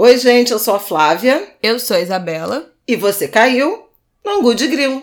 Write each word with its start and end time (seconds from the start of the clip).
Oi, 0.00 0.16
gente, 0.16 0.52
eu 0.52 0.60
sou 0.60 0.76
a 0.76 0.78
Flávia. 0.78 1.44
Eu 1.60 1.80
sou 1.80 1.96
a 1.96 2.00
Isabela. 2.00 2.72
E 2.86 2.94
você 2.94 3.26
caiu 3.26 3.88
no 4.24 4.30
Angu 4.30 4.54
de 4.54 4.68
Grilo. 4.68 5.02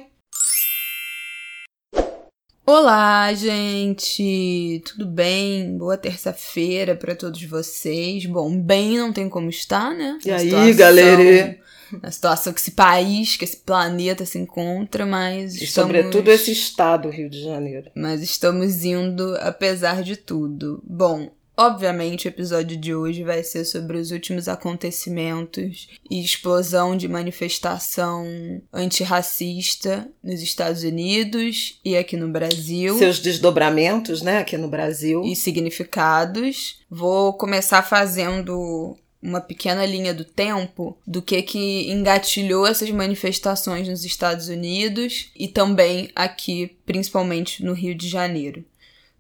Olá, 2.66 3.34
gente! 3.34 4.82
Tudo 4.86 5.06
bem? 5.06 5.78
Boa 5.78 5.98
terça-feira 5.98 6.96
para 6.96 7.14
todos 7.14 7.44
vocês. 7.44 8.26
Bom, 8.26 8.58
bem 8.58 8.98
não 8.98 9.12
tem 9.12 9.28
como 9.28 9.50
estar, 9.50 9.94
né? 9.94 10.18
E 10.24 10.32
aí, 10.32 10.46
situação, 10.46 10.76
galera? 10.78 11.60
Na 12.02 12.10
situação 12.10 12.54
que 12.54 12.62
esse 12.62 12.72
país, 12.72 13.36
que 13.36 13.44
esse 13.44 13.58
planeta 13.58 14.26
se 14.26 14.38
encontra, 14.38 15.06
mas. 15.06 15.56
E 15.56 15.66
estamos... 15.66 15.94
sobretudo 15.94 16.32
esse 16.32 16.54
estado, 16.54 17.10
Rio 17.10 17.30
de 17.30 17.44
Janeiro. 17.44 17.92
Mas 17.94 18.22
estamos 18.22 18.86
indo 18.86 19.36
apesar 19.42 20.02
de 20.02 20.16
tudo. 20.16 20.82
Bom, 20.88 21.35
Obviamente, 21.58 22.28
o 22.28 22.30
episódio 22.30 22.76
de 22.76 22.94
hoje 22.94 23.24
vai 23.24 23.44
ser 23.44 23.64
sobre 23.64 23.98
os 23.98 24.12
últimos 24.12 24.48
acontecimentos 24.48 25.88
e 26.10 26.22
explosão 26.22 26.98
de 26.98 27.08
manifestação 27.08 28.26
antirracista 28.74 30.08
nos 30.22 30.42
Estados 30.42 30.84
Unidos 30.84 31.80
e 31.84 31.96
aqui 31.96 32.18
no 32.18 32.28
Brasil. 32.28 32.98
Seus 32.98 33.20
desdobramentos, 33.20 34.22
né, 34.22 34.40
aqui 34.40 34.58
no 34.58 34.68
Brasil. 34.68 35.24
E 35.24 35.36
significados. 35.36 36.80
Vou 36.90 37.34
começar 37.34 37.82
fazendo 37.84 38.98
uma 39.22 39.42
pequena 39.42 39.86
linha 39.86 40.14
do 40.14 40.24
tempo 40.24 40.98
do 41.06 41.22
que 41.22 41.42
que 41.42 41.90
engatilhou 41.92 42.68
essas 42.68 42.92
manifestações 42.92 43.88
nos 43.88 44.06
Estados 44.06 44.50
Unidos 44.50 45.32
e 45.36 45.48
também 45.48 46.10
aqui, 46.16 46.78
principalmente 46.86 47.64
no 47.64 47.74
Rio 47.74 47.96
de 47.96 48.08
Janeiro. 48.08 48.64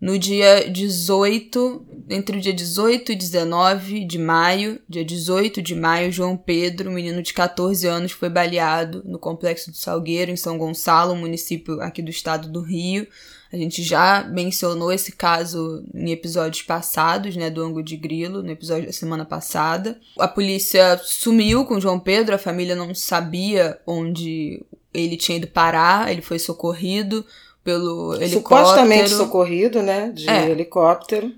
No 0.05 0.20
dia 0.20 0.70
18, 0.70 1.84
entre 2.12 2.38
o 2.38 2.40
dia 2.40 2.54
18 2.54 3.12
e 3.12 3.16
19 3.16 4.05
de 4.05 4.20
maio, 4.20 4.80
dia 4.88 5.04
18 5.04 5.64
de 5.64 5.73
maio, 5.73 6.12
João 6.12 6.38
Pedro, 6.38 6.91
um 6.91 6.94
menino 6.94 7.23
de 7.23 7.34
14 7.34 7.88
anos, 7.88 8.12
foi 8.12 8.30
baleado 8.30 9.02
no 9.04 9.18
Complexo 9.18 9.72
do 9.72 9.78
Salgueiro, 9.78 10.30
em 10.30 10.36
São 10.36 10.59
Gonçalo, 10.59 11.16
município 11.16 11.81
aqui 11.81 12.03
do 12.03 12.12
estado 12.12 12.47
do 12.47 12.62
Rio. 12.62 13.08
A 13.52 13.58
gente 13.58 13.81
já 13.81 14.23
mencionou 14.31 14.94
esse 14.94 15.12
caso 15.12 15.84
em 15.92 16.12
episódios 16.12 16.62
passados, 16.62 17.36
né, 17.36 17.50
do 17.50 17.64
Ango 17.64 17.81
de 17.81 17.97
Grilo, 17.97 18.44
no 18.44 18.52
episódio 18.52 18.86
da 18.86 18.94
semana 18.94 19.25
passada. 19.25 20.00
A 20.19 20.28
polícia 20.28 21.02
sumiu 21.03 21.66
com 21.66 21.80
João 21.80 22.00
Pedro, 22.00 22.36
a 22.36 22.38
família 22.38 22.75
não 22.75 22.94
sabia 22.94 23.80
onde 23.88 24.64
ele 24.94 25.17
tinha 25.17 25.40
ido 25.40 25.47
parar, 25.47 26.12
ele 26.12 26.22
foi 26.22 26.38
socorrido 26.38 27.25
pelo 27.66 28.13
helicóptero. 28.13 28.30
Supostamente 28.30 29.09
socorrido, 29.09 29.81
né? 29.81 30.11
De 30.13 30.30
é. 30.30 30.52
helicóptero. 30.52 31.33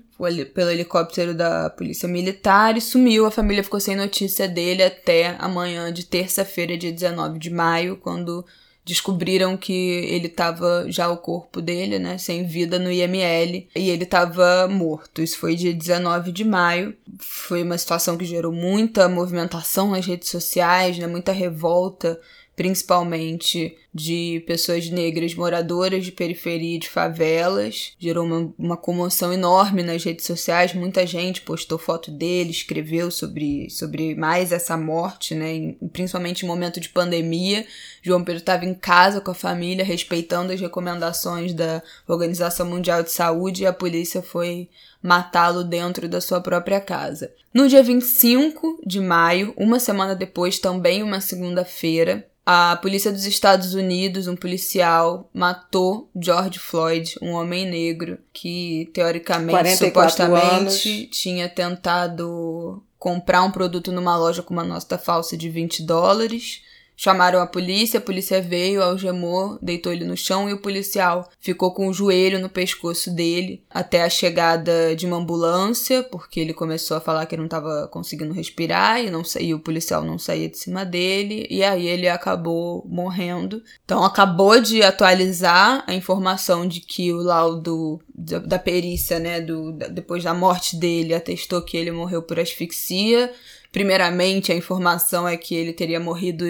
Pelo 0.52 0.70
helicóptero 0.70 1.32
da 1.34 1.70
polícia 1.70 2.06
militar 2.06 2.76
e 2.76 2.80
sumiu. 2.82 3.24
A 3.24 3.30
família 3.30 3.64
ficou 3.64 3.80
sem 3.80 3.96
notícia 3.96 4.46
dele 4.46 4.82
até 4.82 5.36
amanhã 5.38 5.90
de 5.90 6.04
terça-feira, 6.04 6.76
dia 6.76 6.92
19 6.92 7.38
de 7.38 7.50
maio, 7.50 7.96
quando 7.96 8.44
descobriram 8.84 9.56
que 9.56 9.72
ele 9.72 10.26
estava 10.26 10.84
já 10.88 11.08
o 11.08 11.18
corpo 11.18 11.60
dele, 11.62 11.98
né, 11.98 12.16
sem 12.18 12.46
vida 12.46 12.78
no 12.78 12.90
IML 12.90 13.68
e 13.76 13.90
ele 13.90 14.04
estava 14.04 14.66
morto. 14.68 15.22
Isso 15.22 15.38
foi 15.38 15.54
dia 15.54 15.72
19 15.72 16.32
de 16.32 16.44
maio. 16.44 16.94
Foi 17.18 17.62
uma 17.62 17.78
situação 17.78 18.16
que 18.16 18.24
gerou 18.24 18.52
muita 18.52 19.08
movimentação 19.08 19.90
nas 19.90 20.04
redes 20.04 20.30
sociais, 20.30 20.98
né, 20.98 21.06
muita 21.06 21.32
revolta 21.32 22.18
principalmente 22.58 23.76
de 23.98 24.42
pessoas 24.46 24.88
negras 24.88 25.34
moradoras 25.34 26.04
de 26.04 26.12
periferia 26.12 26.78
de 26.78 26.88
favelas. 26.88 27.92
Gerou 27.98 28.24
uma, 28.24 28.54
uma 28.56 28.76
comoção 28.76 29.32
enorme 29.32 29.82
nas 29.82 30.04
redes 30.04 30.24
sociais. 30.24 30.72
Muita 30.72 31.04
gente 31.06 31.40
postou 31.40 31.78
foto 31.78 32.10
dele, 32.10 32.50
escreveu 32.50 33.10
sobre, 33.10 33.68
sobre 33.68 34.14
mais 34.14 34.52
essa 34.52 34.76
morte, 34.76 35.34
né? 35.34 35.74
principalmente 35.92 36.44
em 36.44 36.48
momento 36.48 36.78
de 36.78 36.88
pandemia. 36.88 37.66
João 38.00 38.22
Pedro 38.22 38.40
estava 38.40 38.64
em 38.64 38.74
casa 38.74 39.20
com 39.20 39.32
a 39.32 39.34
família, 39.34 39.84
respeitando 39.84 40.52
as 40.52 40.60
recomendações 40.60 41.52
da 41.52 41.82
Organização 42.06 42.66
Mundial 42.66 43.02
de 43.02 43.10
Saúde, 43.10 43.64
e 43.64 43.66
a 43.66 43.72
polícia 43.72 44.22
foi 44.22 44.68
matá-lo 45.02 45.64
dentro 45.64 46.08
da 46.08 46.20
sua 46.20 46.40
própria 46.40 46.80
casa. 46.80 47.32
No 47.52 47.68
dia 47.68 47.82
25 47.82 48.80
de 48.86 49.00
maio, 49.00 49.52
uma 49.56 49.80
semana 49.80 50.14
depois, 50.14 50.58
também 50.58 51.02
uma 51.02 51.20
segunda-feira, 51.20 52.28
a 52.50 52.76
polícia 52.76 53.12
dos 53.12 53.26
Estados 53.26 53.74
Unidos, 53.74 53.87
um 54.26 54.36
policial, 54.36 55.28
matou 55.32 56.10
George 56.20 56.58
Floyd, 56.58 57.16
um 57.22 57.32
homem 57.32 57.68
negro 57.68 58.18
que 58.32 58.90
teoricamente, 58.92 59.76
supostamente, 59.76 60.88
anos. 60.88 61.08
tinha 61.10 61.48
tentado 61.48 62.82
comprar 62.98 63.42
um 63.42 63.50
produto 63.50 63.92
numa 63.92 64.16
loja 64.16 64.42
com 64.42 64.52
uma 64.52 64.64
nota 64.64 64.98
falsa 64.98 65.36
de 65.36 65.48
20 65.48 65.82
dólares. 65.84 66.62
Chamaram 67.00 67.40
a 67.40 67.46
polícia, 67.46 67.98
a 67.98 68.00
polícia 68.02 68.42
veio, 68.42 68.82
algemou, 68.82 69.56
deitou 69.62 69.92
ele 69.92 70.04
no 70.04 70.16
chão 70.16 70.50
e 70.50 70.52
o 70.52 70.58
policial 70.58 71.30
ficou 71.38 71.72
com 71.72 71.86
o 71.86 71.92
joelho 71.92 72.40
no 72.40 72.48
pescoço 72.48 73.08
dele 73.14 73.62
até 73.70 74.02
a 74.02 74.10
chegada 74.10 74.96
de 74.96 75.06
uma 75.06 75.18
ambulância, 75.18 76.02
porque 76.02 76.40
ele 76.40 76.52
começou 76.52 76.96
a 76.96 77.00
falar 77.00 77.26
que 77.26 77.36
não 77.36 77.44
estava 77.44 77.86
conseguindo 77.86 78.34
respirar 78.34 79.00
e, 79.00 79.10
não, 79.10 79.22
e 79.38 79.54
o 79.54 79.60
policial 79.60 80.02
não 80.02 80.18
saía 80.18 80.48
de 80.48 80.58
cima 80.58 80.84
dele, 80.84 81.46
e 81.48 81.62
aí 81.62 81.86
ele 81.86 82.08
acabou 82.08 82.84
morrendo. 82.88 83.62
Então 83.84 84.02
acabou 84.02 84.60
de 84.60 84.82
atualizar 84.82 85.84
a 85.86 85.94
informação 85.94 86.66
de 86.66 86.80
que 86.80 87.12
o 87.12 87.18
laudo 87.18 88.00
da, 88.12 88.58
perícia, 88.58 89.20
né, 89.20 89.40
do, 89.40 89.70
depois 89.70 90.24
da 90.24 90.34
morte 90.34 90.74
dele, 90.74 91.14
atestou 91.14 91.62
que 91.62 91.76
ele 91.76 91.92
morreu 91.92 92.22
por 92.22 92.40
asfixia. 92.40 93.32
Primeiramente, 93.70 94.50
a 94.50 94.56
informação 94.56 95.28
é 95.28 95.36
que 95.36 95.54
ele 95.54 95.72
teria 95.72 96.00
morrido 96.00 96.44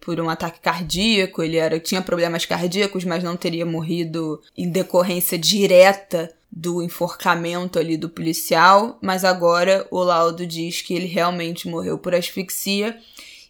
por 0.00 0.18
um 0.20 0.30
ataque 0.30 0.60
cardíaco, 0.60 1.42
ele 1.42 1.56
era, 1.56 1.78
tinha 1.78 2.00
problemas 2.00 2.46
cardíacos, 2.46 3.04
mas 3.04 3.22
não 3.22 3.36
teria 3.36 3.66
morrido 3.66 4.40
em 4.56 4.68
decorrência 4.68 5.38
direta 5.38 6.32
do 6.50 6.82
enforcamento 6.82 7.78
ali 7.78 7.96
do 7.96 8.08
policial, 8.08 8.98
mas 9.00 9.24
agora 9.24 9.86
o 9.90 10.02
laudo 10.02 10.46
diz 10.46 10.82
que 10.82 10.94
ele 10.94 11.06
realmente 11.06 11.68
morreu 11.68 11.96
por 11.96 12.14
asfixia 12.14 12.98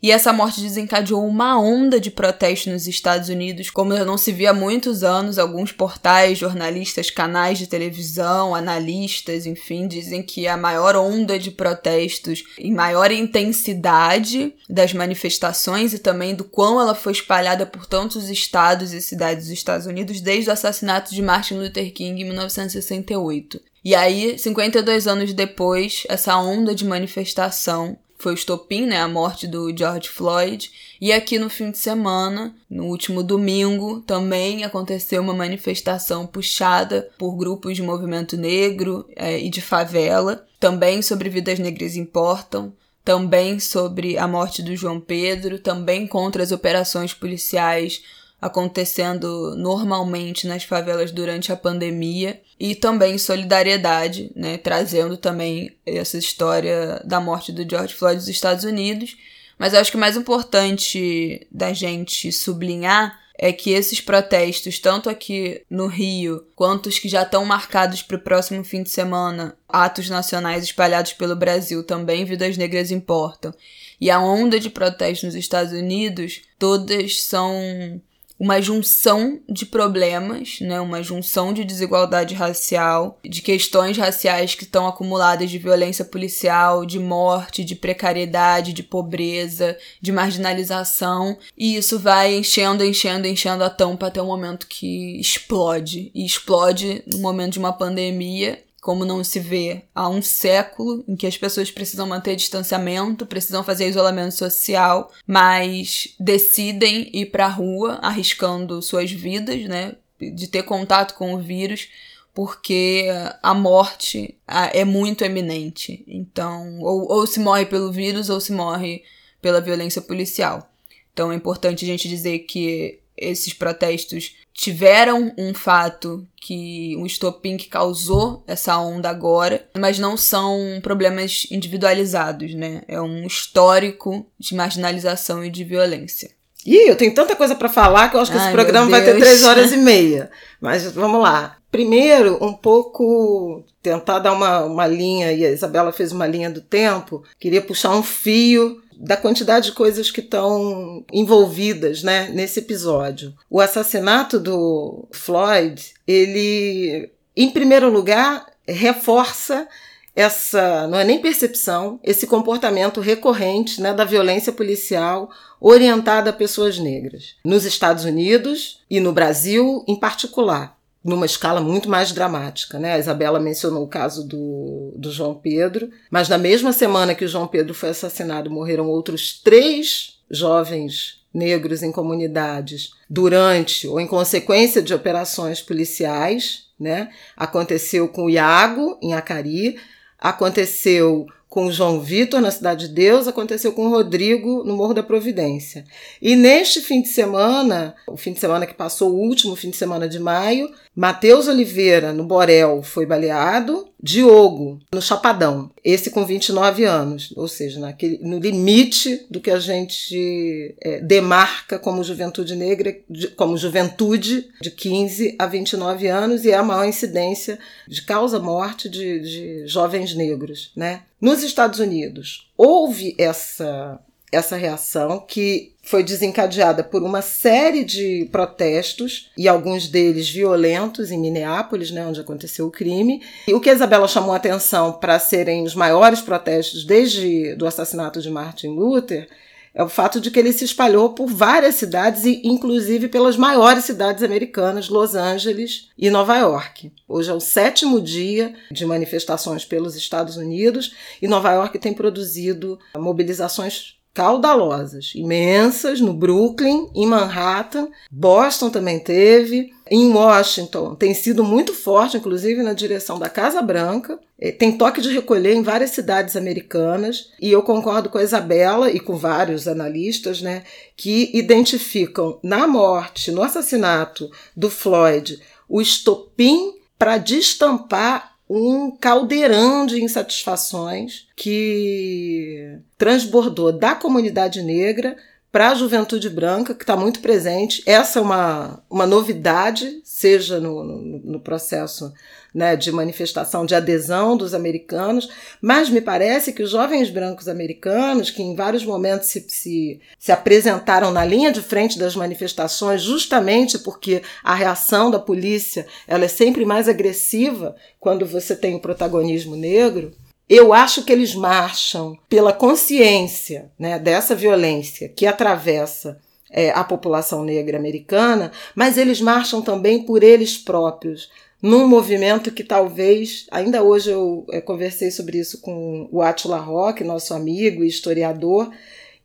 e 0.03 0.11
essa 0.11 0.33
morte 0.33 0.63
desencadeou 0.63 1.27
uma 1.27 1.61
onda 1.61 2.01
de 2.01 2.11
protestos 2.11 2.73
nos 2.73 2.87
Estados 2.87 3.29
Unidos, 3.29 3.69
como 3.69 3.93
não 4.05 4.17
se 4.17 4.33
via 4.33 4.51
há 4.51 4.55
muitos 4.55 5.05
anos. 5.05 5.39
Alguns 5.39 5.73
portais, 5.73 6.39
jornalistas, 6.39 7.11
canais 7.11 7.59
de 7.59 7.67
televisão, 7.67 8.55
analistas, 8.55 9.45
enfim, 9.45 9.87
dizem 9.87 10.23
que 10.23 10.49
a 10.49 10.57
maior 10.57 10.97
onda 10.97 11.39
de 11.39 11.51
protestos 11.51 12.45
em 12.59 12.73
maior 12.73 13.11
intensidade 13.11 14.55
das 14.69 14.95
manifestações 14.95 15.93
e 15.93 15.99
também 15.99 16.35
do 16.35 16.45
quão 16.45 16.81
ela 16.81 16.95
foi 16.95 17.13
espalhada 17.13 17.67
por 17.67 17.85
tantos 17.85 18.31
estados 18.31 18.95
e 18.95 19.03
cidades 19.03 19.45
dos 19.45 19.53
Estados 19.53 19.87
Unidos 19.87 20.21
desde 20.23 20.49
o 20.49 20.53
assassinato 20.53 21.15
de 21.15 21.21
Martin 21.21 21.55
Luther 21.55 21.93
King 21.93 22.23
em 22.23 22.25
1968. 22.25 23.61
E 23.85 23.95
aí, 23.95 24.39
52 24.39 25.07
anos 25.07 25.33
depois, 25.33 26.05
essa 26.09 26.37
onda 26.37 26.75
de 26.75 26.85
manifestação 26.85 27.99
foi 28.23 28.33
o 28.33 28.35
estopim, 28.35 28.87
né, 28.87 29.01
a 29.01 29.09
morte 29.09 29.47
do 29.47 29.75
George 29.77 30.09
Floyd. 30.09 30.71
E 31.01 31.13
aqui 31.13 31.39
no 31.39 31.49
fim 31.49 31.71
de 31.71 31.79
semana, 31.79 32.55
no 32.69 32.87
último 32.87 33.23
domingo, 33.23 34.01
também 34.03 34.65
aconteceu 34.65 35.23
uma 35.23 35.33
manifestação 35.33 36.27
puxada 36.27 37.09
por 37.19 37.37
grupos 37.37 37.75
de 37.75 37.83
movimento 37.83 38.37
negro 38.37 39.09
é, 39.17 39.39
e 39.39 39.49
de 39.49 39.61
favela, 39.61 40.47
também 40.59 41.01
sobre 41.01 41.31
vidas 41.31 41.59
negras 41.59 41.97
importam, 41.97 42.73
também 43.05 43.59
sobre 43.59 44.19
a 44.19 44.29
morte 44.29 44.63
do 44.63 44.77
João 44.77 45.01
Pedro, 45.01 45.59
também 45.59 46.07
contra 46.07 46.43
as 46.43 46.53
operações 46.53 47.15
policiais 47.15 48.03
acontecendo 48.41 49.55
normalmente 49.57 50.47
nas 50.47 50.65
favelas 50.65 51.13
durante 51.13 51.53
a 51.53 51.57
pandemia 51.57 52.41
e 52.59 52.75
também 52.75 53.19
solidariedade, 53.19 54.33
né, 54.35 54.57
trazendo 54.57 55.17
também 55.17 55.77
essa 55.85 56.17
história 56.17 57.03
da 57.05 57.21
morte 57.21 57.53
do 57.53 57.69
George 57.69 57.95
Floyd 57.95 58.19
dos 58.19 58.29
Estados 58.29 58.65
Unidos. 58.65 59.17
Mas 59.59 59.75
acho 59.75 59.91
que 59.91 59.97
o 59.97 60.01
mais 60.01 60.17
importante 60.17 61.47
da 61.51 61.73
gente 61.73 62.33
sublinhar 62.33 63.21
é 63.43 63.53
que 63.53 63.71
esses 63.71 64.03
protestos, 64.03 64.79
tanto 64.79 65.09
aqui 65.09 65.63
no 65.71 65.87
Rio, 65.87 66.47
quanto 66.55 66.91
os 66.91 66.99
que 66.99 67.09
já 67.09 67.23
estão 67.23 67.43
marcados 67.47 68.03
para 68.03 68.19
o 68.19 68.21
próximo 68.21 68.63
fim 68.63 68.83
de 68.83 68.91
semana, 68.91 69.57
atos 69.67 70.11
nacionais 70.11 70.65
espalhados 70.65 71.15
pelo 71.15 71.35
Brasil, 71.35 71.83
também 71.83 72.27
Vidas 72.27 72.59
Negras 72.59 72.91
Importam, 72.91 73.55
e 73.99 74.11
a 74.11 74.21
onda 74.21 74.61
de 74.61 74.69
protestos 74.69 75.25
nos 75.25 75.35
Estados 75.35 75.73
Unidos, 75.73 76.43
todas 76.59 77.23
são 77.23 78.01
uma 78.41 78.59
junção 78.63 79.39
de 79.47 79.67
problemas, 79.67 80.61
né, 80.63 80.81
uma 80.81 81.03
junção 81.03 81.53
de 81.53 81.63
desigualdade 81.63 82.35
racial, 82.35 83.21
de 83.23 83.43
questões 83.43 83.99
raciais 83.99 84.55
que 84.55 84.65
estão 84.65 84.87
acumuladas 84.87 85.51
de 85.51 85.59
violência 85.59 86.07
policial, 86.07 86.87
de 86.87 86.99
morte, 86.99 87.63
de 87.63 87.77
precariedade, 87.77 88.73
de 88.73 88.83
pobreza, 88.83 89.77
de 90.01 90.11
marginalização, 90.11 91.37
e 91.57 91.77
isso 91.77 91.99
vai 91.99 92.35
enchendo, 92.35 92.83
enchendo, 92.83 93.27
enchendo 93.27 93.63
a 93.63 93.69
tampa 93.69 94.07
até 94.07 94.23
o 94.23 94.27
momento 94.27 94.67
que 94.67 95.21
explode. 95.21 96.11
E 96.15 96.25
explode 96.25 97.03
no 97.07 97.19
momento 97.19 97.53
de 97.53 97.59
uma 97.59 97.75
pandemia 97.75 98.59
como 98.81 99.05
não 99.05 99.23
se 99.23 99.39
vê 99.39 99.83
há 99.95 100.09
um 100.09 100.23
século, 100.23 101.05
em 101.07 101.15
que 101.15 101.27
as 101.27 101.37
pessoas 101.37 101.71
precisam 101.71 102.07
manter 102.07 102.35
distanciamento, 102.35 103.27
precisam 103.27 103.63
fazer 103.63 103.89
isolamento 103.89 104.35
social, 104.35 105.13
mas 105.27 106.15
decidem 106.19 107.11
ir 107.13 107.27
para 107.27 107.47
a 107.47 107.51
rua 107.51 107.99
arriscando 108.03 108.81
suas 108.81 109.11
vidas, 109.11 109.65
né, 109.65 109.97
de 110.19 110.47
ter 110.49 110.63
contato 110.63 111.15
com 111.15 111.35
o 111.35 111.39
vírus, 111.39 111.89
porque 112.35 113.07
a 113.43 113.53
morte 113.53 114.37
é 114.47 114.85
muito 114.85 115.25
eminente. 115.25 116.05
Então, 116.07 116.81
ou, 116.81 117.11
ou 117.11 117.27
se 117.27 117.41
morre 117.41 117.67
pelo 117.67 117.93
vírus 117.93 118.31
ou 118.31 118.41
se 118.41 118.53
morre 118.53 119.03
pela 119.43 119.61
violência 119.61 120.01
policial. 120.01 120.71
Então 121.13 121.33
é 121.33 121.35
importante 121.35 121.85
a 121.85 121.89
gente 121.89 122.09
dizer 122.09 122.41
que 122.41 123.01
esses 123.21 123.53
protestos 123.53 124.35
tiveram 124.53 125.33
um 125.39 125.55
fato 125.55 126.27
que 126.37 126.97
um 126.97 127.07
estopim 127.07 127.57
que 127.57 127.69
causou 127.69 128.43
essa 128.47 128.79
onda 128.79 129.09
agora, 129.09 129.67
mas 129.79 129.99
não 129.99 130.17
são 130.17 130.81
problemas 130.83 131.47
individualizados, 131.51 132.55
né? 132.55 132.83
É 132.89 133.01
um 133.01 133.27
histórico 133.27 134.27
de 134.39 134.55
marginalização 134.55 135.45
e 135.45 135.51
de 135.51 135.63
violência. 135.65 136.31
Ih, 136.67 136.89
eu 136.89 136.97
tenho 136.97 137.15
tanta 137.15 137.35
coisa 137.35 137.55
para 137.55 137.69
falar 137.69 138.11
que 138.11 138.17
eu 138.17 138.21
acho 138.21 138.31
que 138.31 138.37
Ai, 138.37 138.45
esse 138.45 138.53
programa 138.53 138.91
vai 138.91 139.03
ter 139.03 139.19
três 139.19 139.43
horas 139.45 139.73
e 139.73 139.77
meia. 139.77 140.31
Mas 140.61 140.91
vamos 140.93 141.23
lá. 141.23 141.57
Primeiro, 141.71 142.37
um 142.45 142.53
pouco 142.53 143.65
tentar 143.81 144.19
dar 144.19 144.33
uma, 144.33 144.65
uma 144.65 144.87
linha, 144.87 145.33
e 145.33 145.47
a 145.47 145.51
Isabela 145.51 145.93
fez 145.93 146.13
uma 146.13 146.27
linha 146.27 146.51
do 146.51 146.61
tempo, 146.61 147.23
queria 147.39 147.63
puxar 147.63 147.95
um 147.95 148.03
fio 148.03 148.83
da 149.01 149.17
quantidade 149.17 149.67
de 149.67 149.73
coisas 149.73 150.11
que 150.11 150.21
estão 150.21 151.03
envolvidas 151.11 152.03
né, 152.03 152.29
nesse 152.29 152.61
episódio. 152.61 153.35
O 153.49 153.61
assassinato 153.61 154.39
do 154.39 155.09
Floyd, 155.11 155.83
ele, 156.07 157.11
em 157.35 157.51
primeiro 157.51 157.89
lugar, 157.91 158.47
reforça 158.69 159.67
essa, 160.15 160.87
não 160.89 160.99
é 160.99 161.05
nem 161.05 161.19
percepção, 161.19 161.99
esse 162.05 162.27
comportamento 162.27 163.01
recorrente 163.01 163.81
né, 163.81 163.95
da 163.95 164.05
violência 164.05 164.53
policial 164.53 165.31
orientada 165.59 166.29
a 166.29 166.35
pessoas 166.35 166.79
negras, 166.79 167.37
nos 167.45 167.65
Estados 167.65 168.05
Unidos 168.05 168.83
e 168.91 169.01
no 169.01 169.13
Brasil 169.13 169.83
em 169.89 169.99
particular 169.99 170.80
numa 171.03 171.27
escala 171.27 171.61
muito 171.61 171.89
mais 171.89 172.13
dramática. 172.13 172.79
Né? 172.79 172.93
A 172.93 172.99
Isabela 172.99 173.41
mencionou 173.41 173.83
o 173.83 173.89
caso 173.89 174.27
do, 174.27 174.93
do 174.97 175.11
João 175.11 175.35
Pedro, 175.35 175.91
mas 176.11 176.29
na 176.29 176.39
mesma 176.39 176.73
semana 176.73 177.15
que 177.15 177.25
o 177.25 177.29
João 177.29 177.47
Pedro 177.47 177.75
foi 177.75 177.91
assassinado, 177.91 178.51
morreram 178.51 178.89
outros 178.89 179.41
três 179.43 180.19
jovens 180.31 181.21
negros 181.33 181.83
em 181.83 181.93
comunidades 181.93 182.91
durante 183.09 183.87
ou 183.87 184.01
em 184.01 184.07
consequência 184.07 184.83
de 184.83 184.93
operações 184.93 185.61
policiais. 185.63 186.67
Né? 186.79 187.11
Aconteceu 187.37 188.09
com 188.09 188.25
o 188.25 188.31
Iago, 188.31 188.99
em 189.03 189.15
Acari, 189.15 189.79
aconteceu 190.19 191.27
com 191.51 191.67
o 191.67 191.73
João 191.73 192.01
Vitor 192.01 192.41
na 192.41 192.51
Cidade 192.53 192.87
de 192.87 192.95
Deus, 192.95 193.27
aconteceu 193.27 193.73
com 193.73 193.87
o 193.87 193.91
Rodrigo 193.91 194.63
no 194.63 194.77
Morro 194.77 194.95
da 194.95 195.03
Providência. 195.03 195.85
E 196.23 196.37
neste 196.37 196.81
fim 196.81 197.03
de 197.03 197.09
semana, 197.09 197.97
o 198.07 198.17
fim 198.17 198.33
de 198.33 198.39
semana 198.39 198.67
que 198.67 198.73
passou, 198.73 199.11
o 199.11 199.19
último 199.19 199.57
fim 199.57 199.69
de 199.69 199.77
semana 199.77 200.09
de 200.09 200.21
maio, 200.21 200.71
Matheus 200.95 201.47
Oliveira, 201.47 202.13
no 202.13 202.25
Borel, 202.25 202.83
foi 202.83 203.07
baleado. 203.07 203.89
Diogo, 204.03 204.81
no 204.93 205.03
Chapadão, 205.03 205.71
esse 205.85 206.11
com 206.11 206.25
29 206.25 206.85
anos, 206.85 207.35
ou 207.37 207.47
seja, 207.47 207.79
naquele, 207.79 208.19
no 208.23 208.39
limite 208.39 209.27
do 209.31 209.41
que 209.41 209.51
a 209.51 209.59
gente 209.59 210.75
é, 210.81 211.01
demarca 211.01 211.79
como 211.79 212.03
juventude 212.03 212.57
negra, 212.57 212.97
de, 213.09 213.29
como 213.29 213.59
juventude 213.59 214.49
de 214.61 214.71
15 214.71 215.37
a 215.39 215.47
29 215.47 216.07
anos, 216.09 216.45
e 216.47 216.51
é 216.51 216.55
a 216.55 216.63
maior 216.63 216.87
incidência 216.87 217.59
de 217.87 218.01
causa-morte 218.03 218.89
de, 218.89 219.21
de 219.21 219.67
jovens 219.67 220.15
negros. 220.15 220.73
Né? 220.75 221.03
Nos 221.21 221.43
Estados 221.43 221.79
Unidos, 221.79 222.51
houve 222.57 223.15
essa 223.19 224.01
essa 224.33 224.57
reação 224.57 225.25
que 225.27 225.73
foi 225.83 226.03
desencadeada 226.03 226.85
por 226.85 227.03
uma 227.03 227.23
série 227.23 227.85
de 227.85 228.29
protestos 228.31 229.31
e 229.37 229.49
alguns 229.49 229.89
deles 229.89 230.29
violentos 230.29 231.11
em 231.11 231.19
Minneapolis, 231.19 231.91
né, 231.91 232.07
onde 232.07 232.21
aconteceu 232.21 232.67
o 232.67 232.71
crime. 232.71 233.23
E 233.49 233.55
o 233.55 233.61
que 233.61 233.71
a 233.71 233.75
Isabela 233.75 234.07
chamou 234.07 234.33
a 234.33 234.37
atenção 234.37 234.93
para 234.93 235.19
serem 235.19 235.65
os 235.65 235.75
maiores 235.75 236.21
protestos 236.21 236.85
desde 236.85 237.57
o 237.61 237.67
assassinato 237.67 238.21
de 238.21 238.31
Martin 238.31 238.69
Luther 238.69 239.29
é 239.73 239.83
o 239.85 239.89
fato 239.89 240.21
de 240.21 240.31
que 240.31 240.39
ele 240.39 240.53
se 240.53 240.65
espalhou 240.65 241.11
por 241.11 241.29
várias 241.29 241.77
cidades 241.77 242.25
e 242.25 242.41
inclusive 242.45 243.09
pelas 243.09 243.37
maiores 243.37 243.85
cidades 243.85 244.23
americanas, 244.23 244.89
Los 244.89 245.15
Angeles 245.15 245.89
e 245.97 246.11
Nova 246.11 246.37
York. 246.37 246.93
Hoje 247.07 247.31
é 247.31 247.35
o 247.35 247.41
sétimo 247.41 248.01
dia 248.01 248.53
de 248.71 248.85
manifestações 248.85 249.65
pelos 249.65 249.95
Estados 249.95 250.37
Unidos 250.37 250.93
e 251.23 251.29
Nova 251.29 251.53
York 251.53 251.79
tem 251.79 251.95
produzido 251.95 252.79
mobilizações 252.97 254.00
caudalosas, 254.13 255.13
imensas, 255.15 256.01
no 256.01 256.13
Brooklyn, 256.13 256.89
em 256.95 257.07
Manhattan, 257.07 257.89
Boston 258.11 258.69
também 258.69 258.99
teve, 258.99 259.73
em 259.91 260.13
Washington 260.13 260.95
tem 260.95 261.15
sido 261.15 261.43
muito 261.43 261.73
forte, 261.73 262.17
inclusive 262.17 262.63
na 262.63 262.73
direção 262.73 263.19
da 263.19 263.29
Casa 263.29 263.63
Branca. 263.63 264.19
É, 264.39 264.51
tem 264.51 264.77
toque 264.77 265.01
de 265.01 265.13
recolher 265.13 265.55
em 265.55 265.63
várias 265.63 265.91
cidades 265.91 266.37
americanas, 266.37 267.31
e 267.41 267.51
eu 267.51 267.63
concordo 267.63 268.09
com 268.09 268.19
a 268.19 268.23
Isabela 268.23 268.91
e 268.91 268.99
com 268.99 269.17
vários 269.17 269.69
analistas, 269.69 270.41
né, 270.41 270.65
que 270.97 271.31
identificam 271.35 272.39
na 272.43 272.67
morte, 272.67 273.31
no 273.31 273.43
assassinato 273.43 274.31
do 274.57 274.71
Floyd, 274.71 275.41
o 275.69 275.81
estopim 275.81 276.75
para 276.99 277.17
destampar 277.17 278.30
um 278.53 278.91
caldeirão 278.91 279.87
de 279.87 280.03
insatisfações 280.03 281.29
que 281.37 282.81
transbordou 282.99 283.71
da 283.71 283.95
comunidade 283.95 284.61
negra 284.61 285.17
para 285.53 285.71
a 285.71 285.75
juventude 285.75 286.29
branca, 286.29 286.75
que 286.75 286.83
está 286.83 286.97
muito 286.97 287.21
presente. 287.21 287.81
Essa 287.87 288.19
é 288.19 288.23
uma, 288.23 288.83
uma 288.91 289.07
novidade, 289.07 290.01
seja 290.03 290.59
no, 290.59 290.83
no, 290.83 291.19
no 291.19 291.41
processo 291.41 292.13
né, 292.55 292.77
de 292.77 292.91
manifestação 292.91 293.65
de 293.65 293.75
adesão 293.75 294.37
dos 294.37 294.55
americanos, 294.55 295.29
mas 295.61 295.89
me 295.89 296.01
parece 296.01 296.53
que 296.53 296.63
os 296.63 296.71
jovens 296.71 297.11
brancos 297.11 297.49
americanos, 297.49 298.31
que 298.31 298.43
em 298.43 298.55
vários 298.55 298.85
momentos 298.85 299.29
se, 299.29 299.45
se, 299.49 300.01
se 300.19 300.33
apresentaram 300.33 301.11
na 301.11 301.25
linha 301.25 301.53
de 301.53 301.63
frente 301.63 301.99
das 301.99 302.17
manifestações, 302.17 303.03
justamente 303.03 303.79
porque 303.79 304.23
a 304.43 304.55
reação 304.55 305.11
da 305.11 305.19
polícia 305.19 305.87
ela 306.07 306.25
é 306.25 306.29
sempre 306.29 306.65
mais 306.65 306.89
agressiva 306.89 307.77
quando 307.99 308.27
você 308.27 308.57
tem 308.57 308.75
o 308.75 308.81
protagonismo 308.81 309.57
negro, 309.57 310.13
eu 310.49 310.73
acho 310.73 311.05
que 311.05 311.13
eles 311.13 311.33
marcham 311.33 312.19
pela 312.29 312.53
consciência 312.53 313.71
né, 313.79 314.01
dessa 314.01 314.35
violência 314.35 315.09
que 315.09 315.25
atravessa 315.25 316.19
é, 316.51 316.71
a 316.71 316.83
população 316.83 317.45
negra 317.45 317.79
americana, 317.79 318.51
mas 318.75 318.99
eles 318.99 319.21
marcham 319.21 319.63
também 319.63 320.03
por 320.03 320.25
eles 320.25 320.59
próprios, 320.59 321.31
num 321.63 321.87
movimento 321.87 322.51
que 322.51 322.65
talvez, 322.65 323.47
ainda 323.51 323.83
hoje 323.83 324.11
eu 324.11 324.47
é, 324.51 324.61
conversei 324.61 325.11
sobre 325.11 325.39
isso 325.39 325.61
com 325.61 326.09
o 326.11 326.23
Atila 326.23 326.59
Roque, 326.59 327.05
nosso 327.05 327.35
amigo 327.35 327.85
e 327.85 327.89
historiador, 327.89 328.71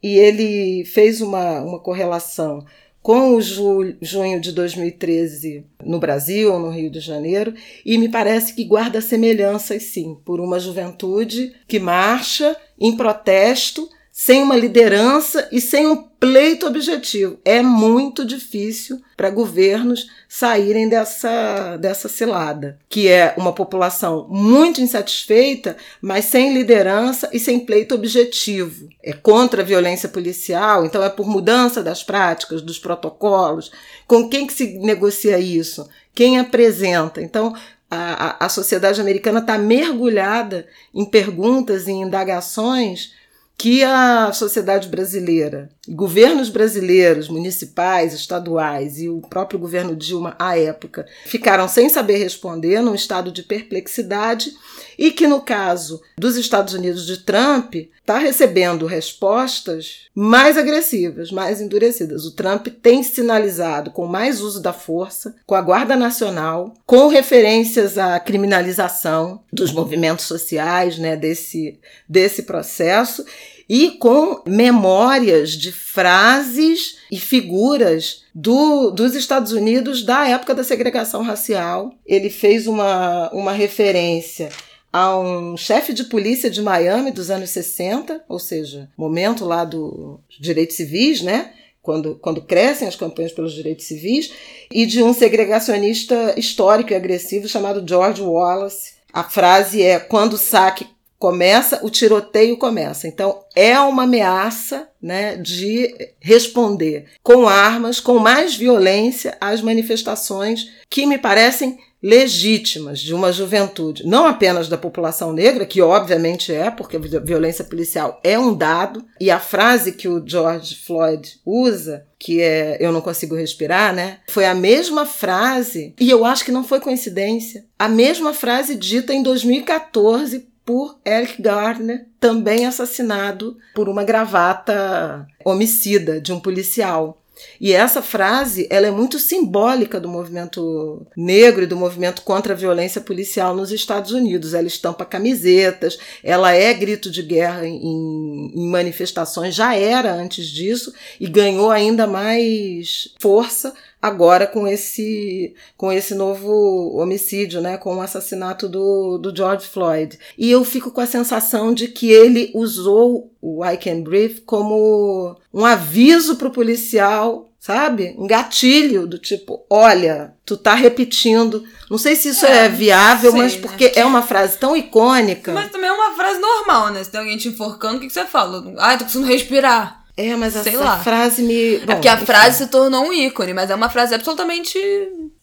e 0.04 0.18
ele 0.18 0.84
fez 0.86 1.22
uma, 1.22 1.62
uma 1.62 1.80
correlação 1.80 2.65
com 3.01 3.36
o 3.36 3.42
ju, 3.42 3.96
junho 4.01 4.42
de 4.42 4.51
2013 4.51 5.63
no 5.84 6.00
Brasil, 6.00 6.58
no 6.60 6.72
Rio 6.72 6.89
de 6.89 7.00
Janeiro, 7.00 7.54
e 7.86 7.98
me 8.00 8.10
parece 8.10 8.54
que 8.54 8.65
guarda 8.65 9.00
semelhanças 9.00 9.84
sim, 9.84 10.18
por 10.25 10.42
uma 10.42 10.60
juventude 10.60 11.54
que 11.68 11.80
marcha 11.80 12.58
em 12.80 12.98
protesto 12.98 13.88
sem 14.17 14.41
uma 14.41 14.55
liderança 14.55 15.45
e 15.51 15.60
sem 15.60 15.86
um 15.88 15.98
pleito 15.98 16.65
objetivo. 16.65 17.38
É 17.43 17.62
muito 17.62 18.24
difícil 18.24 19.01
para 19.17 19.29
governos 19.29 20.10
saírem 20.29 20.88
dessa, 20.88 21.75
dessa 21.75 22.07
cilada, 22.07 22.79
que 22.88 23.10
é 23.10 23.34
uma 23.36 23.51
população 23.51 24.25
muito 24.29 24.79
insatisfeita, 24.79 25.75
mas 26.01 26.24
sem 26.24 26.53
liderança 26.53 27.29
e 27.34 27.39
sem 27.41 27.60
pleito 27.60 27.93
objetivo. 27.93 28.88
É 29.03 29.12
contra 29.12 29.62
a 29.62 29.65
violência 29.65 30.07
policial, 30.07 30.86
então 30.86 31.03
é 31.03 31.10
por 31.10 31.27
mudança 31.27 31.84
das 31.84 32.01
práticas, 32.01 32.62
dos 32.62 32.79
protocolos. 32.79 33.69
Com 34.07 34.29
quem 34.29 34.48
que 34.48 34.53
se 34.53 34.79
negocia 34.79 35.38
isso? 35.39 35.89
Quem 36.13 36.39
apresenta? 36.39 37.22
Então, 37.22 37.53
a, 37.91 38.45
a, 38.45 38.48
sociedade 38.48 39.01
americana 39.01 39.39
está 39.39 39.57
mergulhada 39.57 40.65
em 40.93 41.03
perguntas 41.03 41.86
e 41.86 41.91
indagações 41.91 43.13
que 43.57 43.83
a 43.83 44.31
sociedade 44.33 44.89
brasileira, 44.89 45.69
governos 45.88 46.50
brasileiros, 46.50 47.29
municipais, 47.29 48.13
estaduais 48.13 49.00
e 49.00 49.07
o 49.07 49.21
próprio 49.21 49.57
governo 49.57 49.95
Dilma 49.95 50.35
à 50.38 50.57
época 50.57 51.05
ficaram 51.25 51.67
sem 51.67 51.88
saber 51.89 52.17
responder, 52.17 52.81
num 52.81 52.93
estado 52.93 53.31
de 53.31 53.43
perplexidade, 53.43 54.51
e 54.97 55.12
que 55.12 55.27
no 55.27 55.41
caso 55.41 56.01
dos 56.17 56.35
Estados 56.38 56.74
Unidos 56.74 57.05
de 57.05 57.17
Trump 57.17 57.75
está 57.75 58.17
recebendo 58.17 58.85
respostas 58.85 60.05
mais 60.13 60.57
agressivas, 60.57 61.31
mais 61.31 61.59
endurecidas. 61.59 62.24
O 62.25 62.35
Trump 62.35 62.67
tem 62.67 63.03
sinalizado 63.03 63.91
com 63.91 64.05
mais 64.05 64.41
uso 64.41 64.62
da 64.62 64.71
força, 64.71 65.35
com 65.45 65.55
a 65.55 65.62
Guarda 65.62 65.95
Nacional, 65.95 66.74
com 66.85 67.07
referências 67.07 67.97
à 67.97 68.19
criminalização 68.19 69.41
dos 69.51 69.71
movimentos 69.71 70.25
sociais, 70.25 70.97
né, 70.97 71.17
desse, 71.17 71.79
desse 72.07 72.43
processo 72.43 73.25
e 73.67 73.91
com 73.91 74.41
memórias 74.45 75.51
de 75.51 75.72
frases 75.72 76.98
e 77.12 77.19
figuras 77.19 78.24
do, 78.34 78.91
dos 78.91 79.15
Estados 79.15 79.51
Unidos 79.51 80.03
da 80.03 80.27
época 80.27 80.53
da 80.53 80.63
segregação 80.63 81.24
racial. 81.24 81.93
Ele 82.05 82.29
fez 82.29 82.67
uma, 82.67 83.29
uma 83.31 83.51
referência 83.51 84.50
a 84.95 85.17
um 85.19 85.57
chefe 85.57 85.91
de 85.91 86.05
polícia 86.05 86.50
de 86.50 86.62
Miami 86.62 87.12
dos 87.12 87.29
anos 87.29 87.50
60, 87.50 88.24
ou 88.29 88.39
seja, 88.39 88.89
momento 88.98 89.43
lá 89.43 89.65
dos 89.65 90.19
direitos 90.39 90.77
civis, 90.77 91.22
né? 91.22 91.51
Quando, 91.81 92.15
quando 92.15 92.41
crescem 92.41 92.88
as 92.88 92.95
campanhas 92.95 93.34
pelos 93.34 93.53
direitos 93.53 93.86
civis, 93.86 94.31
e 94.72 94.86
de 94.86 95.03
um 95.03 95.13
segregacionista 95.13 96.34
histórico 96.38 96.93
e 96.93 96.95
agressivo 96.95 97.48
chamado 97.48 97.86
George 97.88 98.22
Wallace. 98.22 98.93
A 99.12 99.24
frase 99.24 99.84
é: 99.84 100.00
quando 100.00 100.34
o 100.34 100.38
saque 100.38 100.88
começa, 101.17 101.79
o 101.84 101.89
tiroteio 101.89 102.57
começa. 102.57 103.07
Então, 103.07 103.43
é 103.55 103.79
uma 103.79 104.03
ameaça 104.03 104.88
né, 105.01 105.38
de 105.38 105.93
responder 106.19 107.05
com 107.24 107.48
armas, 107.48 108.00
com 108.00 108.19
mais 108.19 108.55
violência 108.55 109.38
às 109.39 109.62
manifestações 109.62 110.69
que 110.89 111.05
me 111.05 111.17
parecem 111.17 111.77
legítimas 112.05 113.00
de 113.00 113.15
uma 113.15 113.31
juventude, 113.31 114.05
não 114.05 114.27
apenas 114.27 114.69
da 114.69 114.77
população 114.77 115.34
negra, 115.34 115.65
que 115.65 115.81
obviamente 115.81 116.53
é, 116.53 116.69
porque 116.69 116.98
a 116.98 117.00
violência 117.00 117.63
policial 117.63 118.19
é 118.24 118.38
um 118.38 118.53
dado, 118.53 119.03
e 119.19 119.31
a 119.31 119.39
frase 119.39 119.91
que 119.91 120.07
o 120.07 120.24
George 120.24 120.75
Floyd 120.75 121.39
usa, 121.43 122.05
que 122.19 122.41
é 122.41 122.77
eu 122.79 122.91
não 122.91 123.01
consigo 123.01 123.34
respirar, 123.34 123.91
né? 123.91 124.19
Foi 124.29 124.45
a 124.45 124.53
mesma 124.53 125.03
frase, 125.03 125.95
e 126.00 126.07
eu 126.07 126.24
acho 126.24 126.45
que 126.45 126.51
não 126.51 126.63
foi 126.63 126.79
coincidência, 126.79 127.65
a 127.79 127.89
mesma 127.89 128.36
frase 128.36 128.75
dita 128.75 129.12
em 129.12 129.24
2014 129.24 130.48
por 130.65 130.98
Eric 131.05 131.41
Garner, 131.41 132.07
também 132.19 132.65
assassinado 132.65 133.57
por 133.75 133.88
uma 133.88 134.03
gravata 134.03 135.27
homicida 135.43 136.19
de 136.19 136.34
um 136.34 136.39
policial. 136.39 137.22
E 137.60 137.74
essa 137.74 138.01
frase, 138.01 138.67
ela 138.69 138.88
é 138.88 138.91
muito 138.91 139.19
simbólica 139.19 140.00
do 140.00 140.07
movimento 140.07 141.05
negro 141.15 141.63
e 141.63 141.67
do 141.67 141.75
movimento 141.75 142.22
contra 142.22 142.53
a 142.53 142.55
violência 142.57 143.01
policial 143.01 143.55
nos 143.55 143.72
Estados 143.72 144.12
Unidos. 144.12 144.53
Ela 144.53 144.67
estampa 144.67 145.05
camisetas, 145.05 145.98
ela 146.24 146.53
é 146.53 146.74
grito 146.74 147.12
de 147.12 147.22
guerra 147.22 147.67
em, 147.67 148.51
em 148.55 148.69
manifestações, 148.69 149.53
já 149.53 149.75
era 149.75 150.13
antes 150.13 150.48
disso 150.48 150.93
e 151.19 151.27
ganhou 151.27 151.72
ainda 151.72 152.07
mais 152.07 153.13
força 153.19 153.74
agora 154.05 154.45
com 154.45 154.67
esse 154.67 155.55
com 155.75 155.91
esse 155.91 156.13
novo 156.13 156.95
homicídio, 156.95 157.62
né, 157.62 157.77
com 157.77 157.95
o 157.95 158.01
assassinato 158.01 158.69
do, 158.69 159.17
do 159.17 159.35
George 159.35 159.67
Floyd. 159.67 160.17
E 160.38 160.51
eu 160.51 160.63
fico 160.63 160.91
com 160.91 161.01
a 161.01 161.07
sensação 161.07 161.74
de 161.74 161.88
que 161.88 162.12
ele 162.12 162.51
usou 162.53 163.31
o 163.41 163.65
I 163.65 163.77
Can 163.77 164.01
Breathe 164.01 164.41
como 164.45 165.35
um 165.53 165.65
aviso 165.65 166.35
para 166.35 166.47
o 166.47 166.51
policial, 166.51 167.51
sabe? 167.59 168.15
Um 168.17 168.27
gatilho 168.27 169.07
do 169.07 169.17
tipo, 169.17 169.65
olha, 169.69 170.33
tu 170.45 170.55
tá 170.55 170.75
repetindo. 170.75 171.63
Não 171.89 171.97
sei 171.97 172.15
se 172.15 172.29
isso 172.29 172.45
é, 172.45 172.65
é 172.65 172.69
viável, 172.69 173.31
sei, 173.31 173.41
mas 173.41 173.55
né? 173.55 173.62
porque 173.62 173.85
né? 173.85 173.91
é 173.95 174.05
uma 174.05 174.21
frase 174.21 174.57
tão 174.57 174.75
icônica. 174.77 175.51
Mas 175.51 175.71
também 175.71 175.89
é 175.89 175.93
uma 175.93 176.15
frase 176.15 176.39
normal, 176.39 176.91
né? 176.91 177.03
Se 177.03 177.09
tem 177.09 177.19
alguém 177.19 177.38
te 177.38 177.47
enforcando, 177.47 177.97
o 177.97 178.00
que, 178.00 178.07
que 178.07 178.13
você 178.13 178.25
fala? 178.25 178.74
Ah, 178.77 178.97
tô 178.97 179.05
conseguindo 179.05 179.31
respirar. 179.31 180.04
É, 180.17 180.36
mas 180.36 180.53
Sei 180.53 180.74
essa 180.74 180.84
lá. 180.84 181.00
frase 181.00 181.43
me. 181.43 181.79
Bom, 181.79 181.91
é 181.91 181.95
porque 181.95 182.07
a 182.07 182.15
enfim. 182.15 182.25
frase 182.25 182.57
se 182.60 182.67
tornou 182.67 183.05
um 183.05 183.13
ícone, 183.13 183.53
mas 183.53 183.69
é 183.69 183.75
uma 183.75 183.89
frase 183.89 184.15
absolutamente. 184.15 184.79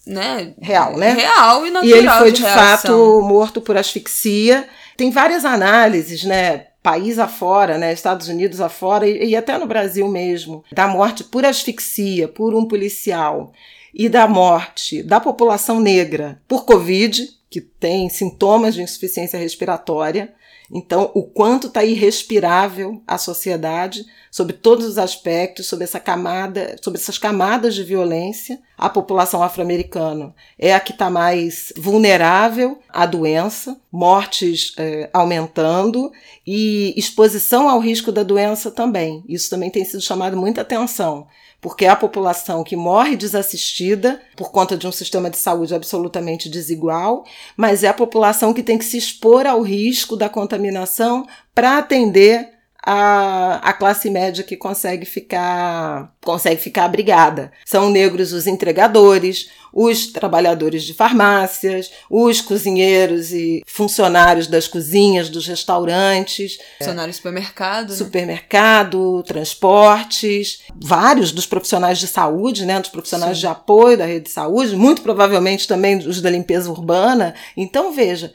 Né? 0.07 0.55
Real, 0.61 0.97
né? 0.97 1.13
Real 1.13 1.67
e 1.67 1.71
natural. 1.71 1.95
E 1.95 1.99
ele 1.99 2.11
foi, 2.11 2.33
de, 2.33 2.43
de 2.43 2.49
fato, 2.49 3.21
morto 3.23 3.61
por 3.61 3.77
asfixia. 3.77 4.67
Tem 4.97 5.11
várias 5.11 5.45
análises, 5.45 6.25
né? 6.25 6.67
País 6.83 7.19
afora, 7.19 7.79
né? 7.79 7.93
Estados 7.93 8.29
Unidos 8.29 8.61
afora 8.61 9.07
e, 9.07 9.31
e 9.31 9.37
até 9.37 9.57
no 9.59 9.67
Brasil 9.67 10.09
mesmo, 10.09 10.65
da 10.73 10.89
morte 10.89 11.23
por 11.23 11.45
asfixia, 11.45 12.27
por 12.27 12.55
um 12.55 12.67
policial, 12.67 13.53
e 13.95 14.09
da 14.09 14.27
morte 14.27 15.03
da 15.03 15.21
população 15.21 15.79
negra 15.79 16.41
por 16.49 16.65
Covid, 16.65 17.29
que 17.51 17.61
tem 17.61 18.09
sintomas 18.09 18.75
de 18.75 18.83
insuficiência 18.83 19.39
respiratória 19.39 20.33
então, 20.75 21.11
o 21.13 21.23
quanto 21.23 21.67
está 21.67 21.85
irrespirável 21.85 23.03
a 23.07 23.19
sociedade 23.19 24.07
sobre 24.31 24.55
todos 24.55 24.87
os 24.87 24.97
aspectos, 24.97 25.67
sobre 25.67 25.85
essa 25.85 26.01
camada, 26.01 26.77
sobre 26.81 26.99
essas 26.99 27.19
camadas 27.19 27.75
de 27.75 27.85
violência, 27.85 28.59
a 28.79 28.89
população 28.89 29.43
afro-americana 29.43 30.35
é 30.59 30.75
a 30.75 30.81
que 30.81 30.93
está 30.93 31.11
mais 31.11 31.75
vulnerável 31.77 32.79
à 32.89 33.05
doença, 33.05 33.79
mortes 33.93 34.73
é, 34.79 35.11
aumentando 35.13 36.11
e 36.47 36.95
exposição 36.97 37.69
ao 37.69 37.79
risco 37.79 38.11
da 38.11 38.23
doença 38.23 38.71
também. 38.71 39.23
Isso 39.29 39.51
também 39.51 39.69
tem 39.69 39.85
sido 39.85 40.01
chamado 40.01 40.39
muita 40.39 40.63
atenção 40.63 41.27
porque 41.63 41.85
é 41.85 41.89
a 41.89 41.97
população 41.97 42.65
que 42.65 42.75
morre 42.75 43.17
desassistida 43.17 44.21
por 44.37 44.51
conta 44.51 44.77
de 44.77 44.85
um 44.85 44.91
sistema 44.93 45.31
de 45.31 45.37
saúde 45.37 45.73
absolutamente 45.73 46.49
desigual, 46.49 47.25
mas 47.57 47.85
é 47.85 47.89
a 47.89 47.95
população 47.95 48.53
que 48.53 48.65
tem 48.65 48.77
que 48.77 48.85
se 48.85 48.99
expor 48.99 49.47
ao 49.47 49.63
risco 49.63 50.17
da 50.17 50.29
contaminação 50.29 51.25
para 51.55 51.79
atender 51.79 52.52
a, 52.85 53.61
a 53.63 53.73
classe 53.73 54.11
média 54.11 54.43
que 54.43 54.57
consegue 54.57 55.07
ficar 55.07 56.13
consegue 56.25 56.61
ficar 56.61 56.85
abrigada. 56.85 57.53
São 57.65 57.91
negros 57.91 58.33
os 58.33 58.47
entregadores, 58.47 59.49
os 59.73 60.07
trabalhadores 60.07 60.85
de 60.85 60.95
farmácias, 60.95 61.91
os 62.09 62.41
cozinheiros 62.41 63.33
e 63.33 63.63
funcionários 63.67 64.47
das 64.47 64.69
cozinhas, 64.69 65.29
dos 65.29 65.47
restaurantes. 65.47 66.59
Funcionários 66.79 67.17
de 67.17 67.23
supermercado. 67.23 67.91
Né? 67.91 67.97
Supermercado, 67.97 69.23
transportes, 69.25 70.63
vários 70.75 71.33
dos 71.33 71.47
profissionais 71.47 71.99
de 71.99 72.07
saúde, 72.07 72.65
né, 72.67 72.79
dos 72.79 72.91
profissionais 72.91 73.39
Sim. 73.39 73.41
de 73.41 73.47
apoio 73.47 73.97
da 73.97 74.05
rede 74.05 74.27
de 74.27 74.31
saúde, 74.31 74.77
muito 74.77 75.03
provavelmente 75.03 75.67
também 75.67 75.97
os 75.99 76.21
da 76.21 76.31
limpeza 76.31 76.71
urbana. 76.71 77.35
Então, 77.57 77.93
veja, 77.93 78.33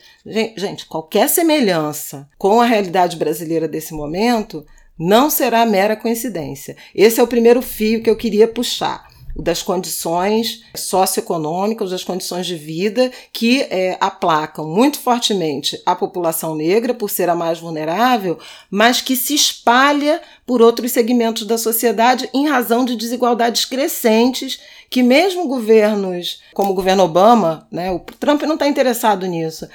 gente, 0.55 0.85
qualquer 0.85 1.29
semelhança 1.29 2.29
com 2.37 2.59
a 2.59 2.65
realidade 2.65 3.15
brasileira 3.15 3.67
desse 3.67 3.93
momento 3.93 4.65
não 4.97 5.29
será 5.29 5.65
mera 5.65 5.95
coincidência. 5.95 6.75
Esse 6.93 7.19
é 7.19 7.23
o 7.23 7.27
primeiro 7.27 7.61
fio 7.61 8.01
que 8.01 8.09
eu 8.09 8.15
queria 8.15 8.47
puxar 8.47 9.07
das 9.39 9.61
condições 9.61 10.63
socioeconômicas, 10.75 11.91
das 11.91 12.03
condições 12.03 12.47
de 12.47 12.55
vida 12.55 13.11
que 13.31 13.61
é, 13.69 13.95
aplacam 13.99 14.67
muito 14.67 14.99
fortemente 14.99 15.79
a 15.85 15.95
população 15.95 16.55
negra 16.55 16.93
por 16.93 17.09
ser 17.09 17.29
a 17.29 17.35
mais 17.35 17.59
vulnerável, 17.59 18.39
mas 18.69 18.99
que 18.99 19.15
se 19.15 19.35
espalha 19.35 20.21
por 20.45 20.61
outros 20.61 20.91
segmentos 20.91 21.45
da 21.45 21.57
sociedade 21.57 22.27
em 22.33 22.47
razão 22.47 22.83
de 22.83 22.95
desigualdades 22.95 23.65
crescentes 23.65 24.59
que 24.89 25.03
mesmo 25.03 25.47
governos 25.47 26.41
como 26.53 26.71
o 26.71 26.75
governo 26.75 27.03
Obama, 27.03 27.67
né, 27.71 27.91
o 27.91 27.99
Trump 27.99 28.41
não 28.43 28.53
está 28.53 28.67
interessado 28.67 29.27
nisso, 29.27 29.67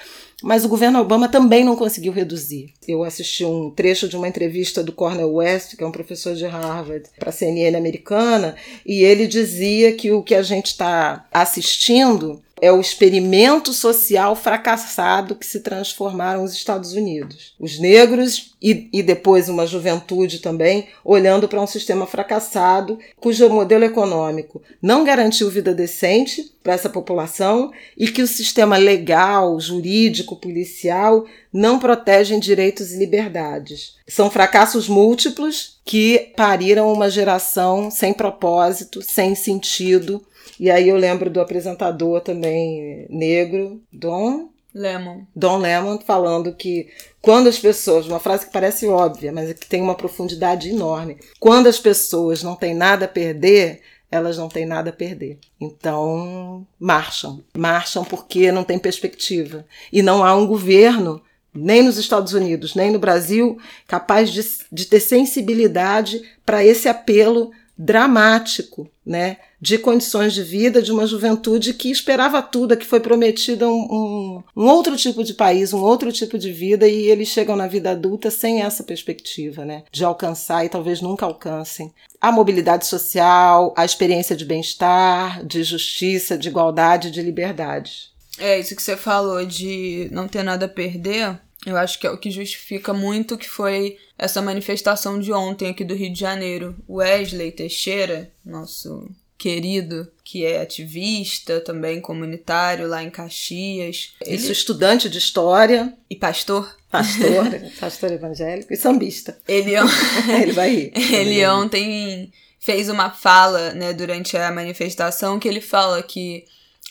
mas 0.43 0.65
o 0.65 0.69
governo 0.69 1.01
Obama 1.01 1.29
também 1.29 1.65
não 1.65 1.77
conseguiu 1.77 2.13
reduzir. 2.13 2.73
Eu 2.87 3.05
assisti 3.05 3.45
um 3.45 3.71
trecho 3.71 4.09
de 4.09 4.17
uma 4.17 4.29
entrevista 4.29 4.83
do 4.83 4.93
Cornel 4.93 5.33
West, 5.33 5.77
que 5.77 5.85
é 5.85 5.87
um 5.87 5.93
professor 5.93 6.35
de 6.35 6.47
Harvard, 6.47 7.09
para 7.19 7.31
a 7.31 7.33
CNN 7.33 7.77
americana, 7.77 8.57
e 8.85 9.03
ele 9.05 9.27
dizia 9.27 9.93
que 9.93 10.11
o 10.11 10.23
que 10.23 10.35
a 10.35 10.43
gente 10.43 10.67
está 10.67 11.27
assistindo 11.33 12.43
é 12.63 12.71
o 12.71 12.81
experimento 12.81 13.73
social 13.73 14.37
fracassado 14.37 15.35
que 15.35 15.45
se 15.45 15.59
transformaram 15.59 16.45
os 16.45 16.53
Estados 16.53 16.93
Unidos. 16.93 17.57
Os 17.59 17.77
negros 17.81 18.53
e, 18.63 18.89
e 18.93 19.03
depois 19.03 19.49
uma 19.49 19.67
juventude 19.67 20.39
também 20.39 20.87
olhando 21.05 21.49
para 21.49 21.61
um 21.61 21.67
sistema 21.67 22.07
fracassado 22.07 23.01
cujo 23.19 23.49
modelo 23.49 23.83
econômico 23.83 24.63
não 24.81 25.03
garantiu 25.03 25.51
vida 25.51 25.75
decente 25.75 26.53
para 26.63 26.75
essa 26.75 26.89
população 26.89 27.73
e 27.99 28.07
que 28.07 28.23
o 28.23 28.29
sistema 28.29 28.77
legal, 28.77 29.59
jurídico, 29.59 30.37
policial 30.37 31.27
não 31.53 31.81
protegem 31.81 32.39
direitos 32.39 32.93
e 32.93 32.99
liberdades. 32.99 33.97
São 34.07 34.31
fracassos 34.31 34.89
múltiplos 34.89 35.81
que 35.85 36.33
pariram 36.37 36.93
uma 36.93 37.11
geração 37.11 37.91
sem 37.91 38.13
propósito, 38.13 39.03
sem 39.03 39.35
sentido, 39.35 40.25
e 40.59 40.71
aí 40.71 40.89
eu 40.89 40.97
lembro 40.97 41.31
do 41.31 41.41
apresentador 41.41 42.21
também 42.21 43.07
negro, 43.11 43.83
Dom, 43.93 44.51
Lemon. 44.75 45.23
Don 45.35 45.59
Lemon 45.59 45.99
falando 45.99 46.55
que 46.55 46.89
quando 47.21 47.49
as 47.49 47.59
pessoas, 47.59 48.07
uma 48.07 48.21
frase 48.21 48.47
que 48.47 48.53
parece 48.53 48.87
óbvia, 48.87 49.33
mas 49.33 49.53
que 49.53 49.67
tem 49.67 49.83
uma 49.83 49.95
profundidade 49.95 50.71
enorme, 50.71 51.19
quando 51.39 51.67
as 51.67 51.79
pessoas 51.79 52.43
não 52.43 52.57
têm 52.57 52.75
nada 52.75 53.05
a 53.05 53.09
perder, 53.09 53.81
elas 54.11 54.37
não 54.37 54.49
têm 54.49 54.67
nada 54.67 54.91
a 54.91 54.93
perder. 54.93 55.39
Então, 55.61 56.67
marcham. 56.79 57.43
Marcham 57.57 58.05
porque 58.05 58.53
não 58.53 58.65
tem 58.65 58.79
perspectiva. 58.79 59.65
E 59.93 60.03
não 60.03 60.25
há 60.25 60.35
um 60.35 60.47
governo, 60.47 61.23
nem 61.55 61.83
nos 61.83 61.97
Estados 61.99 62.33
Unidos, 62.33 62.75
nem 62.75 62.91
no 62.91 62.99
Brasil, 62.99 63.59
capaz 63.87 64.31
de, 64.31 64.43
de 64.71 64.87
ter 64.87 65.01
sensibilidade 65.01 66.23
para 66.45 66.65
esse 66.65 66.89
apelo 66.89 67.53
dramático, 67.77 68.89
né? 69.05 69.39
De 69.61 69.79
condições 69.79 70.33
de 70.35 70.43
vida 70.43 70.83
de 70.83 70.93
uma 70.93 71.07
juventude 71.07 71.75
que 71.75 71.91
esperava 71.91 72.43
tudo, 72.43 72.77
que 72.77 72.87
foi 72.87 73.01
prometida 73.01 73.69
um, 73.69 73.73
um, 73.73 74.43
um, 74.57 74.67
outro 74.67 74.97
tipo 74.97 75.25
de 75.25 75.35
país, 75.35 75.73
um 75.73 75.81
outro 75.83 76.13
tipo 76.13 76.39
de 76.39 76.53
vida, 76.53 76.87
e 76.87 77.11
eles 77.11 77.29
chegam 77.29 77.57
na 77.57 77.67
vida 77.67 77.91
adulta 77.91 78.31
sem 78.31 78.63
essa 78.63 78.83
perspectiva, 78.83 79.65
né? 79.65 79.85
De 79.91 80.05
alcançar 80.05 80.65
e 80.65 80.69
talvez 80.69 81.01
nunca 81.01 81.27
alcancem. 81.27 81.93
A 82.21 82.31
mobilidade 82.31 82.87
social, 82.87 83.75
a 83.77 83.85
experiência 83.85 84.37
de 84.37 84.45
bem-estar, 84.45 85.45
de 85.45 85.63
justiça, 85.63 86.39
de 86.39 86.49
igualdade, 86.49 87.11
de 87.11 87.23
liberdade. 87.23 88.13
É, 88.39 88.59
isso 88.59 88.75
que 88.75 88.83
você 88.83 88.97
falou 88.97 89.45
de 89.45 90.09
não 90.11 90.27
ter 90.27 90.43
nada 90.43 90.67
a 90.67 90.69
perder, 90.69 91.39
eu 91.65 91.77
acho 91.77 91.99
que 91.99 92.07
é 92.07 92.11
o 92.11 92.19
que 92.19 92.31
justifica 92.31 92.93
muito 92.93 93.39
que 93.39 93.49
foi 93.49 93.97
essa 94.19 94.43
manifestação 94.43 95.19
de 95.19 95.33
ontem 95.33 95.71
aqui 95.71 95.85
do 95.85 95.95
Rio 95.95 96.13
de 96.13 96.19
Janeiro. 96.19 96.77
Wesley 96.89 97.53
Teixeira, 97.53 98.31
nosso 98.45 99.09
querido, 99.39 100.09
que 100.23 100.45
é 100.45 100.61
ativista, 100.61 101.61
também 101.61 102.01
comunitário 102.01 102.87
lá 102.87 103.03
em 103.03 103.11
Caxias. 103.11 104.15
Ele... 104.25 104.37
Isso, 104.37 104.53
estudante 104.53 105.09
de 105.09 105.19
história. 105.19 105.93
E 106.09 106.15
pastor. 106.15 106.77
Pastor, 106.91 107.47
pastor 107.81 108.13
evangélico 108.13 108.73
e 108.73 108.77
sambista. 108.77 109.37
Ele, 109.49 109.73
Ele 110.43 110.53
vai 110.53 110.71
rir. 110.71 110.93
Ele 111.13 111.45
ontem 111.47 112.33
fez 112.61 112.89
uma 112.89 113.11
fala, 113.11 113.73
né, 113.73 113.93
durante 113.93 114.37
a 114.37 114.53
manifestação, 114.53 115.41
que 115.41 115.49
ele 115.49 115.61
fala 115.61 116.01
que 116.01 116.45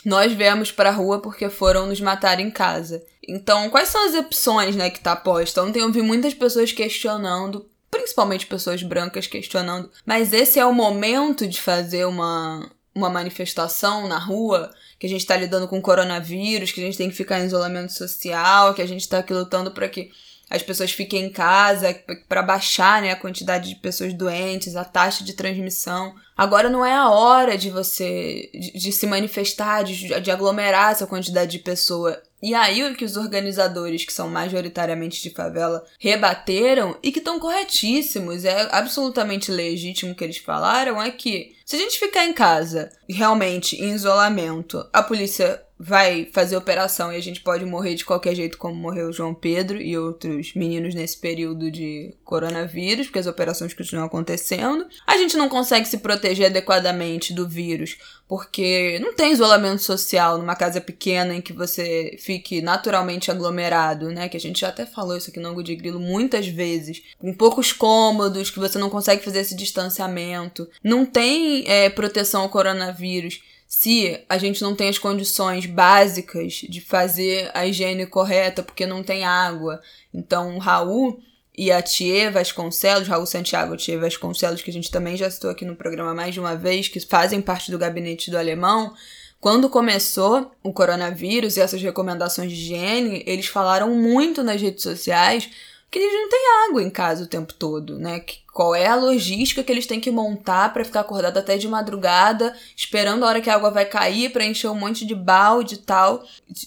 nós 0.04 0.32
viemos 0.32 0.72
para 0.72 0.88
a 0.88 0.92
rua 0.92 1.20
porque 1.20 1.48
foram 1.48 1.86
nos 1.86 2.00
matar 2.00 2.40
em 2.40 2.50
casa. 2.50 3.02
Então, 3.26 3.70
quais 3.70 3.88
são 3.88 4.08
as 4.08 4.14
opções, 4.14 4.74
né, 4.74 4.90
que 4.90 5.00
tá 5.00 5.14
posta? 5.14 5.62
Ontem 5.62 5.80
eu 5.80 5.92
vi 5.92 6.02
muitas 6.02 6.34
pessoas 6.34 6.72
questionando, 6.72 7.68
principalmente 7.90 8.46
pessoas 8.46 8.82
brancas 8.82 9.26
questionando, 9.26 9.90
mas 10.04 10.32
esse 10.32 10.58
é 10.58 10.66
o 10.66 10.74
momento 10.74 11.46
de 11.46 11.60
fazer 11.60 12.04
uma 12.04 12.68
uma 12.94 13.08
manifestação 13.08 14.06
na 14.06 14.18
rua, 14.18 14.70
que 14.98 15.06
a 15.06 15.08
gente 15.08 15.26
tá 15.26 15.36
lidando 15.36 15.66
com 15.66 15.80
coronavírus, 15.80 16.72
que 16.72 16.80
a 16.80 16.84
gente 16.84 16.98
tem 16.98 17.08
que 17.08 17.16
ficar 17.16 17.40
em 17.40 17.46
isolamento 17.46 17.92
social, 17.92 18.74
que 18.74 18.82
a 18.82 18.86
gente 18.86 19.08
tá 19.08 19.18
aqui 19.18 19.32
lutando 19.32 19.70
para 19.70 19.88
que 19.88 20.10
as 20.52 20.62
pessoas 20.62 20.92
fiquem 20.92 21.24
em 21.24 21.30
casa 21.30 21.98
para 22.28 22.42
baixar 22.42 23.00
né, 23.00 23.10
a 23.10 23.16
quantidade 23.16 23.70
de 23.70 23.76
pessoas 23.76 24.12
doentes, 24.12 24.76
a 24.76 24.84
taxa 24.84 25.24
de 25.24 25.32
transmissão. 25.32 26.14
Agora 26.36 26.68
não 26.68 26.84
é 26.84 26.92
a 26.92 27.08
hora 27.08 27.56
de 27.56 27.70
você 27.70 28.50
de, 28.52 28.72
de 28.72 28.92
se 28.92 29.06
manifestar, 29.06 29.82
de, 29.82 30.20
de 30.20 30.30
aglomerar 30.30 30.92
essa 30.92 31.06
quantidade 31.06 31.52
de 31.52 31.58
pessoa. 31.58 32.22
E 32.42 32.54
aí 32.54 32.84
o 32.84 32.94
que 32.94 33.04
os 33.04 33.16
organizadores, 33.16 34.04
que 34.04 34.12
são 34.12 34.28
majoritariamente 34.28 35.22
de 35.22 35.30
favela, 35.30 35.82
rebateram 35.98 36.98
e 37.02 37.10
que 37.10 37.20
estão 37.20 37.40
corretíssimos, 37.40 38.44
é 38.44 38.68
absolutamente 38.72 39.50
legítimo 39.50 40.14
que 40.14 40.22
eles 40.22 40.36
falaram, 40.36 41.00
é 41.00 41.10
que 41.10 41.56
se 41.72 41.76
a 41.76 41.78
gente 41.78 41.98
ficar 41.98 42.26
em 42.26 42.34
casa, 42.34 42.92
realmente 43.08 43.76
em 43.76 43.94
isolamento, 43.94 44.86
a 44.92 45.02
polícia 45.02 45.58
vai 45.84 46.28
fazer 46.32 46.56
operação 46.56 47.12
e 47.12 47.16
a 47.16 47.20
gente 47.20 47.40
pode 47.40 47.64
morrer 47.64 47.96
de 47.96 48.04
qualquer 48.04 48.36
jeito, 48.36 48.56
como 48.56 48.76
morreu 48.76 49.12
João 49.12 49.34
Pedro 49.34 49.82
e 49.82 49.98
outros 49.98 50.54
meninos 50.54 50.94
nesse 50.94 51.16
período 51.16 51.72
de 51.72 52.14
coronavírus, 52.24 53.06
porque 53.06 53.18
as 53.18 53.26
operações 53.26 53.74
continuam 53.74 54.06
acontecendo. 54.06 54.86
A 55.04 55.16
gente 55.16 55.36
não 55.36 55.48
consegue 55.48 55.88
se 55.88 55.98
proteger 55.98 56.46
adequadamente 56.46 57.32
do 57.32 57.48
vírus, 57.48 57.96
porque 58.28 59.00
não 59.00 59.12
tem 59.12 59.32
isolamento 59.32 59.82
social 59.82 60.38
numa 60.38 60.54
casa 60.54 60.80
pequena 60.80 61.34
em 61.34 61.40
que 61.40 61.52
você 61.52 62.16
fique 62.18 62.62
naturalmente 62.62 63.30
aglomerado, 63.30 64.08
né? 64.10 64.28
Que 64.28 64.36
a 64.36 64.40
gente 64.40 64.60
já 64.60 64.68
até 64.68 64.86
falou 64.86 65.16
isso 65.16 65.30
aqui 65.30 65.40
no 65.40 65.48
Ango 65.48 65.64
de 65.64 65.74
Grilo 65.74 65.98
muitas 65.98 66.46
vezes. 66.46 67.02
Com 67.18 67.34
poucos 67.34 67.72
cômodos, 67.72 68.50
que 68.50 68.60
você 68.60 68.78
não 68.78 68.88
consegue 68.88 69.24
fazer 69.24 69.40
esse 69.40 69.56
distanciamento. 69.56 70.68
Não 70.82 71.04
tem 71.04 71.61
é, 71.66 71.88
proteção 71.90 72.42
ao 72.42 72.48
coronavírus 72.48 73.42
se 73.66 74.20
a 74.28 74.36
gente 74.36 74.60
não 74.60 74.76
tem 74.76 74.88
as 74.88 74.98
condições 74.98 75.64
básicas 75.64 76.52
de 76.68 76.80
fazer 76.80 77.50
a 77.54 77.66
higiene 77.66 78.04
correta 78.04 78.62
porque 78.62 78.84
não 78.84 79.02
tem 79.02 79.24
água. 79.24 79.80
Então, 80.12 80.56
o 80.56 80.58
Raul 80.58 81.18
e 81.56 81.72
a 81.72 81.80
Tia 81.80 82.30
Vasconcelos, 82.30 83.08
Raul 83.08 83.24
Santiago 83.24 83.74
e 83.74 83.78
Tia 83.78 83.98
Vasconcelos, 83.98 84.60
que 84.60 84.70
a 84.70 84.72
gente 84.72 84.90
também 84.90 85.16
já 85.16 85.30
citou 85.30 85.50
aqui 85.50 85.64
no 85.64 85.74
programa 85.74 86.14
mais 86.14 86.34
de 86.34 86.40
uma 86.40 86.54
vez, 86.54 86.88
que 86.88 87.00
fazem 87.00 87.40
parte 87.40 87.70
do 87.70 87.78
gabinete 87.78 88.30
do 88.30 88.36
alemão, 88.38 88.94
quando 89.40 89.68
começou 89.68 90.52
o 90.62 90.72
coronavírus 90.72 91.56
e 91.56 91.60
essas 91.60 91.82
recomendações 91.82 92.52
de 92.52 92.56
higiene, 92.56 93.24
eles 93.26 93.46
falaram 93.46 93.92
muito 93.92 94.42
nas 94.42 94.60
redes 94.62 94.82
sociais 94.82 95.50
que 95.90 95.98
eles 95.98 96.12
não 96.12 96.28
têm 96.28 96.68
água 96.68 96.82
em 96.82 96.88
casa 96.88 97.24
o 97.24 97.26
tempo 97.26 97.52
todo, 97.52 97.98
né? 97.98 98.20
Que 98.20 98.38
qual 98.52 98.74
é 98.74 98.86
a 98.86 98.94
logística 98.94 99.64
que 99.64 99.72
eles 99.72 99.86
têm 99.86 99.98
que 99.98 100.10
montar 100.10 100.74
para 100.74 100.84
ficar 100.84 101.00
acordado 101.00 101.38
até 101.38 101.56
de 101.56 101.66
madrugada, 101.66 102.54
esperando 102.76 103.24
a 103.24 103.28
hora 103.28 103.40
que 103.40 103.48
a 103.48 103.54
água 103.54 103.70
vai 103.70 103.86
cair 103.86 104.30
para 104.30 104.44
encher 104.44 104.68
um 104.68 104.74
monte 104.74 105.06
de 105.06 105.14
balde 105.14 105.76
e 105.76 105.78
tal. 105.78 106.22